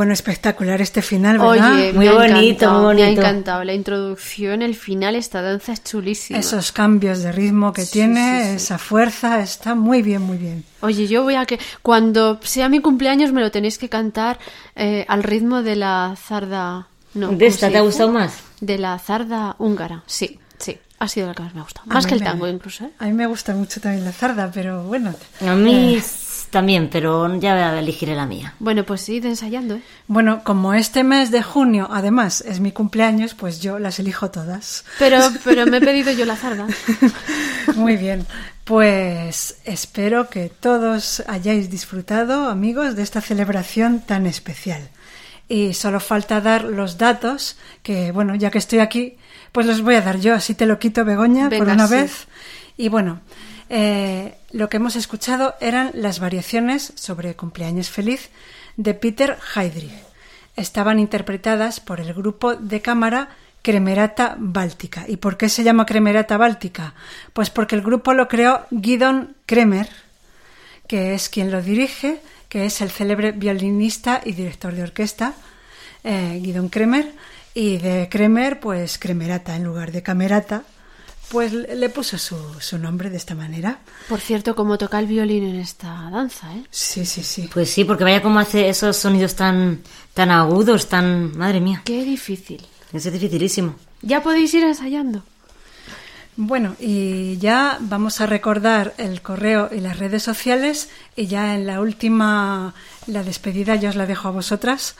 Bueno, 0.06 0.14
espectacular 0.14 0.80
este 0.80 1.02
final, 1.02 1.36
¿verdad? 1.40 1.74
Oye, 1.74 1.92
Muy 1.92 2.08
bonito, 2.08 2.70
muy 2.70 2.94
Me 2.94 3.02
ha 3.02 3.06
bonito. 3.06 3.20
encantado 3.22 3.64
la 3.64 3.74
introducción, 3.74 4.62
el 4.62 4.76
final, 4.76 5.16
esta 5.16 5.42
danza 5.42 5.72
es 5.72 5.82
chulísima. 5.82 6.38
Esos 6.38 6.70
cambios 6.70 7.24
de 7.24 7.32
ritmo 7.32 7.72
que 7.72 7.82
Sí, 7.84 7.94
tiene, 7.94 8.42
sí, 8.44 8.50
sí. 8.50 8.56
esa 8.58 8.78
fuerza, 8.78 9.40
está 9.40 9.74
muy 9.74 10.02
bien, 10.02 10.22
muy 10.22 10.36
bien. 10.36 10.62
Oye, 10.80 11.08
yo 11.08 11.24
voy 11.24 11.34
a 11.34 11.44
que 11.44 11.58
cuando 11.82 12.38
sea 12.44 12.68
mi 12.68 12.78
cumpleaños 12.78 13.32
me 13.32 13.40
lo 13.40 13.50
tenéis 13.50 13.78
que 13.78 13.88
cantar 13.88 14.38
eh, 14.76 15.04
al 15.08 15.24
ritmo 15.24 15.64
de 15.64 15.74
la 15.74 16.14
zarda. 16.16 16.86
No, 17.14 17.26
¿De 17.30 17.34
¿cómo 17.34 17.40
esta 17.48 17.68
te 17.68 17.78
ha 17.78 17.80
gustado 17.80 18.12
más? 18.12 18.32
De 18.60 18.78
la 18.78 18.96
zarda 19.00 19.56
húngara, 19.58 20.04
sí, 20.06 20.38
sí. 20.58 20.78
Ha 21.00 21.08
sido 21.08 21.26
la 21.26 21.34
que 21.34 21.42
más 21.42 21.52
me 21.54 21.60
ha 21.60 21.64
gustado. 21.64 21.86
Más 21.88 22.06
que 22.06 22.14
el 22.14 22.20
me- 22.20 22.26
tango, 22.26 22.46
incluso. 22.46 22.84
¿eh? 22.84 22.90
A 23.00 23.06
mí 23.06 23.12
me 23.12 23.26
gusta 23.26 23.54
mucho 23.56 23.80
también 23.80 24.04
la 24.04 24.12
zarda, 24.12 24.52
pero 24.54 24.84
bueno. 24.84 25.12
A 25.44 25.54
mí 25.56 25.96
eh, 25.96 26.02
también, 26.50 26.88
pero 26.90 27.38
ya 27.38 27.78
elegiré 27.78 28.14
la 28.14 28.26
mía. 28.26 28.54
Bueno, 28.58 28.84
pues 28.84 29.08
id 29.08 29.24
ensayando, 29.24 29.76
¿eh? 29.76 29.82
bueno, 30.06 30.42
como 30.44 30.74
este 30.74 31.04
mes 31.04 31.30
de 31.30 31.42
junio, 31.42 31.88
además, 31.90 32.40
es 32.40 32.60
mi 32.60 32.72
cumpleaños, 32.72 33.34
pues 33.34 33.60
yo 33.60 33.78
las 33.78 33.98
elijo 33.98 34.30
todas. 34.30 34.84
Pero, 34.98 35.18
pero 35.44 35.66
me 35.66 35.78
he 35.78 35.80
pedido 35.80 36.12
yo 36.12 36.24
la 36.24 36.36
zarda. 36.36 36.66
Muy 37.76 37.96
bien, 37.96 38.26
pues 38.64 39.58
espero 39.64 40.28
que 40.28 40.48
todos 40.48 41.22
hayáis 41.26 41.70
disfrutado, 41.70 42.48
amigos, 42.48 42.96
de 42.96 43.02
esta 43.02 43.20
celebración 43.20 44.00
tan 44.00 44.26
especial. 44.26 44.88
Y 45.48 45.74
solo 45.74 46.00
falta 46.00 46.40
dar 46.40 46.64
los 46.64 46.98
datos, 46.98 47.56
que 47.82 48.10
bueno, 48.10 48.34
ya 48.34 48.50
que 48.50 48.58
estoy 48.58 48.80
aquí, 48.80 49.16
pues 49.52 49.66
los 49.66 49.82
voy 49.82 49.94
a 49.94 50.02
dar 50.02 50.18
yo, 50.18 50.34
así 50.34 50.54
te 50.54 50.66
lo 50.66 50.78
quito, 50.78 51.04
Begoña, 51.04 51.48
por 51.48 51.68
una 51.68 51.86
sí. 51.86 51.94
vez. 51.94 52.26
Y 52.76 52.88
bueno, 52.88 53.20
eh, 53.68 54.36
lo 54.52 54.68
que 54.68 54.76
hemos 54.76 54.96
escuchado 54.96 55.54
eran 55.60 55.90
las 55.94 56.20
variaciones 56.20 56.92
sobre 56.94 57.34
cumpleaños 57.34 57.90
feliz 57.90 58.30
de 58.76 58.94
Peter 58.94 59.36
Heydrich. 59.54 59.92
Estaban 60.56 60.98
interpretadas 60.98 61.80
por 61.80 62.00
el 62.00 62.14
grupo 62.14 62.54
de 62.54 62.80
cámara 62.80 63.30
Cremerata 63.62 64.36
Báltica. 64.38 65.04
¿Y 65.08 65.16
por 65.16 65.36
qué 65.36 65.48
se 65.48 65.64
llama 65.64 65.86
Cremerata 65.86 66.36
Báltica? 66.36 66.94
Pues 67.32 67.50
porque 67.50 67.74
el 67.74 67.82
grupo 67.82 68.14
lo 68.14 68.28
creó 68.28 68.64
Guidon 68.70 69.34
Kremer, 69.44 69.88
que 70.86 71.14
es 71.14 71.28
quien 71.28 71.50
lo 71.50 71.60
dirige, 71.60 72.20
que 72.48 72.64
es 72.64 72.80
el 72.80 72.90
célebre 72.90 73.32
violinista 73.32 74.20
y 74.24 74.32
director 74.32 74.72
de 74.72 74.84
orquesta, 74.84 75.34
eh, 76.04 76.38
Guidon 76.40 76.68
Kremer, 76.68 77.12
y 77.54 77.78
de 77.78 78.08
Kremer, 78.08 78.60
pues 78.60 78.98
Cremerata 78.98 79.56
en 79.56 79.64
lugar 79.64 79.90
de 79.90 80.02
Camerata, 80.02 80.62
pues 81.30 81.52
le 81.52 81.74
le 81.74 81.88
puso 81.88 82.18
su, 82.18 82.36
su 82.60 82.78
nombre 82.78 83.10
de 83.10 83.16
esta 83.16 83.34
manera. 83.34 83.78
Por 84.08 84.20
cierto, 84.20 84.54
como 84.54 84.78
toca 84.78 84.98
el 84.98 85.06
violín 85.06 85.44
en 85.44 85.56
esta 85.56 86.08
danza, 86.10 86.54
¿eh? 86.54 86.62
Sí, 86.70 87.04
sí, 87.04 87.22
sí. 87.22 87.48
Pues 87.52 87.70
sí, 87.70 87.84
porque 87.84 88.04
vaya 88.04 88.22
como 88.22 88.38
hace 88.38 88.68
esos 88.68 88.96
sonidos 88.96 89.34
tan, 89.34 89.80
tan 90.14 90.30
agudos, 90.30 90.88
tan... 90.88 91.36
Madre 91.36 91.60
mía, 91.60 91.82
Qué 91.84 92.04
difícil. 92.04 92.64
eso 92.92 93.08
es 93.08 93.12
dificilísimo. 93.12 93.74
Ya 94.02 94.22
podéis 94.22 94.54
ir 94.54 94.64
ensayando. 94.64 95.22
Bueno, 96.38 96.76
y 96.78 97.38
ya 97.38 97.78
vamos 97.80 98.20
a 98.20 98.26
recordar 98.26 98.92
el 98.98 99.22
correo 99.22 99.70
y 99.72 99.80
las 99.80 99.98
redes 99.98 100.22
sociales 100.22 100.90
y 101.16 101.28
ya 101.28 101.54
en 101.54 101.66
la 101.66 101.80
última, 101.80 102.74
la 103.06 103.22
despedida 103.22 103.74
yo 103.76 103.88
os 103.88 103.96
la 103.96 104.04
dejo 104.04 104.28
a 104.28 104.32
vosotras. 104.32 104.96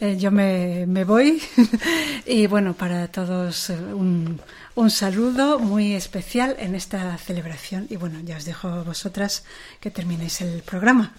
Eh, 0.00 0.16
yo 0.18 0.32
me, 0.32 0.86
me 0.88 1.04
voy 1.04 1.40
y 2.26 2.48
bueno, 2.48 2.74
para 2.74 3.06
todos 3.06 3.70
eh, 3.70 3.78
un, 3.78 4.40
un 4.80 4.90
saludo 4.90 5.58
muy 5.58 5.94
especial 5.94 6.56
en 6.58 6.74
esta 6.74 7.14
celebración 7.18 7.86
y 7.90 7.96
bueno, 7.96 8.18
ya 8.24 8.38
os 8.38 8.46
dejo 8.46 8.68
a 8.68 8.82
vosotras 8.82 9.44
que 9.78 9.90
terminéis 9.90 10.40
el 10.40 10.62
programa. 10.62 11.12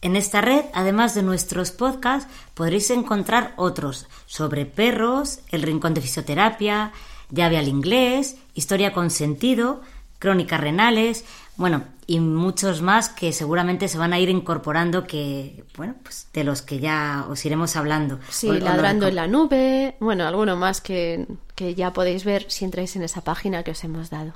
En 0.00 0.14
esta 0.14 0.40
red, 0.40 0.64
además 0.74 1.14
de 1.14 1.22
nuestros 1.24 1.72
podcasts, 1.72 2.30
podréis 2.54 2.90
encontrar 2.90 3.52
otros 3.56 4.06
sobre 4.26 4.64
perros, 4.64 5.40
el 5.48 5.62
rincón 5.62 5.92
de 5.94 6.00
fisioterapia, 6.00 6.92
llave 7.30 7.58
al 7.58 7.66
inglés, 7.68 8.36
historia 8.54 8.92
con 8.92 9.10
sentido, 9.10 9.82
crónicas 10.20 10.60
renales, 10.60 11.24
bueno, 11.56 11.82
y 12.06 12.20
muchos 12.20 12.80
más 12.80 13.08
que 13.08 13.32
seguramente 13.32 13.88
se 13.88 13.98
van 13.98 14.12
a 14.12 14.20
ir 14.20 14.28
incorporando 14.30 15.04
que, 15.04 15.64
bueno, 15.76 15.96
pues 16.04 16.28
de 16.32 16.44
los 16.44 16.62
que 16.62 16.78
ya 16.78 17.26
os 17.28 17.44
iremos 17.44 17.74
hablando. 17.74 18.20
Sí, 18.30 18.48
O- 18.48 18.54
ladrando 18.54 19.08
en 19.08 19.16
la 19.16 19.26
nube, 19.26 19.96
bueno, 19.98 20.26
alguno 20.28 20.56
más 20.56 20.80
que, 20.80 21.26
que 21.56 21.74
ya 21.74 21.92
podéis 21.92 22.24
ver 22.24 22.46
si 22.48 22.64
entráis 22.64 22.94
en 22.94 23.02
esa 23.02 23.22
página 23.22 23.64
que 23.64 23.72
os 23.72 23.82
hemos 23.82 24.10
dado. 24.10 24.32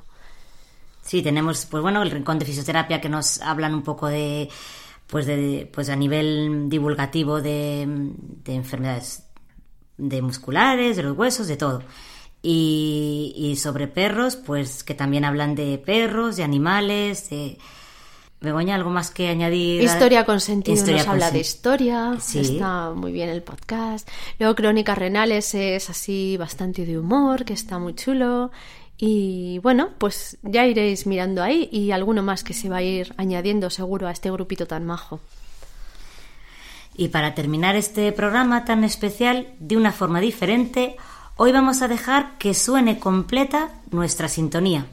Sí, 1.01 1.21
tenemos, 1.21 1.65
pues 1.65 1.81
bueno, 1.81 2.01
el 2.01 2.11
rincón 2.11 2.37
de 2.39 2.45
fisioterapia 2.45 3.01
que 3.01 3.09
nos 3.09 3.41
hablan 3.41 3.73
un 3.73 3.81
poco 3.83 4.07
de, 4.07 4.49
pues 5.13 5.27
de, 5.27 5.69
pues 5.71 5.89
a 5.89 5.95
nivel 5.95 6.65
divulgativo 6.69 7.39
de, 7.39 7.85
de 8.43 8.55
enfermedades 8.55 9.27
de 9.97 10.23
musculares, 10.23 10.97
de 10.97 11.03
los 11.03 11.15
huesos, 11.15 11.47
de 11.47 11.55
todo. 11.55 11.83
Y, 12.41 13.33
y 13.37 13.55
sobre 13.57 13.87
perros, 13.87 14.35
pues 14.35 14.83
que 14.83 14.95
también 14.95 15.23
hablan 15.23 15.53
de 15.53 15.77
perros, 15.77 16.35
de 16.35 16.43
animales, 16.43 17.29
de... 17.29 17.59
Begoña, 18.41 18.75
¿algo 18.75 18.89
más 18.89 19.11
que 19.11 19.29
añadir? 19.29 19.81
Historia 19.83 20.25
con 20.25 20.41
sentido 20.41 20.75
Historia 20.75 20.97
nos 20.97 21.05
con 21.05 21.13
habla 21.13 21.29
sen- 21.29 21.33
de 21.33 21.39
historia, 21.39 22.17
Sí. 22.19 22.39
está 22.39 22.91
muy 22.91 23.13
bien 23.13 23.29
el 23.29 23.41
podcast. 23.43 24.09
Luego 24.39 24.55
Crónicas 24.55 24.97
Renales 24.97 25.53
es 25.55 25.89
así 25.89 26.35
bastante 26.35 26.85
de 26.85 26.97
humor, 26.99 27.45
que 27.45 27.53
está 27.53 27.79
muy 27.79 27.93
chulo. 27.95 28.51
Y 29.05 29.59
bueno, 29.59 29.89
pues 29.97 30.37
ya 30.43 30.65
iréis 30.65 31.05
mirando 31.07 31.43
ahí 31.43 31.67
y 31.73 31.91
alguno 31.91 32.23
más 32.23 32.45
que 32.45 32.53
se 32.53 32.69
va 32.69 32.77
a 32.77 32.83
ir 32.83 33.13
añadiendo 33.17 33.69
seguro 33.69 34.07
a 34.07 34.11
este 34.11 34.31
grupito 34.31 34.65
tan 34.65 34.85
majo. 34.85 35.19
Y 36.95 37.09
para 37.09 37.35
terminar 37.35 37.75
este 37.75 38.09
programa 38.13 38.63
tan 38.63 38.85
especial 38.85 39.49
de 39.59 39.75
una 39.75 39.91
forma 39.91 40.21
diferente, 40.21 40.95
hoy 41.35 41.51
vamos 41.51 41.81
a 41.81 41.89
dejar 41.89 42.37
que 42.37 42.53
suene 42.53 42.97
completa 42.97 43.71
nuestra 43.91 44.29
sintonía. 44.29 44.85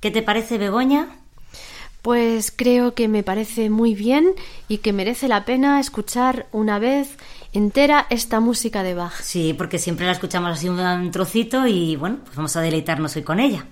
¿Qué 0.00 0.10
te 0.10 0.22
parece, 0.22 0.56
Begoña? 0.56 1.08
Pues 2.00 2.50
creo 2.56 2.94
que 2.94 3.08
me 3.08 3.22
parece 3.22 3.68
muy 3.68 3.94
bien 3.94 4.32
y 4.66 4.78
que 4.78 4.94
merece 4.94 5.28
la 5.28 5.44
pena 5.44 5.78
escuchar 5.78 6.46
una 6.52 6.78
vez 6.78 7.18
entera 7.54 8.06
esta 8.10 8.40
música 8.40 8.82
de 8.82 8.94
Bach. 8.94 9.14
Sí, 9.22 9.54
porque 9.54 9.78
siempre 9.78 10.04
la 10.04 10.12
escuchamos 10.12 10.50
así 10.50 10.68
un 10.68 11.10
trocito 11.10 11.66
y 11.66 11.96
bueno, 11.96 12.18
pues 12.24 12.36
vamos 12.36 12.54
a 12.56 12.60
deleitarnos 12.60 13.16
hoy 13.16 13.22
con 13.22 13.40
ella. 13.40 13.64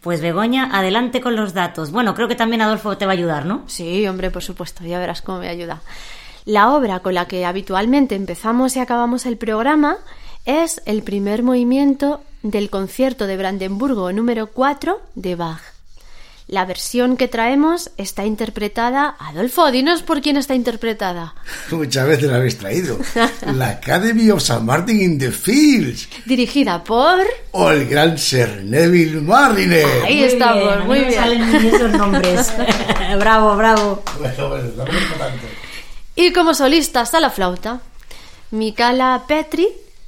Pues 0.00 0.20
Begoña, 0.20 0.70
adelante 0.72 1.20
con 1.20 1.36
los 1.36 1.52
datos. 1.52 1.90
Bueno, 1.90 2.14
creo 2.14 2.26
que 2.26 2.34
también 2.34 2.62
Adolfo 2.62 2.96
te 2.96 3.06
va 3.06 3.12
a 3.12 3.14
ayudar, 3.14 3.44
¿no? 3.44 3.64
Sí, 3.66 4.06
hombre, 4.06 4.30
por 4.30 4.42
supuesto, 4.42 4.84
ya 4.84 4.98
verás 4.98 5.22
cómo 5.22 5.38
me 5.38 5.48
ayuda. 5.48 5.82
La 6.44 6.72
obra 6.72 7.00
con 7.00 7.14
la 7.14 7.26
que 7.26 7.44
habitualmente 7.44 8.14
empezamos 8.14 8.76
y 8.76 8.80
acabamos 8.80 9.26
el 9.26 9.36
programa 9.36 9.98
es 10.44 10.80
el 10.86 11.02
primer 11.02 11.42
movimiento 11.42 12.22
del 12.42 12.70
concierto 12.70 13.26
de 13.26 13.36
Brandenburgo 13.36 14.12
número 14.12 14.46
4 14.46 15.00
de 15.16 15.34
Bach. 15.34 15.75
La 16.48 16.64
versión 16.64 17.16
que 17.16 17.26
traemos 17.26 17.90
está 17.96 18.24
interpretada. 18.24 19.16
Adolfo, 19.18 19.68
dinos 19.72 20.02
por 20.02 20.22
quién 20.22 20.36
está 20.36 20.54
interpretada. 20.54 21.34
Muchas 21.72 22.06
veces 22.06 22.30
la 22.30 22.36
habéis 22.36 22.56
traído. 22.56 22.98
La 23.52 23.70
Academy 23.70 24.30
of 24.30 24.38
St. 24.38 24.62
Martin 24.62 25.00
in 25.00 25.18
the 25.18 25.32
Fields. 25.32 26.08
Dirigida 26.24 26.84
por. 26.84 27.26
O 27.50 27.70
el 27.72 27.88
gran 27.88 28.16
Sir 28.16 28.62
Neville 28.62 29.20
Marriner. 29.22 29.86
Ahí 30.04 30.22
estamos, 30.22 30.84
muy 30.84 31.00
bien. 31.00 31.14
Salen 31.14 31.66
esos 31.66 31.92
nombres. 31.92 32.52
bravo, 33.18 33.56
bravo. 33.56 34.04
Bueno, 34.20 34.48
bueno, 34.48 34.68
tanto. 35.18 35.46
Y 36.14 36.32
como 36.32 36.54
solistas 36.54 37.12
a 37.14 37.20
la 37.20 37.30
flauta, 37.30 37.80
Mikala 38.52 39.24
Petri 39.26 39.66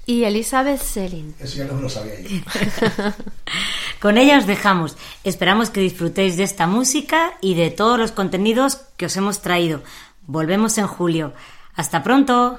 y 0.08 0.24
Elizabeth 0.24 0.80
Selin. 0.80 1.34
Eso 1.38 1.58
ya 1.58 1.66
no 1.66 1.74
me 1.74 1.82
lo 1.82 1.88
sabía 1.90 2.14
yo. 2.18 2.40
Con 4.00 4.16
ella 4.16 4.38
os 4.38 4.46
dejamos. 4.46 4.96
Esperamos 5.22 5.68
que 5.68 5.82
disfrutéis 5.82 6.38
de 6.38 6.44
esta 6.44 6.66
música 6.66 7.34
y 7.42 7.54
de 7.54 7.70
todos 7.70 7.98
los 7.98 8.10
contenidos 8.10 8.76
que 8.96 9.04
os 9.04 9.16
hemos 9.18 9.42
traído. 9.42 9.82
Volvemos 10.26 10.78
en 10.78 10.86
julio. 10.86 11.34
Hasta 11.74 12.02
pronto. 12.02 12.58